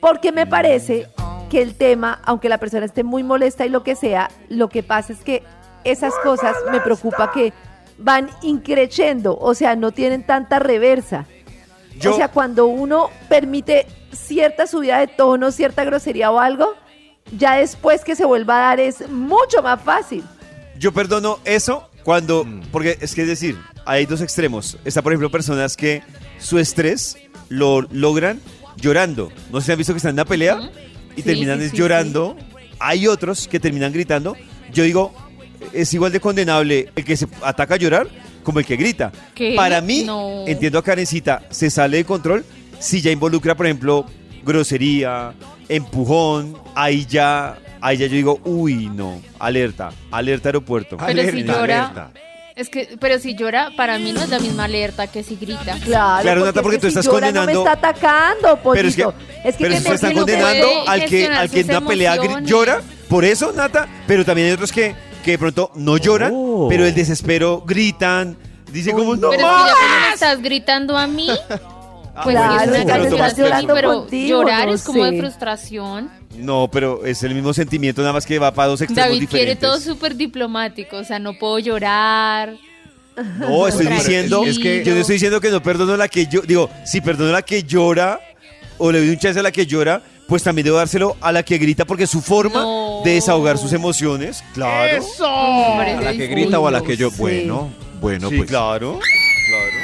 Porque 0.00 0.32
me 0.32 0.46
parece 0.46 1.08
que 1.50 1.62
el 1.62 1.74
tema, 1.74 2.20
aunque 2.24 2.48
la 2.48 2.58
persona 2.58 2.84
esté 2.86 3.04
muy 3.04 3.22
molesta 3.22 3.64
y 3.66 3.68
lo 3.68 3.82
que 3.82 3.96
sea, 3.96 4.30
lo 4.48 4.68
que 4.68 4.82
pasa 4.82 5.12
es 5.12 5.20
que 5.20 5.42
esas 5.84 6.12
cosas 6.22 6.54
me 6.70 6.80
preocupa 6.80 7.30
que 7.32 7.52
van 7.98 8.28
increciendo, 8.42 9.36
o 9.40 9.54
sea, 9.54 9.74
no 9.74 9.90
tienen 9.92 10.24
tanta 10.24 10.58
reversa. 10.58 11.26
Yo- 12.00 12.12
O 12.14 12.16
sea, 12.16 12.28
cuando 12.28 12.66
uno 12.66 13.10
permite 13.28 13.86
cierta 14.12 14.66
subida 14.66 14.98
de 14.98 15.06
tono, 15.08 15.50
cierta 15.52 15.84
grosería 15.84 16.30
o 16.30 16.38
algo, 16.38 16.74
ya 17.36 17.56
después 17.56 18.04
que 18.04 18.14
se 18.16 18.24
vuelva 18.24 18.56
a 18.56 18.60
dar 18.68 18.80
es 18.80 19.08
mucho 19.08 19.62
más 19.62 19.80
fácil. 19.82 20.24
Yo 20.78 20.92
perdono 20.92 21.38
eso 21.44 21.88
cuando, 22.04 22.46
porque 22.72 22.96
es 23.00 23.14
que 23.14 23.22
es 23.22 23.28
decir, 23.28 23.58
hay 23.84 24.06
dos 24.06 24.20
extremos. 24.20 24.78
Está, 24.84 25.02
por 25.02 25.12
ejemplo, 25.12 25.30
personas 25.30 25.76
que 25.76 26.02
su 26.38 26.58
estrés 26.58 27.16
lo 27.48 27.82
logran 27.82 28.40
llorando. 28.76 29.30
No 29.50 29.60
sé 29.60 29.66
si 29.66 29.72
han 29.72 29.78
visto 29.78 29.92
que 29.92 29.96
están 29.98 30.10
en 30.10 30.14
una 30.16 30.24
pelea 30.24 30.70
y 31.16 31.16
Sí, 31.16 31.22
terminan 31.22 31.60
sí, 31.68 31.76
llorando. 31.76 32.36
Hay 32.78 33.08
otros 33.08 33.48
que 33.48 33.58
terminan 33.58 33.92
gritando. 33.92 34.36
Yo 34.72 34.84
digo, 34.84 35.12
es 35.72 35.92
igual 35.92 36.12
de 36.12 36.20
condenable 36.20 36.92
el 36.94 37.04
que 37.04 37.16
se 37.16 37.26
ataca 37.42 37.74
a 37.74 37.76
llorar 37.78 38.06
como 38.48 38.60
el 38.60 38.64
que 38.64 38.76
grita. 38.76 39.12
¿Qué? 39.34 39.52
Para 39.54 39.82
mí, 39.82 40.04
No. 40.04 40.44
entiendo 40.46 40.78
a 40.78 40.82
Karencita, 40.82 41.42
se 41.50 41.68
sale 41.68 41.98
de 41.98 42.04
control 42.06 42.46
si 42.78 43.02
ya 43.02 43.10
involucra, 43.10 43.54
por 43.54 43.66
ejemplo, 43.66 44.06
grosería, 44.42 45.34
empujón, 45.68 46.56
ahí 46.74 47.04
ya, 47.04 47.58
ahí 47.82 47.98
ya 47.98 48.06
yo 48.06 48.12
digo, 48.14 48.40
uy, 48.44 48.86
no, 48.88 49.20
alerta, 49.38 49.90
alerta 50.10 50.48
aeropuerto. 50.48 50.96
Pero 50.96 51.30
si 51.30 51.42
llora, 51.44 52.10
es 52.56 52.70
que, 52.70 52.96
pero 52.98 53.18
si 53.18 53.34
llora, 53.36 53.70
para 53.76 53.98
mí 53.98 54.12
no 54.12 54.22
es 54.22 54.30
la 54.30 54.38
misma 54.38 54.64
alerta 54.64 55.06
que 55.08 55.22
si 55.22 55.36
grita. 55.36 55.76
Claro, 55.84 56.22
Claro, 56.22 56.44
Nata, 56.46 56.62
porque 56.62 56.76
es 56.76 56.80
tú 56.80 56.86
si 56.90 56.98
estás 56.98 57.04
llora 57.04 57.30
No 57.30 57.44
me 57.44 57.52
condenando- 57.52 57.70
está 57.70 57.88
atacando, 57.90 58.56
pollito. 58.62 58.72
Pero 58.74 58.88
es 58.88 58.96
que, 58.96 59.48
es 59.50 59.56
que, 59.56 59.64
pero 59.64 59.74
que 59.74 59.80
se 59.82 59.88
me 59.90 59.94
están 59.94 60.10
explico, 60.12 60.20
condenando 60.20 60.68
al 60.88 61.04
que, 61.04 61.26
al 61.26 61.50
que 61.50 61.60
en 61.60 61.70
una 61.70 61.86
pelea 61.86 62.16
llora, 62.42 62.80
por 63.10 63.24
eso, 63.26 63.52
Nata, 63.52 63.86
pero 64.06 64.24
también 64.24 64.48
hay 64.48 64.54
otros 64.54 64.72
que, 64.72 64.94
que 65.24 65.32
de 65.32 65.38
pronto 65.38 65.70
no 65.74 65.96
lloran, 65.96 66.32
pero 66.68 66.84
el 66.86 66.94
desespero 66.94 67.62
gritan, 67.66 68.36
dice 68.72 68.92
como, 68.92 69.16
no 69.16 69.30
Pero 69.30 69.42
es 69.42 69.46
que 69.48 69.52
más". 69.52 69.66
ya 69.68 69.74
cuando 69.78 70.06
me 70.08 70.14
estás 70.14 70.42
gritando 70.42 70.96
a 70.98 71.06
mí, 71.06 71.28
pues 72.24 72.36
es 72.36 73.34
pero 73.34 73.64
una 73.64 73.82
contigo, 73.84 74.28
llorar 74.42 74.68
no 74.68 74.74
es 74.74 74.82
como 74.82 75.04
sé. 75.04 75.10
de 75.12 75.18
frustración. 75.20 76.10
No, 76.36 76.68
pero 76.70 77.04
es 77.04 77.22
el 77.22 77.34
mismo 77.34 77.52
sentimiento, 77.52 78.00
nada 78.02 78.12
más 78.12 78.24
que 78.26 78.38
va 78.38 78.52
para 78.52 78.68
dos 78.68 78.80
extremos 78.80 79.08
David 79.08 79.28
quiere 79.28 79.54
diferentes. 79.54 79.68
todo 79.68 79.80
súper 79.80 80.14
diplomático, 80.16 80.96
o 80.98 81.04
sea, 81.04 81.18
no 81.18 81.34
puedo 81.38 81.58
llorar. 81.58 82.54
No, 83.38 83.66
estoy 83.66 83.86
diciendo, 83.86 84.44
Es 84.44 84.58
que- 84.58 84.84
yo 84.84 84.94
no 84.94 85.00
estoy 85.00 85.14
diciendo 85.14 85.40
que 85.40 85.50
no 85.50 85.60
perdono 85.62 85.94
a 85.94 85.96
la 85.96 86.06
que 86.08 86.26
yo, 86.26 86.40
digo, 86.42 86.70
si 86.84 87.00
perdono 87.00 87.30
a 87.30 87.32
la 87.32 87.42
que 87.42 87.64
llora 87.64 88.20
o 88.78 88.92
le 88.92 89.00
doy 89.00 89.10
un 89.10 89.18
chance 89.18 89.40
a 89.40 89.42
la 89.42 89.50
que 89.50 89.66
llora, 89.66 90.02
pues 90.28 90.42
también 90.44 90.66
debo 90.66 90.76
dárselo 90.76 91.16
a 91.20 91.32
la 91.32 91.42
que 91.42 91.58
grita 91.58 91.84
porque 91.84 92.04
es 92.04 92.10
su 92.10 92.20
forma 92.20 92.64
de 93.04 93.12
desahogar 93.14 93.58
sus 93.58 93.72
emociones, 93.72 94.44
claro. 94.54 95.02
¿A 95.24 96.00
la 96.02 96.12
que 96.12 96.26
grita 96.28 96.60
o 96.60 96.68
a 96.68 96.70
la 96.70 96.82
que 96.82 96.96
yo? 96.96 97.10
Bueno, 97.12 97.70
bueno, 98.00 98.28
Sí, 98.28 98.36
pues. 98.36 98.48
claro. 98.50 99.00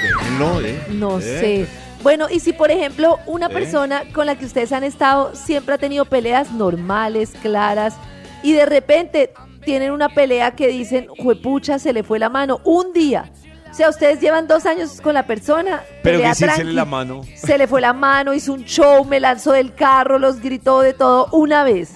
Déjenlo, 0.02 0.60
¿eh? 0.60 0.82
No 0.90 1.18
Eh, 1.18 1.22
sé. 1.22 1.66
Bueno, 2.02 2.26
y 2.30 2.40
si 2.40 2.52
por 2.52 2.70
ejemplo 2.70 3.18
una 3.26 3.48
persona 3.48 4.02
con 4.12 4.26
la 4.26 4.36
que 4.36 4.44
ustedes 4.44 4.72
han 4.72 4.84
estado 4.84 5.34
siempre 5.34 5.74
ha 5.74 5.78
tenido 5.78 6.04
peleas 6.04 6.52
normales, 6.52 7.32
claras, 7.40 7.94
y 8.42 8.52
de 8.52 8.66
repente 8.66 9.32
tienen 9.64 9.90
una 9.92 10.10
pelea 10.10 10.50
que 10.50 10.68
dicen, 10.68 11.06
juepucha, 11.08 11.78
se 11.78 11.94
le 11.94 12.02
fue 12.02 12.18
la 12.18 12.28
mano, 12.28 12.60
un 12.64 12.92
día. 12.92 13.32
O 13.74 13.76
sea, 13.76 13.88
ustedes 13.88 14.20
llevan 14.20 14.46
dos 14.46 14.66
años 14.66 15.00
con 15.00 15.14
la 15.14 15.26
persona, 15.26 15.82
Pero 16.04 16.20
que 16.20 16.32
sí 16.36 16.44
se 16.54 16.62
le 16.62 16.72
la 16.74 16.84
mano. 16.84 17.22
se 17.34 17.58
le 17.58 17.66
fue 17.66 17.80
la 17.80 17.92
mano, 17.92 18.32
hizo 18.32 18.52
un 18.52 18.64
show, 18.64 19.04
me 19.04 19.18
lanzó 19.18 19.50
del 19.50 19.74
carro, 19.74 20.20
los 20.20 20.38
gritó 20.40 20.80
de 20.80 20.94
todo 20.94 21.26
una 21.32 21.64
vez. 21.64 21.90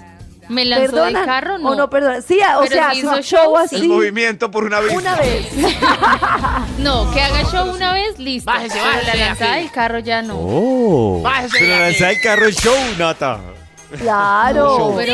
¿Me 0.48 0.64
lanzó 0.64 0.80
del 0.82 0.90
¿Perdonan 1.12 1.24
carro? 1.24 1.58
No. 1.58 1.68
¿O 1.68 1.74
no 1.76 1.88
perdonan? 1.88 2.20
Sí, 2.22 2.40
o 2.56 2.62
Pero 2.62 2.74
sea, 2.74 2.94
hizo 2.94 3.12
show 3.22 3.22
show, 3.22 3.56
así. 3.58 3.76
El 3.76 3.88
movimiento 3.88 4.50
por 4.50 4.64
una 4.64 4.80
vez. 4.80 4.92
Una 4.92 5.14
vez. 5.14 5.46
No, 6.78 7.08
que 7.12 7.20
haga 7.20 7.44
show 7.44 7.70
una 7.72 7.92
vez, 7.92 8.18
listo. 8.18 8.50
Bájese, 8.50 8.74
Pero 8.74 8.84
bájese 8.86 9.06
la 9.18 9.26
lanzada 9.26 9.54
del 9.56 9.70
carro 9.70 9.98
ya 10.00 10.22
no. 10.22 10.34
Oh. 10.36 11.20
Bájese 11.22 11.58
Pero 11.60 11.66
de 11.66 11.74
aquí. 11.74 11.82
lanzar 11.84 12.10
el 12.10 12.20
carro 12.20 12.46
es 12.46 12.56
show, 12.56 12.74
Nata. 12.98 13.40
Claro. 13.98 14.94
Pero, 14.96 15.12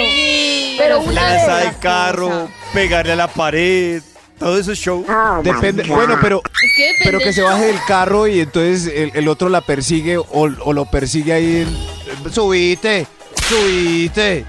Pero 0.78 0.98
es 1.00 1.06
una 1.06 1.10
una 1.10 1.20
Lanzar 1.22 1.56
de 1.56 1.60
el 1.60 1.66
las 1.66 1.76
carro, 1.76 2.48
pegarle 2.72 3.12
a 3.12 3.16
la 3.16 3.28
pared, 3.28 4.02
todo 4.38 4.58
eso 4.58 4.72
es 4.72 4.78
show. 4.78 5.04
Depende, 5.42 5.84
bueno, 5.84 6.18
pero, 6.20 6.42
Es 6.44 6.72
que 6.76 6.82
depende 6.82 7.04
pero 7.04 7.18
que 7.18 7.32
se 7.32 7.42
baje 7.42 7.66
del 7.66 7.78
carro 7.86 8.26
y 8.26 8.40
entonces 8.40 8.92
el, 8.94 9.10
el 9.14 9.28
otro 9.28 9.48
la 9.48 9.60
persigue 9.60 10.16
o, 10.18 10.26
o 10.32 10.72
lo 10.72 10.84
persigue 10.86 11.32
ahí. 11.32 11.56
en- 11.66 12.32
subite, 12.32 13.06
subite. 13.48 14.44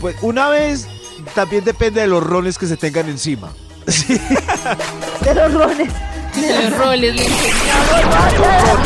Pues 0.00 0.16
una 0.22 0.48
vez 0.48 0.86
también 1.34 1.64
depende 1.64 2.00
de 2.02 2.06
los 2.06 2.22
roles 2.22 2.56
que 2.58 2.66
se 2.66 2.76
tengan 2.76 3.08
encima. 3.08 3.52
De 5.24 5.34
los 5.34 5.52
roles. 5.52 5.88
De 6.36 6.62
los 6.70 6.78
roles. 6.78 7.16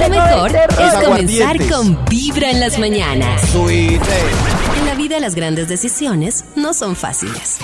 Lo 0.00 0.08
mejor 0.08 0.56
es 0.56 0.94
comenzar 1.04 1.68
con 1.68 2.04
Vibra 2.06 2.50
en 2.50 2.60
las 2.60 2.78
mañanas. 2.78 3.42
Subite. 3.50 4.00
En 4.78 4.86
la 4.86 4.94
vida 4.94 5.20
las 5.20 5.34
grandes 5.34 5.68
decisiones 5.68 6.44
no 6.56 6.72
son 6.74 6.96
fáciles. 6.96 7.58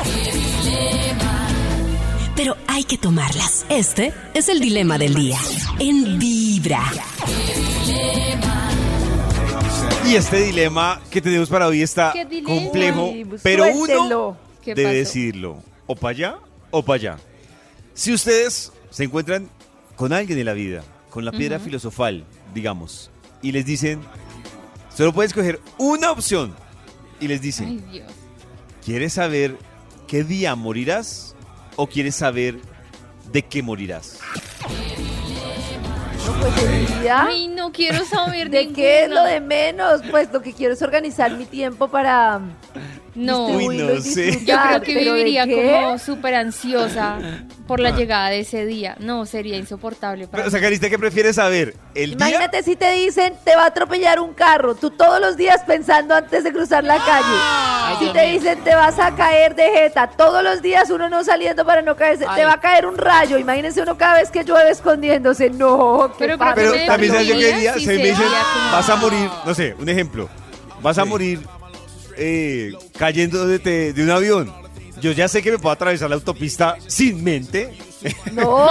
Pero 2.43 2.57
hay 2.69 2.85
que 2.85 2.97
tomarlas. 2.97 3.67
Este 3.69 4.15
es 4.33 4.49
el 4.49 4.61
dilema 4.61 4.97
del 4.97 5.15
día. 5.15 5.37
En 5.79 6.19
Vibra. 6.19 6.83
Y 10.09 10.15
este 10.15 10.41
dilema 10.45 11.03
que 11.11 11.21
tenemos 11.21 11.51
para 11.51 11.67
hoy 11.67 11.83
está 11.83 12.15
complejo, 12.47 13.13
pues, 13.29 13.43
pero 13.43 13.67
uno 13.67 14.39
¿Qué 14.65 14.75
debe 14.75 14.95
decidirlo. 14.95 15.63
O 15.87 15.95
para 15.95 16.11
allá 16.13 16.39
o 16.71 16.83
para 16.83 16.95
allá. 16.95 17.19
Si 17.93 18.11
ustedes 18.11 18.73
se 18.89 19.05
encuentran 19.05 19.51
con 19.95 20.15
alguien 20.15 20.39
en 20.39 20.47
la 20.47 20.55
vida, 20.55 20.83
con 21.11 21.27
la 21.27 21.33
piedra 21.33 21.59
filosofal, 21.59 22.25
digamos, 22.55 23.11
y 23.43 23.53
les 23.53 23.67
dicen, 23.67 24.01
solo 24.97 25.13
puedes 25.13 25.33
escoger 25.33 25.61
una 25.77 26.11
opción, 26.11 26.55
y 27.21 27.29
les 27.29 27.43
dicen, 27.43 27.85
Ay, 27.87 27.99
Dios. 27.99 28.13
¿quieres 28.83 29.13
saber 29.13 29.59
qué 30.09 30.25
día 30.25 30.55
morirás 30.55 31.30
o 31.77 31.87
quieres 31.87 32.15
saber 32.17 32.57
de 33.33 33.43
qué 33.43 33.63
morirás? 33.63 34.19
Pues 36.41 36.63
el 36.63 37.01
día. 37.03 37.25
Ay, 37.27 37.49
no 37.49 37.73
quiero 37.73 38.05
saber 38.05 38.51
¿De 38.51 38.73
qué 38.73 39.03
es 39.03 39.09
ninguna. 39.09 39.23
lo 39.25 39.29
de 39.29 39.41
menos? 39.41 40.03
Pues 40.11 40.33
lo 40.33 40.41
que 40.43 40.53
quiero 40.53 40.75
es 40.75 40.83
organizar 40.83 41.33
mi 41.33 41.45
tiempo 41.45 41.89
para 41.89 42.41
No, 43.15 43.49
distribuirlo 43.49 43.93
y 43.93 43.97
no 43.97 44.01
sé. 44.01 44.45
yo 44.45 44.57
creo 44.63 44.81
que 44.83 44.95
¿pero 44.95 45.15
de 45.15 45.19
viviría 45.19 45.47
como 45.47 45.99
súper 45.99 46.35
ansiosa 46.35 47.19
por 47.67 47.81
la 47.81 47.91
llegada 47.91 48.31
de 48.31 48.41
ese 48.41 48.67
día. 48.67 48.97
No, 49.01 49.27
sería 49.27 49.57
insoportable 49.57 50.27
para 50.27 50.45
Pero, 50.45 50.49
o 50.49 50.61
sea, 50.61 50.89
¿qué 50.91 50.99
prefieres 50.99 51.37
saber? 51.37 51.75
¿El 51.95 52.17
día? 52.17 52.29
Imagínate 52.29 52.63
si 52.63 52.77
te 52.77 52.93
dicen 52.93 53.35
te 53.45 53.57
va 53.57 53.65
a 53.65 53.67
atropellar 53.67 54.21
un 54.21 54.35
carro, 54.35 54.75
tú 54.75 54.91
todos 54.91 55.21
los 55.21 55.37
días 55.37 55.63
pensando 55.67 56.15
antes 56.15 56.45
de 56.45 56.53
cruzar 56.53 56.85
la 56.85 56.99
calle. 56.99 58.05
si 58.07 58.13
te 58.13 58.27
dicen 58.33 58.63
te 58.63 58.75
vas 58.75 58.99
a 58.99 59.15
caer 59.15 59.55
de 59.55 59.71
jeta, 59.71 60.09
todos 60.09 60.43
los 60.43 60.63
días 60.63 60.91
uno 60.91 61.09
no 61.09 61.25
saliendo 61.25 61.65
para 61.65 61.83
no 61.83 61.97
caerse, 61.97 62.27
te 62.35 62.45
va 62.45 62.55
a 62.55 62.61
caer 62.61 62.87
un 62.87 62.97
rayo. 62.97 63.39
Imagínense 63.39 63.83
uno 63.83 63.97
cada 63.97 64.15
vez 64.21 64.31
que 64.31 64.45
llueve 64.45 64.71
escondiéndose. 64.71 65.51
No, 65.51 66.13
qué 66.17 66.25
Pero 66.27 66.39
padre. 66.39 66.63
Pero 66.63 66.73
me 66.73 66.87
también 66.87 67.13
sabes 67.13 67.29
deprimiría 67.29 67.59
día 67.59 67.75
si 67.75 67.85
se 67.85 67.95
me 67.95 68.05
dicen, 68.05 68.27
vas 68.73 68.89
a 68.89 68.97
morir, 68.97 69.31
no 69.45 69.55
sé, 69.55 69.75
un 69.79 69.89
ejemplo, 69.89 70.29
vas 70.81 70.99
a 70.99 71.05
morir 71.05 71.41
eh, 72.21 72.73
cayendo 72.99 73.47
de, 73.47 73.59
te- 73.59 73.93
de 73.93 74.03
un 74.05 74.11
avión. 74.11 74.53
Yo 75.01 75.13
ya 75.13 75.29
sé 75.29 75.43
que 75.43 75.51
me 75.53 75.59
puedo 75.59 75.73
atravesar 75.73 76.11
la 76.11 76.17
autopista 76.17 76.77
sin 76.87 77.25
mente. 77.25 77.75
No, 78.33 78.67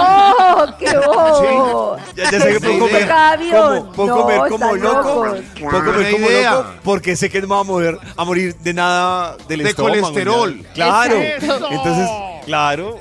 qué 0.79 0.95
bobo. 0.97 1.97
Ya, 2.15 2.31
ya 2.31 2.39
sé 2.39 2.53
que 2.53 2.59
puedo 2.59 2.79
comer, 2.79 3.09
como, 3.51 3.91
puedo 3.93 4.07
No, 4.07 4.21
comer 4.21 4.39
como 4.49 4.75
loco. 4.75 5.25
locos. 5.25 5.39
Puedo 5.59 5.85
comer 5.85 6.11
como 6.11 6.29
idea. 6.29 6.51
loco 6.53 6.69
porque 6.83 7.15
sé 7.15 7.29
que 7.29 7.41
no 7.41 7.47
me 7.47 7.55
voy 7.55 7.61
a 7.61 7.63
morir, 7.63 7.99
a 8.15 8.25
morir 8.25 8.55
de 8.57 8.73
nada 8.73 9.37
del 9.47 9.63
De 9.63 9.69
estómago, 9.69 10.01
colesterol. 10.01 10.61
ya. 10.61 10.73
Claro. 10.73 11.15
Exacto. 11.21 11.67
Entonces, 11.71 12.09
claro. 12.45 12.99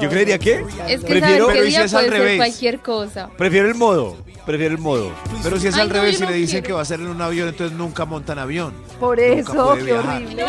Yo 0.00 0.08
creería 0.10 0.38
que 0.38 0.64
Es 0.88 1.00
que 1.02 1.06
prefiero, 1.06 1.46
saber 1.46 1.52
qué 1.52 1.52
pero 1.52 1.64
¿y 1.66 1.70
si 1.70 1.76
día 1.78 1.88
puede 1.88 2.10
ser 2.28 2.36
cualquier 2.36 2.78
cosa. 2.80 3.30
prefiero 3.38 3.68
el 3.68 3.74
modo. 3.76 4.16
Prefiero 4.46 4.74
el 4.76 4.80
modo. 4.80 5.10
Pero 5.42 5.58
si 5.58 5.66
es 5.66 5.74
Ay, 5.74 5.80
al 5.82 5.88
no, 5.88 5.94
revés, 5.94 6.12
yo 6.12 6.18
si 6.18 6.24
no 6.24 6.30
le 6.30 6.36
dicen 6.36 6.52
quiero. 6.60 6.66
que 6.66 6.72
va 6.74 6.82
a 6.82 6.84
ser 6.84 7.00
en 7.00 7.08
un 7.08 7.20
avión, 7.20 7.48
entonces 7.48 7.76
nunca 7.76 8.04
montan 8.04 8.38
avión. 8.38 8.72
Por 9.00 9.18
eso, 9.18 9.74
qué 9.76 9.82
viajar. 9.82 10.14
horrible. 10.22 10.44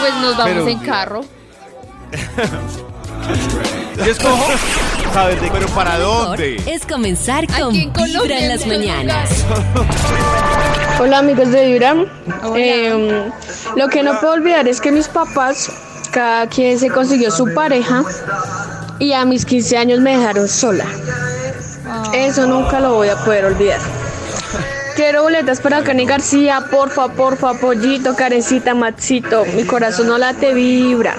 Pues 0.00 0.14
nos 0.20 0.36
vamos 0.36 0.44
Pero- 0.52 0.68
en 0.68 0.78
carro. 0.80 1.24
Yo 3.96 4.04
escojo 4.04 4.44
saber 5.12 5.40
de 5.40 5.50
Pero 5.50 5.66
¿para 5.68 5.98
dónde? 5.98 6.60
Es 6.66 6.84
comenzar 6.86 7.46
con 7.46 7.68
Aquí 7.70 7.82
en 7.84 7.90
Colombia, 7.90 8.20
Vibra 8.22 8.38
en 8.40 8.48
las 8.48 8.66
mañanas. 8.66 9.44
Hola 11.00 11.18
amigos 11.18 11.50
de 11.50 11.66
Vibram. 11.66 12.06
Eh, 12.56 13.30
lo 13.74 13.88
que 13.88 14.02
no 14.02 14.20
puedo 14.20 14.34
olvidar 14.34 14.68
es 14.68 14.80
que 14.80 14.92
mis 14.92 15.08
papás, 15.08 15.70
cada 16.12 16.46
quien 16.48 16.78
se 16.78 16.90
consiguió 16.90 17.30
su 17.30 17.52
pareja 17.54 18.04
y 18.98 19.12
a 19.12 19.24
mis 19.24 19.44
15 19.46 19.76
años 19.78 20.00
me 20.00 20.16
dejaron 20.16 20.46
sola. 20.48 20.84
Eso 22.12 22.46
nunca 22.46 22.80
lo 22.80 22.94
voy 22.94 23.08
a 23.08 23.16
poder 23.16 23.44
olvidar. 23.46 23.80
Quiero 24.94 25.24
boletas 25.24 25.60
para 25.60 25.82
Cani 25.82 26.06
García, 26.06 26.68
porfa, 26.70 27.08
porfa, 27.08 27.54
pollito, 27.54 28.16
carecita, 28.16 28.74
Maxito. 28.74 29.44
Mi 29.54 29.64
corazón 29.64 30.08
no 30.08 30.16
late 30.16 30.54
vibra. 30.54 31.18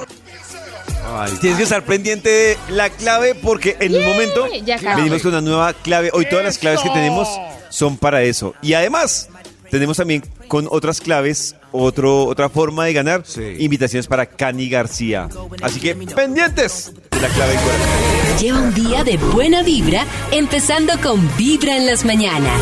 Tienes 1.40 1.58
que 1.58 1.64
estar 1.64 1.84
pendiente 1.84 2.30
de 2.30 2.58
la 2.70 2.90
clave 2.90 3.36
porque 3.36 3.78
en 3.80 3.96
un 3.96 4.06
momento 4.06 4.48
venimos 4.96 5.22
con 5.22 5.32
una 5.32 5.42
nueva 5.42 5.74
clave. 5.74 6.10
Hoy 6.14 6.28
todas 6.28 6.44
las 6.44 6.58
claves 6.58 6.82
que 6.82 6.90
tenemos 6.90 7.30
son 7.70 7.98
para 7.98 8.24
eso. 8.24 8.56
Y 8.62 8.74
además, 8.74 9.30
tenemos 9.70 9.98
también 9.98 10.24
con 10.48 10.68
otras 10.70 11.00
claves 11.00 11.56
otro, 11.72 12.26
otra 12.26 12.50
forma 12.50 12.86
de 12.86 12.94
ganar 12.94 13.24
invitaciones 13.60 14.08
para 14.08 14.26
Cani 14.26 14.70
García. 14.70 15.30
Así 15.62 15.80
que 15.80 15.96
pendientes 15.96 16.94
de 17.12 17.22
la 17.22 17.28
clave 17.30 17.54
corazón. 17.56 18.38
Lleva 18.40 18.60
un 18.62 18.74
día 18.74 19.04
de 19.04 19.18
buena 19.18 19.64
vibra, 19.64 20.06
empezando 20.32 20.94
con 21.02 21.30
Vibra 21.38 21.76
en 21.78 21.86
las 21.88 22.06
mañanas. 22.06 22.62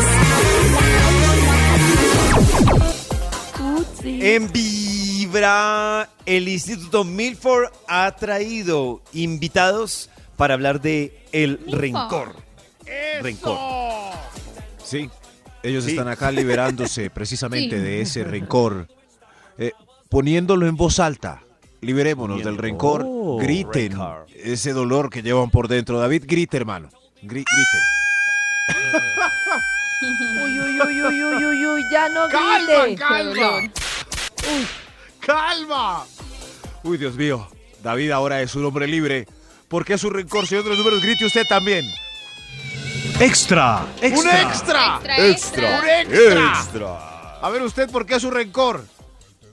En 4.04 4.50
Vibra, 4.52 6.08
el 6.24 6.48
Instituto 6.48 7.04
Milford 7.04 7.70
ha 7.88 8.14
traído 8.16 9.02
invitados 9.12 10.10
para 10.36 10.54
hablar 10.54 10.80
de 10.80 11.24
el 11.32 11.58
rencor. 11.70 12.36
Rencor. 13.20 13.58
Sí, 14.84 15.10
ellos 15.62 15.84
Sí. 15.84 15.90
están 15.90 16.08
acá 16.08 16.30
liberándose 16.30 17.10
precisamente 17.10 17.76
Sí. 17.76 17.82
de 17.82 18.00
ese 18.00 18.24
rencor, 18.24 18.86
poniéndolo 20.20 20.66
en 20.66 20.76
voz 20.78 20.98
alta. 20.98 21.42
Liberémonos 21.82 22.42
del 22.42 22.56
rencor, 22.56 23.02
Oh, 23.06 23.36
griten 23.36 23.90
rencor. 23.92 24.26
ese 24.34 24.72
dolor 24.72 25.10
que 25.10 25.20
llevan 25.20 25.50
por 25.50 25.68
dentro. 25.68 25.98
David, 26.00 26.24
grite, 26.26 26.56
hermano. 26.56 26.88
Gri- 27.22 27.44
grite. 27.44 27.78
Uy, 30.42 30.58
uy, 30.58 30.80
uy, 30.80 31.02
uy, 31.02 31.22
uy, 31.22 31.44
uy, 31.44 31.66
uy, 31.66 31.82
ya 31.92 32.08
no 32.08 32.28
Calma, 32.30 32.84
grite. 32.84 32.96
calma. 32.98 33.70
¡Calma! 35.20 36.04
Uy, 36.82 36.96
Dios 36.96 37.14
mío. 37.14 37.46
David 37.82 38.10
ahora 38.12 38.40
es 38.40 38.54
un 38.54 38.64
hombre 38.64 38.86
libre. 38.86 39.26
¿Por 39.68 39.84
qué 39.84 39.98
su 39.98 40.08
rencor, 40.08 40.46
señor 40.46 40.64
de 40.64 40.70
los 40.70 40.78
números? 40.78 41.02
Grite 41.02 41.26
usted 41.26 41.44
también. 41.46 41.84
Extra, 43.20 43.84
¡Un 43.98 44.04
extra. 44.04 44.42
extra! 44.42 44.94
Extra, 44.96 45.28
extra. 45.28 45.78
¡Un 45.78 45.88
extra! 45.88 46.52
Extra. 46.58 47.38
A 47.42 47.50
ver, 47.50 47.60
¿usted 47.60 47.90
por 47.90 48.06
qué 48.06 48.18
su 48.18 48.30
rencor? 48.30 48.82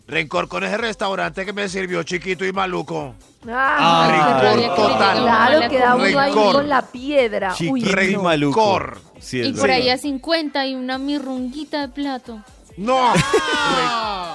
Rencor 0.06 0.48
con 0.50 0.64
ese 0.66 0.78
restaurante 0.78 1.46
que 1.46 1.54
me 1.54 1.70
sirvió 1.70 2.04
chiquito 2.04 2.44
y 2.46 2.52
maluco. 2.52 3.16
Ah, 3.48 4.08
rencor 4.12 4.44
rabia 4.44 4.70
que 4.70 4.76
total. 4.76 5.18
Claro, 5.22 5.54
mala 5.56 5.70
queda 5.70 5.96
uno 5.96 6.04
ahí 6.04 6.14
Rencor. 6.34 6.54
con 6.56 6.70
la 6.70 6.82
piedra. 6.82 7.56
Uy, 7.70 7.82
Chiquito 7.82 8.02
y 8.02 8.14
no. 8.14 8.24
maluco. 8.24 8.80
Sí, 9.20 9.42
Y 9.42 9.54
por 9.54 9.72
ahí 9.72 9.90
a 9.90 9.98
50 9.98 10.66
y 10.68 10.76
una 10.76 10.98
mirrunguita 10.98 11.82
de 11.82 11.88
plato. 11.90 12.42
¡No! 12.76 13.14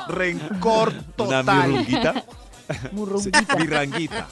Re- 0.08 0.32
rencor 0.32 0.88
Una 0.90 1.02
total. 1.42 1.68
mirrunguita. 1.68 2.24
Murrunguita. 2.92 3.56
Mirranguita. 3.56 4.28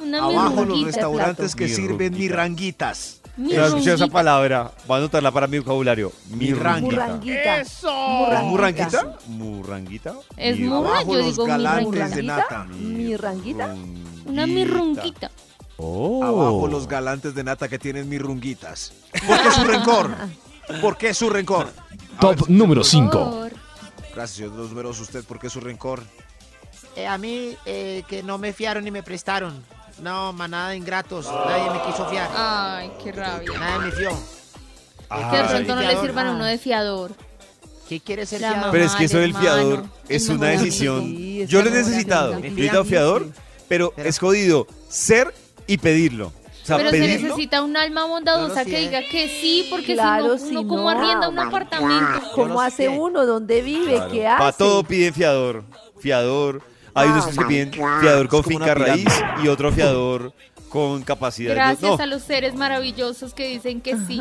Una 0.00 0.18
Abajo 0.18 0.38
los 0.42 0.54
mirrunguita 0.56 0.86
restaurantes 0.86 1.54
que 1.54 1.64
Mirrunguita. 1.64 1.92
sirven 1.92 2.18
mirranguitas. 2.18 3.20
No 3.38 3.50
he 3.50 3.66
escuchado 3.66 3.94
esa 3.96 4.06
palabra. 4.08 4.72
Voy 4.86 4.96
a 4.96 4.98
anotarla 4.98 5.30
para 5.30 5.46
mi 5.46 5.58
vocabulario. 5.60 6.12
Mirranguita. 6.30 7.06
Murranguita. 7.06 7.60
¿Es 7.60 7.82
¿Murranguita? 7.84 9.16
¿Murranguita? 9.28 10.14
Es 10.36 10.58
murra, 10.58 10.88
Abajo 10.90 11.12
yo 11.12 11.18
los 11.18 11.26
digo 11.30 11.44
galantes 11.46 11.92
de 12.16 12.22
mirrunguita. 12.22 12.36
nata. 12.36 12.64
¿Mirranguita? 12.64 13.74
Una 14.26 14.46
mirrunguita. 14.46 15.30
Oh. 15.76 16.24
Abajo 16.24 16.66
los 16.66 16.88
galantes 16.88 17.34
de 17.34 17.44
nata 17.44 17.68
que 17.68 17.78
tienen 17.78 18.08
mirrunguitas. 18.08 18.92
¿Por 19.26 19.40
qué 19.42 19.50
su 19.52 19.64
rencor? 19.72 20.10
¿Por 20.80 20.96
qué 20.98 21.14
su 21.14 21.30
rencor? 21.30 21.68
Top 22.20 22.40
ver, 22.40 22.50
número 22.50 22.82
5. 22.82 23.10
Por- 23.10 23.52
Gracias, 24.14 24.36
señor 24.48 24.52
números. 24.68 24.98
¿Usted 24.98 25.24
por 25.24 25.38
qué 25.38 25.48
su 25.48 25.60
rencor? 25.60 26.02
Eh, 26.96 27.06
a 27.06 27.16
mí, 27.18 27.56
eh, 27.64 28.02
que 28.08 28.24
no 28.24 28.36
me 28.38 28.52
fiaron 28.52 28.82
ni 28.82 28.90
me 28.90 29.04
prestaron. 29.04 29.62
No, 30.00 30.32
manada 30.32 30.70
de 30.70 30.76
ingratos. 30.76 31.26
Nadie 31.26 31.70
me 31.70 31.82
quiso 31.86 32.06
fiar. 32.08 32.30
Ay, 32.34 32.90
qué 33.02 33.12
rabia. 33.12 33.50
Nadie 33.58 33.78
me 33.86 33.92
fió. 33.92 34.10
Que 35.30 35.36
de 35.38 35.44
pronto 35.44 35.74
no 35.74 35.80
le 35.82 36.00
sirvan 36.00 36.26
a 36.28 36.32
uno 36.32 36.44
de 36.44 36.58
fiador. 36.58 37.12
¿Qué 37.88 38.00
quiere 38.00 38.26
ser 38.26 38.42
La 38.42 38.52
fiador? 38.52 38.70
Pero 38.72 38.84
es 38.84 38.94
que 38.94 39.04
eso 39.04 39.18
del 39.18 39.34
fiador 39.34 39.72
hermano. 39.74 39.92
es 40.08 40.28
una 40.28 40.48
decisión. 40.48 41.00
Sí, 41.04 41.42
es 41.42 41.48
Yo 41.50 41.62
lo 41.62 41.68
he 41.70 41.72
necesitado. 41.72 42.34
He 42.34 42.40
necesitado 42.42 42.84
fiador, 42.84 43.26
pero 43.66 43.94
es 43.96 44.18
jodido 44.18 44.66
ser 44.88 45.34
y 45.66 45.78
pedirlo. 45.78 46.26
O 46.62 46.66
sea, 46.68 46.76
Pero 46.76 46.90
se 46.90 46.98
pedirlo. 46.98 47.28
necesita 47.28 47.62
un 47.62 47.74
alma 47.78 48.04
bondadosa 48.04 48.62
que 48.66 48.78
diga 48.80 49.00
que 49.10 49.26
sí, 49.40 49.66
porque 49.70 49.94
Claro, 49.94 50.36
si 50.36 50.44
no, 50.44 50.48
si 50.50 50.56
uno 50.58 50.68
como 50.68 50.82
no. 50.82 50.90
arrienda 50.90 51.28
un 51.30 51.38
apartamento. 51.38 52.20
¿Cómo 52.34 52.60
hace 52.60 52.90
uno? 52.90 53.24
¿Dónde 53.24 53.62
vive? 53.62 54.02
¿Qué 54.12 54.26
hace? 54.28 54.38
Para 54.38 54.52
todo 54.52 54.84
piden 54.84 55.14
fiador. 55.14 55.64
Fiador. 55.98 56.60
Hay 56.98 57.08
unos 57.10 57.26
que 57.26 57.44
piden 57.44 57.72
fiador 57.72 58.28
con 58.28 58.44
finca 58.44 58.74
raíz 58.74 59.08
y 59.42 59.48
otro 59.48 59.72
fiador 59.72 60.32
con 60.68 61.02
capacidad. 61.02 61.54
Gracias 61.54 61.82
No, 61.98 62.02
a 62.02 62.06
los 62.06 62.22
seres 62.22 62.54
maravillosos 62.54 63.32
que 63.34 63.46
dicen 63.48 63.80
que 63.80 63.96
sí. 64.06 64.20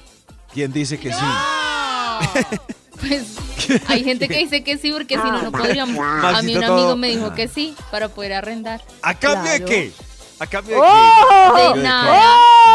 ¿Quién 0.54 0.72
dice 0.72 0.98
que 0.98 1.12
sí? 1.12 1.20
Pues 3.00 3.36
hay 3.86 4.02
gente 4.02 4.26
que 4.26 4.38
dice 4.38 4.64
que 4.64 4.76
sí 4.76 4.90
porque 4.90 5.14
si 5.14 5.22
no, 5.22 5.40
no 5.40 5.52
podríamos. 5.52 5.96
A 6.04 6.42
mí 6.42 6.56
un 6.56 6.62
todo- 6.64 6.72
amigo 6.74 6.96
me 6.96 7.08
dijo 7.10 7.32
que 7.32 7.46
sí 7.46 7.76
para 7.92 8.08
poder 8.08 8.32
arrendar. 8.32 8.80
¿A 9.02 9.14
cambio 9.14 9.52
de 9.52 9.64
qué? 9.64 9.92
¿A 10.40 10.46
cambio 10.48 10.74
de 10.76 10.82
¡Oh! 10.84 11.44
qué? 11.52 11.70
De 11.74 11.76
¿De 11.78 11.82
nada. 11.84 12.12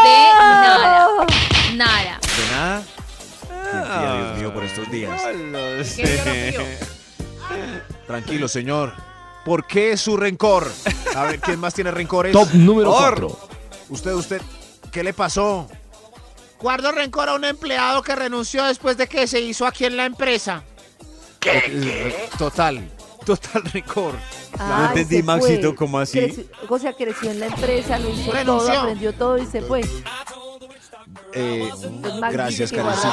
De 0.04 0.18
nada. 0.39 1.08
Nada. 1.76 2.20
¿De 2.38 2.56
nada? 2.56 2.84
Tía, 3.99 4.16
Dios 4.28 4.38
mío 4.38 4.54
por 4.54 4.64
estos 4.64 4.89
días. 4.89 5.22
lo 5.36 5.60
¿Qué 5.60 5.82
es 5.82 6.56
lo 6.58 6.64
mío? 6.64 6.78
Tranquilo, 8.08 8.47
señor. 8.47 8.93
¿Por 9.46 9.66
qué 9.68 9.98
su 9.98 10.16
rencor? 10.18 10.72
A 11.16 11.24
ver, 11.24 11.39
¿quién 11.39 11.60
más 11.60 11.74
tiene 11.74 11.91
rencores? 11.91 12.32
Top 12.34 12.50
número 12.54 12.91
Or. 12.91 13.20
4. 13.20 13.39
Usted, 13.89 14.14
usted, 14.14 14.41
¿qué 14.91 15.04
le 15.04 15.14
pasó? 15.14 15.68
Guardo 16.60 16.91
rencor 16.94 17.28
a 17.30 17.34
un 17.36 17.44
empleado 17.44 18.02
que 18.04 18.16
renunció 18.16 18.64
después 18.64 18.96
de 18.96 19.08
que 19.08 19.28
se 19.28 19.41
hizo 19.41 19.66
aquí 19.68 19.84
en 19.86 19.98
la 19.98 20.06
empresa. 20.06 20.64
Eh, 21.46 22.30
Total, 22.38 22.89
total 23.26 23.64
rencor. 23.66 24.16
Ay, 24.58 24.86
entendí, 24.89 25.18
se 25.18 25.24
Maxito, 25.24 25.68
fue. 25.70 25.76
¿cómo 25.76 26.00
así? 26.00 26.20
Creció- 26.20 26.46
o 26.70 26.80
sea, 26.80 26.94
creció 26.94 27.32
en 27.32 27.39
la 27.41 27.48
empresa, 27.48 28.00
lo 28.00 28.10
hizo 28.10 28.32
Renunció. 28.32 28.70
todo, 28.72 28.80
aprendió 28.82 29.14
todo 29.14 29.38
y 29.38 29.46
se 29.46 29.62
fue. 29.62 29.82
Eh, 31.34 31.70
Pues 32.02 32.32
gracias, 32.32 32.72
Karencita. 32.72 33.12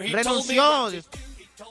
sí. 0.00 0.12
Renunció. 0.12 0.88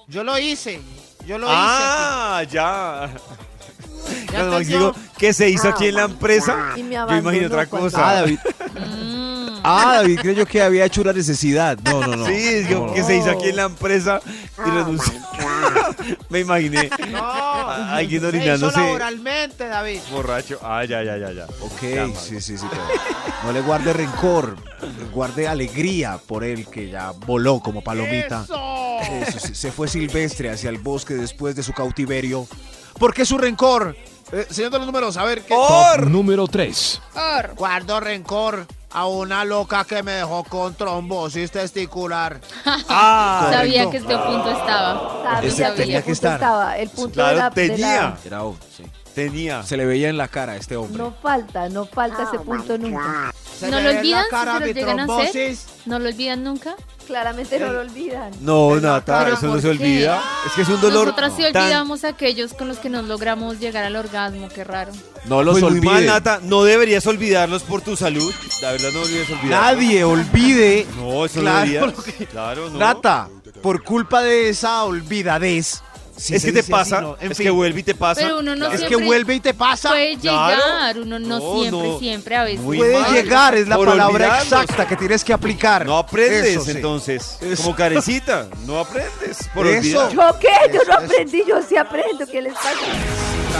Yo 0.08 0.24
lo 0.24 0.38
hice. 0.38 0.80
Yo 1.26 1.38
lo 1.38 1.47
Ah, 1.49 2.43
ya. 2.49 3.09
hice. 3.09 4.26
Cuando 4.32 4.51
Max 4.51 4.61
entendió? 4.67 4.91
dijo 4.91 4.95
que 5.17 5.34
se 5.34 5.49
hizo 5.49 5.69
aquí 5.69 5.88
en 5.88 5.95
la 5.95 6.03
empresa, 6.03 6.73
Y 6.76 6.84
me 6.84 6.95
yo 6.95 7.17
imagino 7.17 7.47
otra 7.47 7.65
cuando- 7.65 7.89
cosa. 7.89 8.09
Ah, 8.09 8.13
David. 8.15 8.39
Ah, 9.67 9.93
David 9.95 10.19
creyó 10.21 10.45
que 10.45 10.61
había 10.61 10.86
hecho 10.86 11.01
una 11.01 11.11
necesidad. 11.13 11.80
No, 11.84 12.01
no, 12.05 12.15
no. 12.15 12.26
Sí, 12.28 12.34
es 12.34 12.67
que, 12.67 12.76
No, 12.76 12.86
no. 12.88 12.93
que 12.93 13.01
se 13.03 13.17
hizo 13.17 13.32
aquí 13.32 13.49
en 13.49 13.55
la 13.55 13.63
empresa 13.63 14.21
y 14.59 14.69
renunció. 14.69 15.13
Me 16.30 16.41
imaginé. 16.41 16.89
No. 17.09 17.26
Alguien 17.67 18.21
Se 18.21 18.28
hizo 18.28 18.38
orinándose 18.38 18.80
laboralmente, 18.80 19.67
David. 19.67 19.99
borracho. 20.11 20.59
Ah, 20.61 20.84
ya, 20.86 21.01
ya, 21.01 21.17
ya, 21.17 21.32
ya. 21.32 21.45
Ok, 21.61 22.13
sí, 22.19 22.39
sí, 22.41 22.57
sí. 22.59 22.65
no 23.43 23.51
le 23.51 23.61
guarde 23.61 23.91
rencor, 23.93 24.55
guarde 25.11 25.47
alegría 25.47 26.19
por 26.28 26.43
él 26.43 26.67
que 26.67 26.89
ya 26.91 27.11
voló 27.26 27.59
como 27.59 27.82
palomita. 27.82 28.43
¡Eso! 28.43 28.74
Eso, 29.02 29.39
se 29.54 29.72
fue 29.72 29.88
silvestre 29.88 30.50
hacia 30.50 30.70
el 30.70 30.78
bosque 30.78 31.14
después 31.16 31.56
de 31.56 31.64
su 31.64 31.74
cautiverio. 31.74 32.48
¿Por 33.00 33.14
qué 33.14 33.26
su 33.26 33.38
rencor? 33.38 33.96
Eh, 34.32 34.48
señor 34.50 34.72
de 34.72 34.78
los 34.80 34.88
números, 34.88 35.18
a 35.18 35.24
ver 35.24 35.41
qué. 35.43 35.54
Top 35.54 36.06
número 36.08 36.48
3. 36.48 37.02
Guardo 37.56 38.00
rencor 38.00 38.66
a 38.91 39.06
una 39.08 39.43
loca 39.46 39.84
que 39.84 40.02
me 40.02 40.14
dejó 40.14 40.43
con 40.46 40.74
trombosis 40.74 41.52
testicular. 41.52 42.39
Ah, 42.89 43.50
Sabía 43.52 43.89
que 43.91 43.98
este 43.98 44.18
punto 44.18 44.50
estaba. 44.52 45.24
Sabía 45.24 45.50
Ese 45.50 45.64
que 45.64 45.72
tenía 45.72 46.02
que 46.02 46.12
estar. 46.12 46.34
estaba. 46.36 46.78
El 46.78 46.89
punto 46.89 47.14
claro, 47.14 47.32
de 47.36 47.38
la- 47.38 47.50
de 47.50 47.68
la- 47.68 47.76
tenía. 47.76 48.18
Era 48.26 48.43
obvio, 48.43 48.60
sí. 48.76 48.84
Tenía. 49.14 49.64
Se 49.64 49.78
le 49.78 49.86
veía 49.86 50.10
en 50.10 50.18
la 50.18 50.28
cara 50.28 50.54
a 50.54 50.56
este 50.58 50.76
hombre. 50.76 50.98
No 50.98 51.14
falta, 51.22 51.70
no 51.70 51.86
falta 51.86 52.24
ese 52.24 52.39
punto 52.39 52.78
nunca. 52.78 53.34
Se 53.60 53.70
¿No 53.72 53.80
lo 53.80 53.89
olvidan 53.89 54.24
la 54.24 54.30
cara 54.30 54.54
se 54.60 54.60
los 54.66 54.76
llegan 54.76 55.00
a 55.00 55.04
hacer? 55.06 55.56
¿No 55.86 56.00
lo 56.00 56.10
olvidan 56.10 56.43
nunca? 56.43 56.76
Claramente 57.08 57.60
no 57.60 57.72
lo 57.72 57.82
olvidan. 57.82 58.32
No, 58.41 58.76
Nata, 58.80 59.20
Pero 59.24 59.36
eso 59.36 59.45
no 59.47 59.51
¿por 59.53 59.62
se 59.62 59.70
olvida. 59.70 60.22
Es 60.47 60.51
que 60.53 60.62
es 60.64 60.68
un 60.70 60.82
dolor. 60.82 61.06
Nosotras 61.06 61.34
sí 61.38 61.43
tan- 61.53 61.64
olvidamos 61.64 62.03
a 62.03 62.10
aquellos 62.10 62.53
con 62.53 62.68
los 62.68 62.78
que 62.80 62.89
nos 62.89 63.06
logramos 63.06 63.60
llegar 63.60 63.84
al 63.84 63.95
orgasmo, 63.95 64.49
qué 64.49 64.64
raro. 64.64 64.91
No 65.26 65.43
los 65.43 65.53
Pues 65.60 65.64
muy 65.64 65.72
olvide. 65.80 65.91
mal, 65.91 66.06
Nata. 66.06 66.39
No 66.43 66.64
deberías 66.64 67.06
olvidarlos 67.08 67.64
por 67.64 67.82
tu 67.82 67.95
salud. 67.95 68.34
La 68.62 68.72
verdad, 68.72 68.89
no 68.93 69.01
olvides 69.01 69.30
olvidarlos. 69.30 69.49
Nadie 69.49 70.03
olvide. 70.03 70.88
No, 70.97 71.26
eso 71.26 71.39
Claro, 71.41 71.60
no 71.60 71.66
deberías. 71.72 71.84
lo 71.97 72.03
que- 72.03 72.26
Claro, 72.28 72.70
no. 72.70 72.80
Nata, 72.80 73.30
por 73.62 73.84
culpa 73.84 74.22
de 74.22 74.49
esa 74.49 74.84
olvidadez. 74.84 75.82
Si 76.18 76.36
es 76.36 76.45
que 76.45 76.51
te 76.53 76.59
así, 76.61 76.72
pasa. 76.72 77.01
no, 77.01 77.18
en 77.20 77.32
es 77.32 77.38
fin. 77.38 77.45
que 77.45 77.49
vuelve 77.51 77.80
y 77.80 77.84
te 77.84 77.93
pasa. 77.95 78.22
Pero 78.22 78.39
uno 78.39 78.55
no 78.55 78.68
Es 78.72 78.82
que 78.82 78.95
vuelve 78.95 79.36
y 79.36 79.39
te 79.39 79.53
pasa. 79.53 79.89
puede 79.89 80.18
Claro. 80.18 80.55
llegar, 80.63 80.99
uno 80.99 81.20
no, 81.20 81.39
No, 81.39 81.61
siempre, 81.61 81.89
no. 81.89 81.99
siempre, 81.99 82.36
a 82.36 82.43
veces. 82.43 82.61
Muy 82.61 82.78
Puede 82.78 82.99
mal. 82.99 83.13
llegar, 83.13 83.55
es 83.55 83.68
la 83.68 83.76
Por 83.76 83.88
palabra 83.89 84.26
olvidarlos. 84.28 84.61
exacta 84.63 84.88
que 84.88 84.95
tienes 84.95 85.24
que 85.24 85.34
aplicar. 85.34 85.86
No 85.86 85.97
aprendes, 85.97 86.57
Eso 86.61 86.72
entonces. 86.72 87.38
Eso. 87.41 87.63
Como 87.63 87.76
carecita. 87.76 88.47
No 88.66 88.80
aprendes. 88.80 89.49
Por 89.53 89.68
Eso. 89.68 89.78
olvidar. 90.07 90.11
¿Yo 90.11 90.39
qué? 90.39 90.74
Yo 90.74 90.80
no 90.88 90.93
aprendí, 90.95 91.43
yo 91.47 91.59
sí 91.68 91.76
aprendo. 91.78 92.26
¿Qué 92.28 92.41
les 92.41 92.53
pasa? 92.53 92.70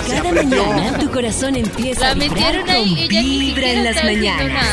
Cada 0.10 0.32
mañana 0.32 0.98
tu 1.00 1.10
corazón 1.12 1.56
empieza 1.56 2.02
La 2.02 2.10
a 2.12 2.14
vibrar 2.14 2.56
ahí, 2.70 2.90
con 2.90 2.98
ella 3.00 3.22
ni 3.22 3.40
vibra 3.40 3.70
en 3.72 3.84
las 3.84 4.04
mañanas. 4.04 4.66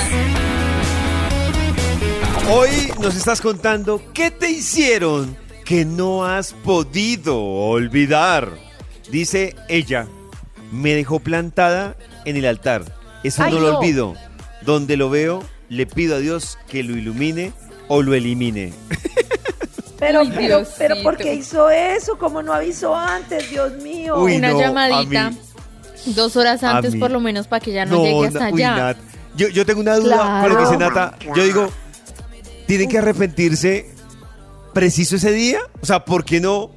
Hoy 2.50 2.92
nos 3.00 3.14
estás 3.14 3.40
contando 3.40 4.02
qué 4.12 4.30
te 4.30 4.50
hicieron 4.50 5.36
que 5.64 5.84
no 5.84 6.24
has 6.24 6.52
podido 6.52 7.40
olvidar. 7.42 8.50
Dice 9.10 9.54
ella, 9.68 10.06
me 10.70 10.94
dejó 10.94 11.20
plantada 11.20 11.96
en 12.24 12.36
el 12.36 12.46
altar. 12.46 12.84
Eso 13.24 13.42
Ay, 13.44 13.52
no 13.52 13.60
lo 13.60 13.72
no. 13.72 13.78
olvido. 13.78 14.14
Donde 14.62 14.96
lo 14.96 15.10
veo, 15.10 15.42
le 15.68 15.86
pido 15.86 16.16
a 16.16 16.18
Dios 16.18 16.58
que 16.68 16.82
lo 16.82 16.96
ilumine 16.96 17.52
o 17.88 18.02
lo 18.02 18.14
elimine. 18.14 18.72
Pero, 19.98 20.22
Uy, 20.22 20.32
pero, 20.78 21.00
¿por 21.04 21.16
qué 21.16 21.32
hizo 21.32 21.70
eso? 21.70 22.18
Como 22.18 22.42
no 22.42 22.52
avisó 22.52 22.96
antes, 22.96 23.48
Dios 23.48 23.74
mío. 23.74 24.16
Uy, 24.20 24.34
Una 24.34 24.50
no, 24.50 24.58
llamadita, 24.58 25.30
mí- 25.30 25.36
dos 26.06 26.34
horas 26.34 26.60
antes 26.64 26.96
por 26.96 27.12
lo 27.12 27.20
menos 27.20 27.46
para 27.46 27.60
que 27.60 27.70
ya 27.70 27.84
no, 27.86 28.02
llegue 28.02 28.26
hasta 28.26 28.50
uy, 28.50 28.64
allá. 28.64 28.74
Nat. 28.76 28.96
Yo, 29.36 29.46
yo 29.46 29.64
tengo 29.64 29.80
una 29.80 29.94
duda 29.94 30.40
con 30.42 30.50
lo 30.50 30.56
que 30.56 30.64
dice 30.64 30.76
Claro. 30.76 30.94
Nata. 30.96 31.18
Yo 31.36 31.44
digo, 31.44 31.70
¿tienen 32.66 32.88
que 32.88 32.98
arrepentirse 32.98 33.91
preciso 34.72 35.16
ese 35.16 35.32
día? 35.32 35.58
O 35.80 35.86
sea, 35.86 36.04
¿por 36.04 36.24
qué 36.24 36.40
no? 36.40 36.70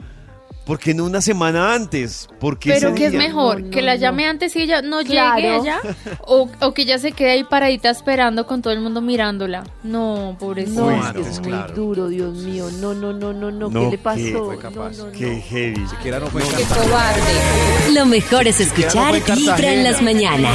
¿Por 0.66 0.80
qué 0.80 0.96
no 0.96 1.06
una 1.06 1.22
semana 1.22 1.76
antes? 1.76 2.28
¿Por 2.40 2.58
qué 2.58 2.72
Pero 2.72 2.96
¿qué 2.96 3.06
es 3.06 3.14
mejor? 3.14 3.62
No, 3.62 3.70
¿Que 3.70 3.84
la 3.84 3.94
no. 3.94 4.02
llame 4.02 4.26
antes 4.26 4.56
y 4.56 4.64
ella 4.64 4.82
no 4.82 5.04
Claro. 5.04 5.36
llegue 5.36 5.50
allá? 5.54 5.80
O, 6.26 6.50
¿O 6.60 6.74
que 6.74 6.82
ella 6.82 6.98
se 6.98 7.12
quede 7.12 7.30
ahí 7.34 7.44
paradita 7.44 7.92
esperando 7.92 8.48
con 8.48 8.64
todo 8.64 8.74
el 8.74 8.80
mundo 8.82 9.00
mirándola? 9.00 9.64
No, 9.84 10.36
pobrecita. 10.40 10.82
No, 10.82 11.22
es 11.22 11.40
que 11.40 11.50
muy 11.50 11.50
claro. 11.52 11.74
duro, 11.76 12.08
Dios 12.08 12.34
mío. 12.38 12.68
No, 12.80 12.96
no, 12.96 13.14
no, 13.14 13.32
no, 13.32 13.52
no. 13.52 13.70
¿Qué 13.70 13.80
le 13.80 13.90
¿qué? 13.92 13.98
pasó? 14.00 14.46
Fue 14.46 14.58
capaz. 14.58 14.90
No, 14.98 14.98
no, 14.98 15.06
no. 15.06 15.12
Qué 15.12 15.40
heavy. 15.40 15.88
Siquiera 15.88 16.20
no 16.20 16.28
fue 16.28 16.42
Qué 16.42 16.64
cobarde. 16.64 17.92
Lo 17.94 18.08
mejor 18.08 18.48
es 18.48 18.60
escuchar 18.60 19.14
Vibra 19.36 19.72
en 19.72 19.84
las 19.84 20.02
mañanas. 20.02 20.52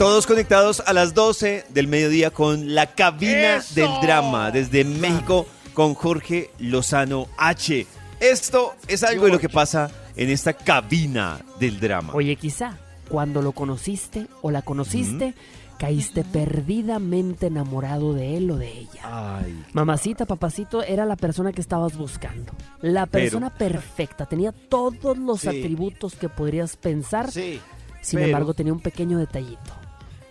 Todos 0.00 0.26
conectados 0.26 0.82
a 0.86 0.94
las 0.94 1.12
12 1.12 1.66
del 1.68 1.86
mediodía 1.86 2.30
con 2.30 2.74
la 2.74 2.86
cabina 2.94 3.56
¡Eso! 3.56 3.74
del 3.74 3.90
drama 4.00 4.50
desde 4.50 4.82
México 4.82 5.46
con 5.74 5.92
Jorge 5.92 6.50
Lozano 6.58 7.26
H. 7.36 7.86
Esto 8.18 8.72
es 8.88 9.02
algo 9.04 9.26
de 9.26 9.32
lo 9.32 9.38
que 9.38 9.50
pasa 9.50 9.90
en 10.16 10.30
esta 10.30 10.54
cabina 10.54 11.38
del 11.58 11.78
drama. 11.80 12.14
Oye, 12.14 12.36
quizá 12.36 12.78
cuando 13.10 13.42
lo 13.42 13.52
conociste 13.52 14.26
o 14.40 14.50
la 14.50 14.62
conociste, 14.62 15.34
caíste 15.76 16.24
perdidamente 16.24 17.48
enamorado 17.48 18.14
de 18.14 18.38
él 18.38 18.50
o 18.52 18.56
de 18.56 18.72
ella. 18.72 19.02
Ay, 19.42 19.64
Mamacita, 19.74 20.24
papacito, 20.24 20.82
era 20.82 21.04
la 21.04 21.16
persona 21.16 21.52
que 21.52 21.60
estabas 21.60 21.98
buscando. 21.98 22.54
La 22.80 23.04
Pero- 23.04 23.24
persona 23.24 23.50
perfecta. 23.50 24.24
Tenía 24.24 24.52
todos 24.52 25.18
los 25.18 25.40
Sí. 25.42 25.48
atributos 25.48 26.14
que 26.14 26.30
podrías 26.30 26.78
pensar. 26.78 27.30
Sí. 27.30 27.60
Sin 28.00 28.16
pero- 28.20 28.28
embargo, 28.28 28.54
tenía 28.54 28.72
un 28.72 28.80
pequeño 28.80 29.18
detallito. 29.18 29.72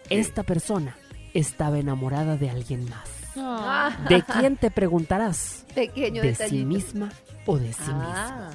Esta 0.09 0.43
persona 0.43 0.95
estaba 1.33 1.77
enamorada 1.79 2.37
de 2.37 2.49
alguien 2.49 2.87
más. 2.89 3.09
Ah, 3.37 3.95
¿De 4.09 4.23
quién 4.23 4.57
te 4.57 4.71
preguntarás? 4.71 5.65
pequeño 5.75 6.21
¿De 6.21 6.29
detallito. 6.29 6.57
sí 6.59 6.65
misma 6.65 7.09
o 7.45 7.57
de 7.57 7.71
sí 7.73 7.81
mismo? 7.83 8.01
Ah, 8.03 8.49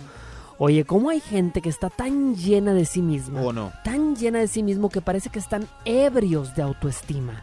Oye, 0.58 0.84
¿cómo 0.84 1.10
hay 1.10 1.20
gente 1.20 1.60
que 1.62 1.68
está 1.68 1.90
tan 1.90 2.36
llena 2.36 2.74
de 2.74 2.84
sí 2.84 3.02
misma? 3.02 3.40
¿O 3.42 3.52
no? 3.52 3.72
Tan 3.82 4.14
llena 4.14 4.38
de 4.40 4.46
sí 4.48 4.62
mismo 4.62 4.88
que 4.88 5.00
parece 5.00 5.30
que 5.30 5.38
están 5.40 5.66
ebrios 5.84 6.54
de 6.54 6.62
autoestima. 6.62 7.42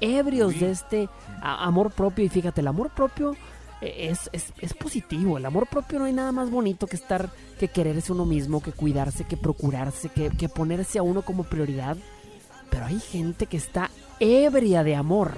Ebrios 0.00 0.58
de 0.60 0.70
este 0.70 1.08
amor 1.42 1.90
propio. 1.90 2.24
Y 2.24 2.28
fíjate, 2.28 2.60
el 2.60 2.66
amor 2.68 2.90
propio 2.90 3.32
eh, 3.80 4.08
es, 4.10 4.28
es- 4.32 4.52
es 4.60 4.74
positivo. 4.74 5.38
El 5.38 5.46
amor 5.46 5.68
propio 5.68 5.98
no 5.98 6.04
hay 6.06 6.12
nada 6.12 6.32
más 6.32 6.50
bonito 6.50 6.86
que 6.86 6.96
estar, 6.96 7.30
que 7.58 7.68
quererse 7.68 8.12
uno 8.12 8.24
mismo, 8.26 8.62
que 8.62 8.72
cuidarse, 8.72 9.24
que 9.24 9.36
procurarse, 9.36 10.08
que, 10.10 10.30
que 10.30 10.48
ponerse 10.48 10.98
a 10.98 11.02
uno 11.02 11.22
como 11.22 11.44
prioridad. 11.44 11.96
Pero 12.70 12.86
hay 12.86 13.00
gente 13.00 13.46
que 13.46 13.56
está 13.56 13.90
ebria 14.20 14.82
de 14.84 14.94
amor 14.96 15.32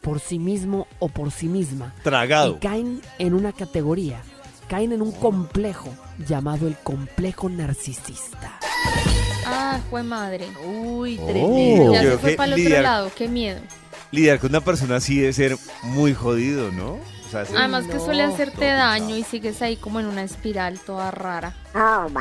por 0.00 0.20
sí 0.20 0.38
mismo 0.38 0.86
o 0.98 1.08
por 1.08 1.30
sí 1.30 1.46
misma. 1.46 1.94
Tragado. 2.02 2.56
Y 2.56 2.58
caen 2.60 3.00
en 3.18 3.34
una 3.34 3.52
categoría, 3.52 4.20
caen 4.68 4.92
en 4.92 5.02
un 5.02 5.12
complejo 5.12 5.90
llamado 6.26 6.66
el 6.66 6.76
complejo 6.76 7.48
narcisista. 7.48 8.58
Ah, 9.46 9.80
fue 9.90 10.02
madre. 10.02 10.46
Uy, 10.66 11.18
Oh. 11.22 11.26
tremendo. 11.26 11.92
Ya 11.94 12.02
se 12.02 12.18
fue 12.18 12.34
para 12.36 12.46
el 12.46 12.52
otro 12.60 12.64
lidiar- 12.64 12.82
lado, 12.82 13.10
qué 13.16 13.28
miedo. 13.28 13.60
Lidiar 14.10 14.38
con 14.38 14.50
una 14.50 14.60
persona 14.62 14.96
así 14.96 15.18
debe 15.18 15.32
ser 15.32 15.56
muy 15.82 16.14
jodido, 16.14 16.70
¿no? 16.72 16.98
O 17.28 17.30
sea, 17.30 17.44
ser- 17.44 17.58
Además 17.58 17.84
que 17.86 18.00
suele 18.00 18.22
hacerte 18.22 18.64
daño 18.64 19.14
y 19.14 19.22
sigues 19.22 19.60
ahí 19.60 19.76
como 19.76 20.00
en 20.00 20.06
una 20.06 20.22
espiral 20.22 20.78
toda 20.80 21.10
rara. 21.10 21.54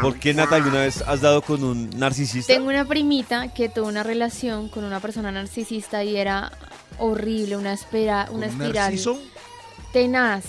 ¿Por 0.02 0.20
qué, 0.20 0.34
Nata, 0.34 0.58
alguna 0.58 0.82
vez 0.82 1.02
has 1.02 1.22
dado 1.22 1.42
con 1.42 1.64
un 1.64 1.90
narcisista? 1.98 2.52
Tengo 2.54 2.68
una 2.70 2.84
primita 2.86 3.54
que 3.54 3.70
tuvo 3.70 3.88
una 3.88 4.04
relación 4.04 4.68
con 4.70 4.84
una 4.84 5.00
persona 5.00 5.32
narcisista 5.32 6.04
y 6.04 6.18
era 6.18 6.52
horrible, 7.00 7.56
una 7.56 7.72
espera, 7.74 8.28
una 8.32 8.48
¿Un 8.48 8.52
espiral 8.52 8.74
narciso? 8.74 9.18
tenaz, 9.94 10.44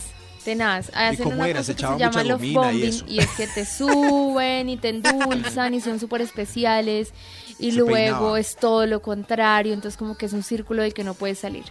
Tenaz. 0.45 0.91
Hacen 0.95 1.25
cómo 1.25 1.37
una 1.37 1.49
era? 1.49 1.59
cosa 1.61 1.67
¿Se 1.73 1.75
que 1.75 1.87
se 1.87 1.99
llama 1.99 2.23
gomina 2.23 2.73
y 2.73 3.19
es 3.19 3.29
que 3.37 3.47
te 3.49 3.65
suben 3.67 4.69
y 4.71 4.77
te 4.79 4.89
endulzan 4.89 5.75
y 5.75 5.81
son 5.81 6.01
súper 6.01 6.23
especiales 6.23 7.13
y 7.59 7.71
Se 7.73 7.77
luego 7.79 7.93
peinaba. 7.95 8.41
es 8.41 8.57
todo 8.57 8.87
lo 8.87 9.03
contrario, 9.03 9.75
entonces 9.75 9.99
como 9.99 10.17
que 10.17 10.27
es 10.27 10.33
un 10.33 10.43
círculo 10.43 10.83
del 10.83 10.95
que 10.95 11.05
no 11.05 11.15
puedes 11.15 11.39
salir. 11.41 11.65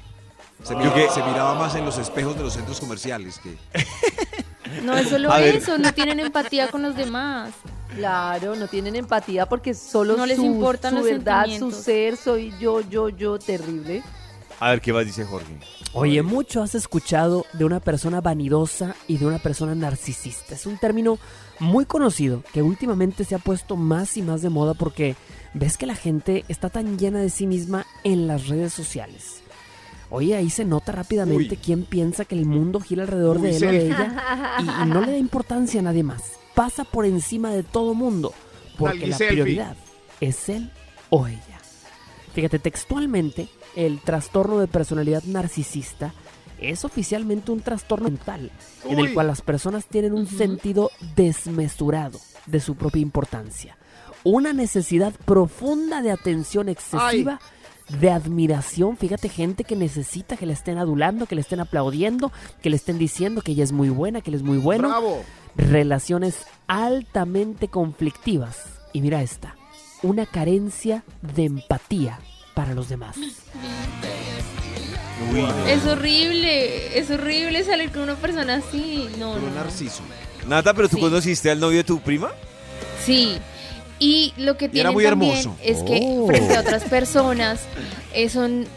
Se, 0.67 0.75
miraba, 0.75 1.13
se 1.13 1.23
miraba 1.23 1.55
más 1.55 1.75
en 1.75 1.85
los 1.85 1.97
espejos 1.97 2.35
de 2.35 2.43
los 2.43 2.53
centros 2.53 2.79
comerciales 2.79 3.39
que... 3.39 3.57
No 4.83 4.97
es 4.97 5.07
solo 5.07 5.31
A 5.31 5.39
ver. 5.39 5.55
eso, 5.55 5.77
no 5.77 5.93
tienen 5.93 6.19
empatía 6.19 6.67
con 6.69 6.81
los 6.81 6.93
demás. 6.93 7.53
Claro, 7.95 8.53
no 8.57 8.67
tienen 8.67 8.97
empatía 8.97 9.47
porque 9.47 9.73
solo 9.73 10.17
No 10.17 10.25
les 10.25 10.35
su, 10.35 10.43
importan 10.43 10.91
su 10.91 10.97
los 10.97 11.05
verdad, 11.05 11.45
su 11.57 11.71
ser, 11.71 12.17
soy 12.17 12.53
yo, 12.59 12.81
yo, 12.81 13.07
yo, 13.07 13.39
terrible. 13.39 14.03
A 14.59 14.71
ver 14.71 14.81
qué 14.81 14.91
más 14.91 15.05
dice 15.05 15.23
Jorge. 15.23 15.57
Oye, 15.93 16.21
mucho 16.21 16.61
has 16.61 16.75
escuchado 16.75 17.45
de 17.53 17.63
una 17.63 17.79
persona 17.79 18.19
vanidosa 18.19 18.93
y 19.07 19.19
de 19.19 19.25
una 19.25 19.39
persona 19.39 19.73
narcisista. 19.73 20.55
Es 20.55 20.65
un 20.65 20.77
término 20.77 21.17
muy 21.59 21.85
conocido 21.85 22.43
que 22.51 22.61
últimamente 22.61 23.23
se 23.23 23.35
ha 23.35 23.39
puesto 23.39 23.77
más 23.77 24.17
y 24.17 24.21
más 24.21 24.41
de 24.41 24.49
moda 24.49 24.73
porque 24.73 25.15
ves 25.53 25.77
que 25.77 25.85
la 25.85 25.95
gente 25.95 26.43
está 26.49 26.69
tan 26.69 26.97
llena 26.97 27.19
de 27.19 27.29
sí 27.29 27.47
misma 27.47 27.85
en 28.03 28.27
las 28.27 28.47
redes 28.47 28.73
sociales. 28.73 29.43
Oye, 30.09 30.35
ahí 30.35 30.49
se 30.49 30.65
nota 30.65 30.91
rápidamente 30.91 31.55
Uy. 31.55 31.59
quién 31.63 31.83
piensa 31.83 32.25
que 32.25 32.35
el 32.35 32.45
mundo 32.45 32.79
gira 32.79 33.03
alrededor 33.03 33.41
de 33.41 33.57
él 33.57 33.63
o 33.63 33.71
de 33.71 33.85
ella 33.87 34.57
y, 34.59 34.83
y 34.83 34.89
no 34.89 35.01
le 35.01 35.11
da 35.11 35.17
importancia 35.17 35.79
a 35.79 35.83
nadie 35.83 36.03
más. 36.03 36.23
Pasa 36.55 36.83
por 36.85 37.05
encima 37.05 37.51
de 37.51 37.63
todo 37.63 37.93
mundo 37.93 38.33
porque 38.77 39.07
la 39.07 39.17
selfie. 39.17 39.43
prioridad 39.43 39.75
es 40.21 40.49
él 40.49 40.71
o 41.09 41.27
ella. 41.27 41.41
Fíjate, 42.33 42.59
textualmente, 42.59 43.47
el 43.75 43.99
trastorno 43.99 44.59
de 44.59 44.67
personalidad 44.67 45.23
narcisista 45.23 46.13
es 46.59 46.85
oficialmente 46.85 47.51
un 47.51 47.61
trastorno 47.61 48.09
mental 48.09 48.51
en 48.85 48.99
el 48.99 49.13
cual 49.13 49.27
las 49.27 49.41
personas 49.41 49.85
tienen 49.85 50.13
un 50.13 50.27
sentido 50.27 50.91
desmesurado 51.15 52.19
de 52.45 52.59
su 52.59 52.75
propia 52.75 53.01
importancia, 53.01 53.77
una 54.23 54.53
necesidad 54.53 55.13
profunda 55.25 56.01
de 56.01 56.11
atención 56.11 56.69
excesiva, 56.69 57.39
de 57.89 58.09
admiración. 58.11 58.97
Fíjate, 58.97 59.29
gente 59.29 59.63
que 59.63 59.75
necesita 59.75 60.35
que 60.37 60.45
le 60.45 60.53
estén 60.53 60.77
adulando, 60.77 61.25
que 61.25 61.35
le 61.35 61.41
estén 61.41 61.59
aplaudiendo, 61.59 62.31
que 62.61 62.69
le 62.69 62.75
estén 62.75 62.97
diciendo 62.97 63.41
que 63.41 63.53
ella 63.53 63.63
es 63.63 63.71
muy 63.71 63.89
buena, 63.89 64.21
que 64.21 64.29
él 64.31 64.35
es 64.35 64.43
muy 64.43 64.57
bueno. 64.57 64.89
¡Bravo! 64.89 65.23
Relaciones 65.55 66.45
altamente 66.67 67.67
conflictivas. 67.67 68.57
Y 68.93 69.01
mira 69.01 69.21
esta, 69.21 69.55
una 70.03 70.25
carencia 70.25 71.03
de 71.21 71.45
empatía 71.45 72.19
para 72.53 72.73
los 72.73 72.89
demás. 72.89 73.15
Es 75.67 75.85
horrible, 75.85 76.97
es 76.97 77.09
horrible 77.11 77.63
salir 77.63 77.91
con 77.91 78.03
una 78.03 78.15
persona 78.15 78.55
así. 78.55 79.07
No, 79.19 79.37
no. 79.37 79.49
Narciso. 79.51 80.01
Nata, 80.47 80.73
¿pero 80.73 80.87
tú 80.87 80.95
Sí. 80.97 81.01
conociste 81.01 81.51
al 81.51 81.59
novio 81.59 81.77
de 81.79 81.83
tu 81.83 81.99
prima? 81.99 82.31
Sí. 83.03 83.37
Y 83.99 84.33
lo 84.37 84.57
que 84.57 84.69
muy 84.69 85.03
también 85.03 85.07
hermoso. 85.07 85.55
es 85.63 85.81
que 85.83 85.99
Oh. 86.03 86.27
frente 86.27 86.55
a 86.55 86.61
otras 86.61 86.83
personas 86.83 87.61
eh, 88.13 88.29
son 88.29 88.67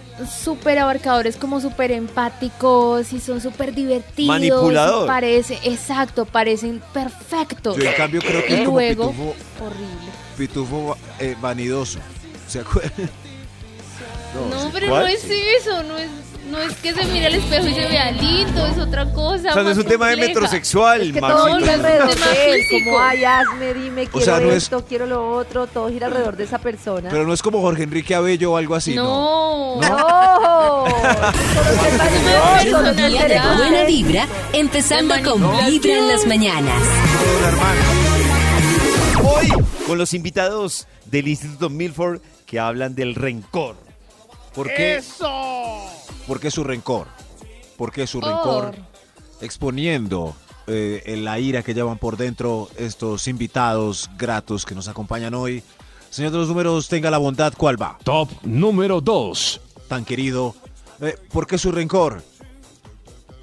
súper 0.43 0.79
abarcadores, 0.79 1.37
como 1.37 1.61
súper 1.61 1.93
empáticos 1.93 3.12
y 3.12 3.21
son 3.21 3.41
súper 3.41 3.75
divertidos. 3.75 4.29
Manipulador. 4.29 5.07
Parece, 5.07 5.59
exacto, 5.64 6.27
parecen 6.27 6.83
perfectos. 6.93 7.77
Yo 7.77 7.85
en 7.85 7.95
cambio 7.95 8.21
creo 8.21 8.45
que 8.45 8.55
es 8.55 8.61
como 8.66 8.79
luego, 8.79 9.11
pitufo, 9.11 9.35
horrible. 9.64 10.11
pitufo 10.37 10.97
eh, 11.18 11.37
vanidoso. 11.41 11.99
¿Se 12.49 12.61
acuerdan? 12.61 13.11
No, 14.51 14.71
pero 14.73 14.89
¿Cuál? 14.89 15.03
no 15.03 15.09
es 15.09 15.25
eso, 15.25 15.83
no 15.83 15.99
es, 15.99 16.09
no 16.51 16.59
es 16.61 16.74
que 16.76 16.92
se 16.92 17.05
mire 17.07 17.26
al 17.26 17.34
espejo 17.34 17.66
y 17.68 17.74
se 17.74 17.86
vea 17.86 18.11
lindo, 18.12 18.66
es 18.66 18.78
otra 18.78 19.11
cosa. 19.12 19.51
O 19.51 19.55
sea, 19.55 19.62
no 19.62 19.70
es 19.70 19.78
un 19.78 19.84
tema 19.84 20.09
de 20.09 20.16
metrosexual, 20.16 21.03
Es 21.03 21.12
que 21.12 21.20
todo 21.20 21.59
gira 21.59 21.74
alrededor 21.74 22.14
de 22.14 22.55
él, 22.55 22.62
como 22.84 22.98
ay, 23.01 23.24
hazme, 23.24 23.74
dime, 23.74 24.07
quiero 24.07 24.24
sea, 24.24 24.40
no 24.40 24.51
es- 24.51 24.64
esto, 24.64 24.84
quiero 24.86 25.07
lo 25.07 25.30
otro, 25.32 25.66
todo 25.66 25.88
gira 25.90 26.07
alrededor 26.09 26.36
de 26.36 26.44
esa 26.44 26.59
persona. 26.59 27.09
Pero 27.11 27.26
no 27.26 27.32
es 27.32 27.42
como 27.42 27.61
Jorge 27.61 27.84
Enrique 27.84 28.14
Abello 28.14 28.53
o 28.53 28.57
algo 28.57 28.74
así, 28.74 28.94
¿no? 28.94 29.80
No. 29.80 29.88
¡No! 29.88 30.84
Un 30.84 32.96
día 32.96 33.28
de 33.28 33.40
buena 33.57 33.84
vibra, 33.84 34.26
empezando 34.53 35.14
con 35.24 35.40
Vibra 35.66 35.98
en 35.98 36.09
las 36.09 36.26
mañanas. 36.26 36.82
Hoy 39.22 39.48
con 39.86 39.98
los 39.98 40.14
invitados 40.14 40.86
del 41.07 41.28
Instituto 41.28 41.70
Milford 41.70 42.20
que 42.46 42.59
hablan 42.59 42.94
del 42.94 43.14
rencor. 43.14 43.76
¿Por 44.55 44.68
qué? 44.68 44.96
¡Eso! 44.96 45.86
¿Por 46.31 46.39
qué 46.39 46.53
su 46.53 46.62
rencor? 46.62 47.09
¿Por 47.76 47.91
qué 47.91 48.07
su 48.07 48.20
rencor? 48.20 48.76
Exponiendo 49.41 50.37
eh, 50.68 51.03
en 51.07 51.24
la 51.24 51.41
ira 51.41 51.64
que 51.64 51.74
llevan 51.74 51.99
por 51.99 52.16
dentro 52.16 52.68
estos 52.76 53.26
invitados 53.26 54.09
gratos 54.16 54.64
que 54.64 54.76
nos 54.76 54.87
acompañan 54.87 55.35
hoy. 55.35 55.64
Señor 56.09 56.31
de 56.31 56.39
los 56.39 56.47
números, 56.47 56.87
tenga 56.87 57.11
la 57.11 57.18
bondad, 57.18 57.53
¿cuál 57.57 57.83
va? 57.83 57.99
Top 58.05 58.28
número 58.45 59.01
2. 59.01 59.61
Tan 59.89 60.05
querido. 60.05 60.55
Eh, 61.01 61.16
¿Por 61.33 61.49
qué 61.49 61.59
su 61.59 61.72
rencor? 61.72 62.22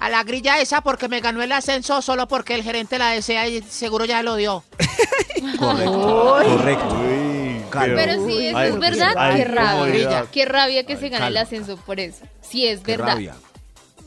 A 0.00 0.08
la 0.08 0.24
grilla 0.24 0.58
esa 0.58 0.80
porque 0.80 1.08
me 1.08 1.20
ganó 1.20 1.42
el 1.42 1.52
ascenso 1.52 2.00
solo 2.00 2.26
porque 2.26 2.54
el 2.54 2.62
gerente 2.62 2.98
la 2.98 3.10
desea 3.10 3.48
y 3.48 3.60
seguro 3.60 4.06
ya 4.06 4.22
lo 4.22 4.36
dio. 4.36 4.64
Correcto. 5.58 6.42
Correcto. 6.56 7.27
Pero 7.70 8.26
sí, 8.26 8.46
eso 8.46 8.56
Ay, 8.58 8.68
es 8.70 8.78
verdad, 8.78 9.12
ay, 9.16 9.36
qué 9.36 9.44
rabia. 9.44 9.70
comodidad. 9.72 10.26
Qué 10.32 10.44
rabia 10.44 10.84
que 10.86 10.96
se 10.96 11.08
gane 11.08 11.26
el 11.28 11.36
ascenso 11.36 11.76
por 11.78 12.00
eso. 12.00 12.24
Sí, 12.40 12.66
es 12.66 12.80
Qué 12.80 12.92
verdad. 12.96 13.14
rabia. 13.14 13.34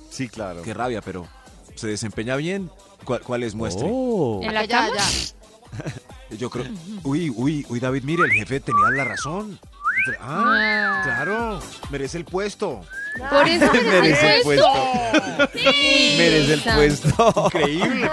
Sí, 0.10 0.28
claro. 0.28 0.62
Qué 0.64 0.74
rabia, 0.74 1.02
pero 1.02 1.28
¿se 1.76 1.88
desempeña 1.88 2.36
bien? 2.36 2.70
¿Cuál, 3.06 3.22
cuál 3.22 3.44
es 3.44 3.56
muestre? 3.56 3.88
En 3.88 4.54
la 4.54 4.66
ya. 4.66 4.90
Yo 6.38 6.50
creo. 6.50 6.66
Uy, 7.04 7.30
uy, 7.36 7.66
uy, 7.70 7.80
David, 7.80 8.04
mire, 8.04 8.24
el 8.24 8.32
jefe 8.32 8.60
tenía 8.60 8.90
la 8.96 9.04
razón. 9.04 9.60
Ah, 10.20 10.44
Ah. 10.54 11.02
claro, 11.04 11.60
merece 11.92 12.18
el 12.18 12.26
puesto. 12.26 12.82
Por 13.30 13.48
eso 13.48 13.72
Merece 13.86 14.38
el 14.38 14.42
puesto. 14.44 14.74
Sí, 15.54 16.16
Merece 16.18 16.54
el 16.54 16.62
puesto. 16.62 17.46
Increíble. 17.54 18.10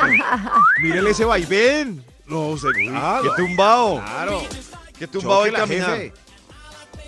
Mírele 0.82 1.10
ese 1.10 1.24
vaivén. 1.24 2.04
No, 2.26 2.56
se 2.58 2.66
ah, 2.92 3.20
Qué 3.22 3.28
tumbado. 3.42 4.02
Claro. 4.04 4.42
Qué 4.98 5.06
tumbado 5.06 5.44
el 5.46 5.52
Chóquela, 5.54 5.66
caminar. 5.66 5.98
jefe. 5.98 6.12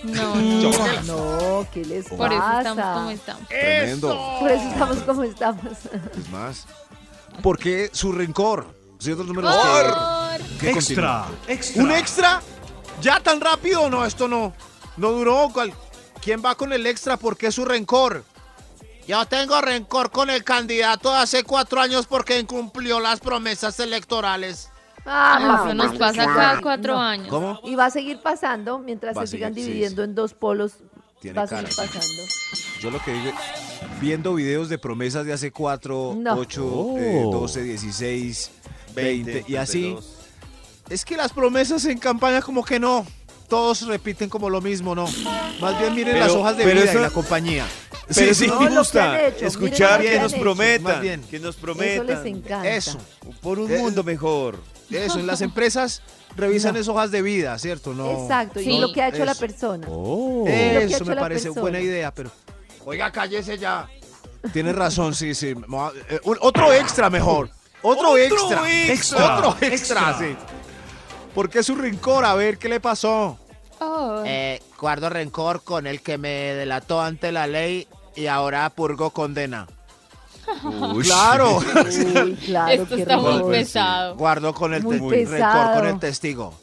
No, 0.05 0.35
no. 0.37 0.71
No, 1.05 1.67
¿qué 1.73 1.85
les 1.85 2.05
pasa? 2.05 2.17
Por 2.17 2.33
eso 2.33 2.43
estamos 2.59 2.95
como 2.95 3.11
estamos. 3.11 3.49
Tremendo. 3.49 4.37
Por 4.41 4.51
eso 4.51 4.69
estamos 4.69 4.97
como 4.99 5.23
estamos. 5.25 5.73
Es 6.19 6.29
más. 6.31 6.67
¿Por 7.43 7.59
qué 7.59 7.91
su 7.93 8.13
rencor? 8.13 8.75
Ciertos 8.99 9.27
números 9.27 9.55
Por- 9.55 10.47
que, 10.59 10.73
que 10.73 10.79
Extra. 10.79 11.27
¿Un 11.77 11.91
extra? 11.91 12.43
¿Ya 13.03 13.21
tan 13.21 13.41
rápido? 13.41 13.89
No, 13.91 14.05
esto 14.05 14.29
no. 14.29 14.53
No 14.97 15.11
duró. 15.13 15.51
¿Cuál- 15.53 15.73
¿Quién 16.23 16.43
va 16.45 16.55
con 16.55 16.73
el 16.73 16.87
extra? 16.87 17.17
¿Por 17.17 17.37
qué 17.37 17.51
su 17.53 17.65
rencor? 17.65 18.25
Yo 19.07 19.25
tengo 19.27 19.61
rencor 19.61 20.11
con 20.11 20.31
el 20.31 20.45
candidato 20.45 21.11
de 21.11 21.19
hace 21.19 21.43
cuatro 21.45 21.81
años 21.81 22.07
porque 22.07 22.39
incumplió 22.39 23.01
las 23.01 23.21
promesas 23.21 23.81
electorales. 23.81 24.70
Ah, 25.07 25.63
eso 25.65 25.75
nos 25.75 25.97
pasa 25.99 26.25
cada 26.27 26.61
cuatro 26.61 26.97
años. 26.99 27.29
¿Cómo? 27.29 27.61
Y 27.65 27.75
va 27.75 27.87
a 27.87 27.91
seguir 27.91 28.21
pasando 28.23 28.79
mientras 28.79 29.17
Va 29.17 29.23
se 29.23 29.29
sigan 29.37 29.53
seguir, 29.55 29.65
sí, 29.65 29.71
dividiendo 29.73 30.05
en 30.05 30.15
dos 30.15 30.35
polos. 30.35 30.73
Tiene 31.21 31.37
Va 31.39 31.45
a 31.45 31.47
seguir 31.47 31.69
cara. 31.75 31.89
pasando. 31.93 32.23
Yo 32.81 32.91
lo 32.91 33.03
que 33.03 33.13
digo, 33.13 33.33
viendo 34.01 34.35
videos 34.35 34.69
de 34.69 34.79
promesas 34.79 35.27
de 35.27 35.33
hace 35.33 35.51
4, 35.53 36.15
No. 36.19 36.35
8, 36.35 36.65
Oh. 36.67 37.31
12, 37.33 37.63
16, 37.63 38.51
20, 38.95 39.33
20 39.33 39.53
y 39.53 39.57
así. 39.57 39.81
32. 39.83 40.17
Es 40.89 41.05
que 41.05 41.17
las 41.17 41.33
promesas 41.33 41.85
en 41.85 41.99
campaña 41.99 42.41
como 42.43 42.65
que 42.65 42.81
no. 42.81 43.07
Todos 43.49 43.83
repiten 43.87 44.29
como 44.31 44.49
lo 44.49 44.61
mismo, 44.61 44.95
¿no? 44.95 45.07
Más 45.61 45.79
bien 45.79 45.95
miren 45.95 46.15
Pero- 46.15 46.27
las 46.27 46.35
hojas 46.37 46.57
de 46.57 46.65
vida 46.65 46.85
eso- 46.85 46.99
y 46.99 47.03
la 47.03 47.11
compañía. 47.11 47.67
Pero 48.15 48.31
eso 48.31 48.47
No, 48.47 48.55
nos 48.55 48.63
lo 48.63 48.69
que 48.71 48.77
gusta. 48.79 49.27
hecho, 49.27 49.47
Escuchar 49.47 50.01
que 50.03 50.19
nos 50.21 50.35
prometan. 50.35 51.01
Bien. 51.03 51.21
Que 51.31 51.39
nos 51.39 51.55
Eso 51.57 51.61
prometan. 51.61 52.07
les 52.07 52.25
encanta. 52.25 52.69
Eso. 52.69 52.99
Por 53.41 53.59
un 53.59 53.71
Eh, 53.71 53.79
mundo 53.79 54.03
mejor. 54.05 54.59
Eso, 54.91 55.19
en 55.19 55.27
las 55.27 55.41
empresas 55.41 56.03
revisan 56.37 56.77
esas 56.77 56.89
hojas 56.89 57.11
de 57.11 57.23
vida, 57.23 57.59
¿cierto? 57.59 57.95
No. 57.95 58.11
Exacto, 58.23 58.61
Sí. 58.61 58.71
y 58.73 58.81
lo 58.81 58.93
que 58.93 59.03
ha 59.03 59.09
hecho 59.09 59.25
la 59.25 59.35
persona. 59.35 59.87
Oh. 59.91 60.45
Eso 60.47 61.05
me 61.05 61.17
parece 61.17 61.45
persona. 61.45 61.61
buena 61.61 61.81
idea, 61.81 62.13
pero. 62.13 62.31
Oiga, 62.85 63.11
cállese 63.13 63.59
ya. 63.59 63.89
Tienes 64.53 64.75
razón, 64.75 65.15
sí, 65.15 65.35
sí. 65.35 65.49
Eh, 66.09 66.21
otro 66.25 66.73
extra 66.73 67.11
mejor. 67.11 67.51
Otro, 67.83 68.11
Otro 68.13 68.17
extra. 68.19 68.71
extra. 68.89 69.39
Otro 69.39 69.51
extra, 69.67 70.11
Extra. 70.11 70.19
sí. 70.19 70.37
¿Por 71.35 71.49
qué 71.49 71.63
su 71.63 71.75
rencor? 71.75 72.25
A 72.25 72.35
ver, 72.35 72.59
¿qué 72.59 72.69
le 72.69 72.81
pasó? 72.81 73.39
Oh. 73.79 74.23
Eh, 74.27 74.61
guardo 74.79 75.09
rencor 75.09 75.63
con 75.63 75.87
el 75.87 76.03
que 76.03 76.19
me 76.19 76.29
delató 76.55 77.01
ante 77.01 77.33
la 77.33 77.47
ley 77.47 77.87
y 78.17 78.27
ahora 78.27 78.69
purgo 78.71 79.11
condena. 79.11 79.67
Uy. 80.95 81.05
Claro. 81.05 81.59
Uy, 82.25 82.37
claro, 82.47 82.83
Esto 82.83 82.97
está 82.97 83.17
muy 83.19 83.43
pesado. 83.51 84.17
Guardo 84.17 84.53
con 84.55 84.75
el 84.75 84.83
Muy 84.83 85.25
pesado. 85.25 85.81
con 85.81 85.87
el 85.89 85.99
testigo. 85.99 86.55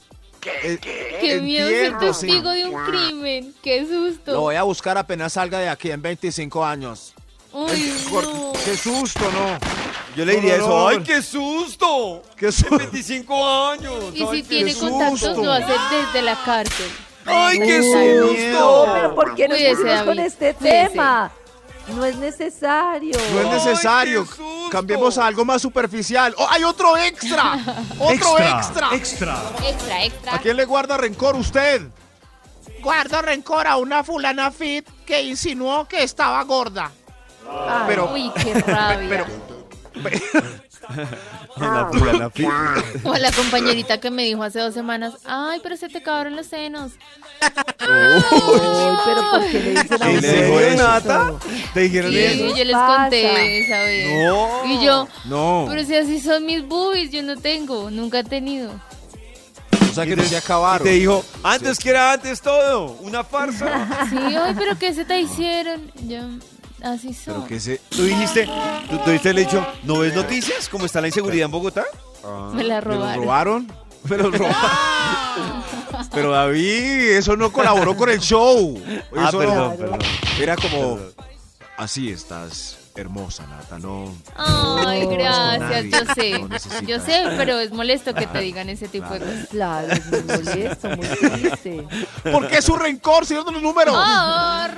Eh, 0.64 0.78
Qué 1.20 1.42
miedo 1.42 1.68
ser 1.68 1.92
sí. 1.92 1.98
testigo 2.28 2.50
de 2.52 2.66
un 2.68 2.86
crimen. 2.86 3.54
Qué 3.62 3.86
susto. 3.86 4.32
Lo 4.34 4.42
voy 4.42 4.56
a 4.56 4.64
buscar 4.64 4.98
apenas 4.98 5.34
salga 5.34 5.60
de 5.60 5.68
aquí 5.70 5.92
en 5.92 6.02
25 6.02 6.64
años. 6.64 7.14
Uy, 7.52 7.72
Eh, 7.72 7.94
no. 8.12 8.54
Qué 8.64 8.78
susto, 8.78 9.20
¿no? 9.32 9.58
Yo 10.16 10.26
le 10.26 10.36
diría 10.36 10.58
No, 10.58 10.64
eso. 10.66 10.70
no, 10.80 10.88
¡Ay, 10.88 11.00
qué 11.04 11.22
susto! 11.22 12.22
¿Qué 12.36 12.52
susto? 12.52 12.78
25 12.78 13.48
años. 13.70 13.94
Y 14.14 14.24
¡Ay, 14.24 14.38
si 14.42 14.44
tiene 14.44 14.72
susto! 14.74 14.90
contactos, 14.90 15.38
lo 15.38 15.52
hace 15.52 15.74
desde 15.92 16.22
la 16.24 16.36
cárcel. 16.44 16.88
¡Ay, 17.26 17.60
qué 17.60 17.80
No, 17.80 18.28
susto! 18.28 18.92
pero 18.94 19.16
¿por 19.16 19.36
qué 19.36 19.48
nos 19.48 19.58
Cuídese, 19.58 19.82
pusimos 19.82 20.04
con 20.04 20.20
este 20.20 20.54
tema? 20.54 21.32
No 21.96 22.06
es 22.06 22.18
necesario. 22.18 23.18
No 23.34 23.40
es 23.42 23.48
necesario. 23.66 24.28
Cambiemos 24.72 25.18
a 25.18 25.28
algo 25.28 25.46
más 25.46 25.62
superficial. 25.62 26.36
¡Oh, 26.38 26.48
hay 26.50 26.64
otro 26.64 26.98
extra! 26.98 27.54
¡Otro 28.00 28.38
extra! 28.40 28.90
Extra. 28.94 29.38
Extra, 29.66 30.04
extra. 30.06 30.36
¿A 30.36 30.40
quién 30.40 30.58
le 30.58 30.66
guarda 30.66 30.98
rencor 30.98 31.36
usted? 31.36 31.82
Guardo 32.82 33.22
rencor 33.22 33.68
a 33.68 33.78
una 33.78 34.04
fulana 34.04 34.52
fit 34.52 34.88
que 35.06 35.22
insinuó 35.22 35.88
que 35.88 36.04
estaba 36.04 36.44
gorda. 36.44 36.92
Ay, 37.50 37.84
Pero- 37.88 38.12
Uy, 38.14 38.32
qué 38.36 38.54
rabia. 38.56 39.26
La. 42.18 42.32
O 43.04 43.14
a 43.14 43.20
la 43.20 43.32
compañerita 43.36 44.00
que 44.00 44.10
me 44.12 44.24
dijo 44.24 44.44
hace 44.44 44.60
dos 44.60 44.74
semanas, 44.74 45.14
ay, 45.26 45.60
pero 45.64 45.78
se 45.78 45.90
te 45.90 46.00
acabaron 46.00 46.36
los 46.36 46.48
senos. 46.48 46.94
Ay, 47.80 48.98
pero 49.06 49.32
¿por 49.32 49.46
qué 49.52 49.60
le 49.60 49.70
dicen 49.72 49.94
a 49.94 50.06
¿Quién 50.06 50.18
uno 50.18 50.22
le 50.22 50.46
dijo 50.46 50.60
eso? 50.60 50.84
Nata? 50.88 51.32
¿Te 51.74 51.80
dijeron 51.82 52.12
Sí, 52.12 52.18
eso? 52.20 52.56
yo 52.58 52.64
les 52.64 52.74
pasa? 52.76 52.98
conté 53.04 53.60
esa 53.60 53.80
vez. 53.80 54.26
No. 54.28 54.66
Y 54.66 54.86
yo, 54.86 55.08
No. 55.26 55.66
pero 55.70 55.84
si 55.86 55.96
así 55.96 56.20
son 56.20 56.46
mis 56.46 56.66
boobies, 56.68 57.12
yo 57.12 57.22
no 57.24 57.36
tengo, 57.38 57.90
nunca 57.92 58.20
he 58.20 58.24
tenido. 58.24 58.72
O 59.90 59.94
sea 59.94 60.06
que 60.06 60.16
no 60.16 60.24
se 60.24 60.34
Y 60.36 60.38
acabaron. 60.38 60.84
te 60.86 60.94
dijo, 60.94 61.24
antes 61.44 61.78
que 61.80 61.90
era 61.90 62.14
antes 62.14 62.42
todo, 62.42 62.92
una 63.02 63.24
farsa. 63.24 63.88
Sí, 64.10 64.18
ay, 64.18 64.54
pero 64.58 64.78
¿qué 64.78 64.94
se 64.94 65.06
te 65.06 65.20
hicieron? 65.22 65.92
Yo, 66.08 66.20
así 66.84 67.14
son. 67.14 67.34
Pero 67.36 67.48
que 67.48 67.60
se... 67.60 67.80
Tú 67.90 68.04
dijiste, 68.04 68.48
tú, 68.90 68.98
tú 69.00 69.06
dijiste 69.10 69.30
el 69.32 69.38
hecho, 69.40 69.66
¿no 69.84 70.00
ves 70.00 70.14
noticias? 70.16 70.70
¿Cómo 70.70 70.86
está 70.86 71.02
la 71.02 71.08
inseguridad 71.08 71.46
en 71.46 71.52
Bogotá? 71.52 71.86
Me 72.54 72.64
la 72.64 72.76
¿Me 72.82 72.82
los 72.82 72.84
robaron. 72.84 73.22
robaron? 73.24 73.72
¿Me 74.10 74.18
los 74.18 74.32
robaron? 74.38 75.64
Pero 76.12 76.32
David, 76.32 77.10
eso 77.18 77.36
no 77.36 77.52
colaboró 77.52 77.96
con 77.96 78.10
el 78.10 78.20
show. 78.20 78.82
Ah, 79.16 79.28
Eso 79.30 79.38
perdón, 79.40 79.58
no- 79.72 79.76
perdón. 79.76 80.00
Era 80.40 80.56
como... 80.56 81.00
Así 81.78 82.10
estás 82.10 82.77
hermosa, 83.02 83.46
Nata, 83.48 83.80
no... 83.80 84.14
Ay, 84.36 85.04
No, 85.06 85.10
gracias, 85.12 85.60
nadie. 85.86 85.90
yo 85.92 86.14
sé. 86.14 86.40
No. 86.40 86.88
Yo 86.88 87.00
sé, 87.00 87.24
pero 87.38 87.60
es 87.60 87.72
molesto 87.72 88.14
que 88.14 88.28
te 88.28 88.40
digan 88.40 88.70
ese 88.70 88.88
tipo 88.88 89.08
de 89.10 89.20
cosas. 89.20 89.48
Claro, 89.50 89.88
es 89.94 90.06
muy 90.08 90.22
molesto, 90.24 90.90
muy 90.90 91.08
triste. 91.08 91.88
¿Por 92.32 92.48
qué 92.48 92.62
su 92.62 92.76
rencor, 92.76 93.26
señor 93.26 93.46
de 93.46 93.52
los 93.54 93.62
números? 93.62 93.96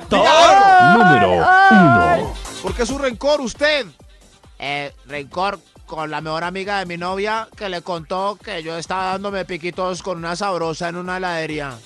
Número 0.09 1.31
uno. 1.31 2.33
¿Por 2.61 2.73
qué 2.75 2.85
su 2.85 2.97
rencor 2.97 3.41
usted? 3.41 3.85
Eh, 4.57 4.93
rencor 5.05 5.59
con 5.85 6.11
la 6.11 6.21
mejor 6.21 6.43
amiga 6.43 6.79
de 6.79 6.85
mi 6.85 6.97
novia 6.97 7.47
que 7.55 7.69
le 7.69 7.81
contó 7.81 8.37
que 8.43 8.61
yo 8.61 8.77
estaba 8.77 9.05
dándome 9.13 9.45
piquitos 9.45 10.03
con 10.03 10.17
una 10.17 10.35
sabrosa 10.35 10.89
en 10.89 10.97
una 10.97 11.17
heladería. 11.17 11.77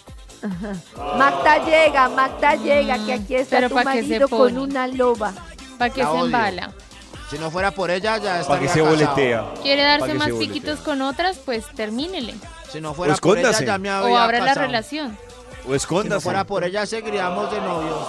Magda 1.17 1.63
llega, 1.63 2.09
Magda 2.09 2.55
llega, 2.55 2.97
que 3.05 3.13
aquí 3.13 3.35
está 3.35 3.57
Pero 3.57 3.69
tu 3.69 3.75
¿pa' 3.75 3.83
qué 3.93 4.01
se 4.03 4.09
marido 4.19 4.27
con 4.27 4.57
una 4.57 4.87
loba. 4.87 5.33
¿Para 5.89 6.03
La 6.03 6.11
se 6.11 6.17
odio. 6.17 6.25
embala? 6.25 6.71
Si 7.29 7.37
no 7.39 7.49
fuera 7.49 7.71
por 7.71 7.89
ella, 7.89 8.17
ya 8.17 8.43
Para 8.47 8.59
que 8.59 8.67
se 8.67 8.79
casado. 8.79 8.89
boletea. 8.95 9.45
¿Quiere 9.63 9.81
darse 9.83 10.07
que 10.07 10.13
más 10.13 10.31
piquitos 10.31 10.79
con 10.79 11.01
otras? 11.01 11.37
Pues 11.39 11.65
termínele. 11.75 12.35
Si 12.71 12.79
no 12.81 12.93
fuera 12.93 13.13
O 13.13 13.17
por 13.17 13.37
ella, 13.37 13.49
escóndase. 13.49 13.65
ya 13.65 13.77
me 13.77 13.89
O 13.89 13.93
había 13.93 14.23
abra 14.23 14.39
la 14.39 14.53
relación. 14.53 15.17
O 15.61 15.63
Si 15.63 15.69
no 15.69 15.75
escóndase. 15.75 16.21
fuera 16.23 16.43
por 16.45 16.63
ella, 16.63 16.85
seguiríamos 16.85 17.51
de 17.51 17.59
novios. 17.61 18.07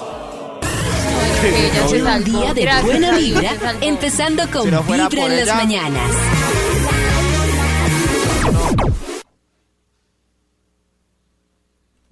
Que 1.41 1.67
ella 1.67 1.89
se 1.89 2.03
Un 2.03 2.25
día 2.25 2.55
de 2.55 2.63
Gracias 2.63 2.85
buena 2.85 3.11
vibra, 3.19 3.51
empezando 3.81 4.43
con 4.51 4.63
Si 4.65 4.71
no 4.71 4.83
Vibra 4.83 5.27
en 5.27 5.47
las 5.47 5.57
mañanas. 5.57 6.11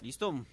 Listo. 0.01 0.45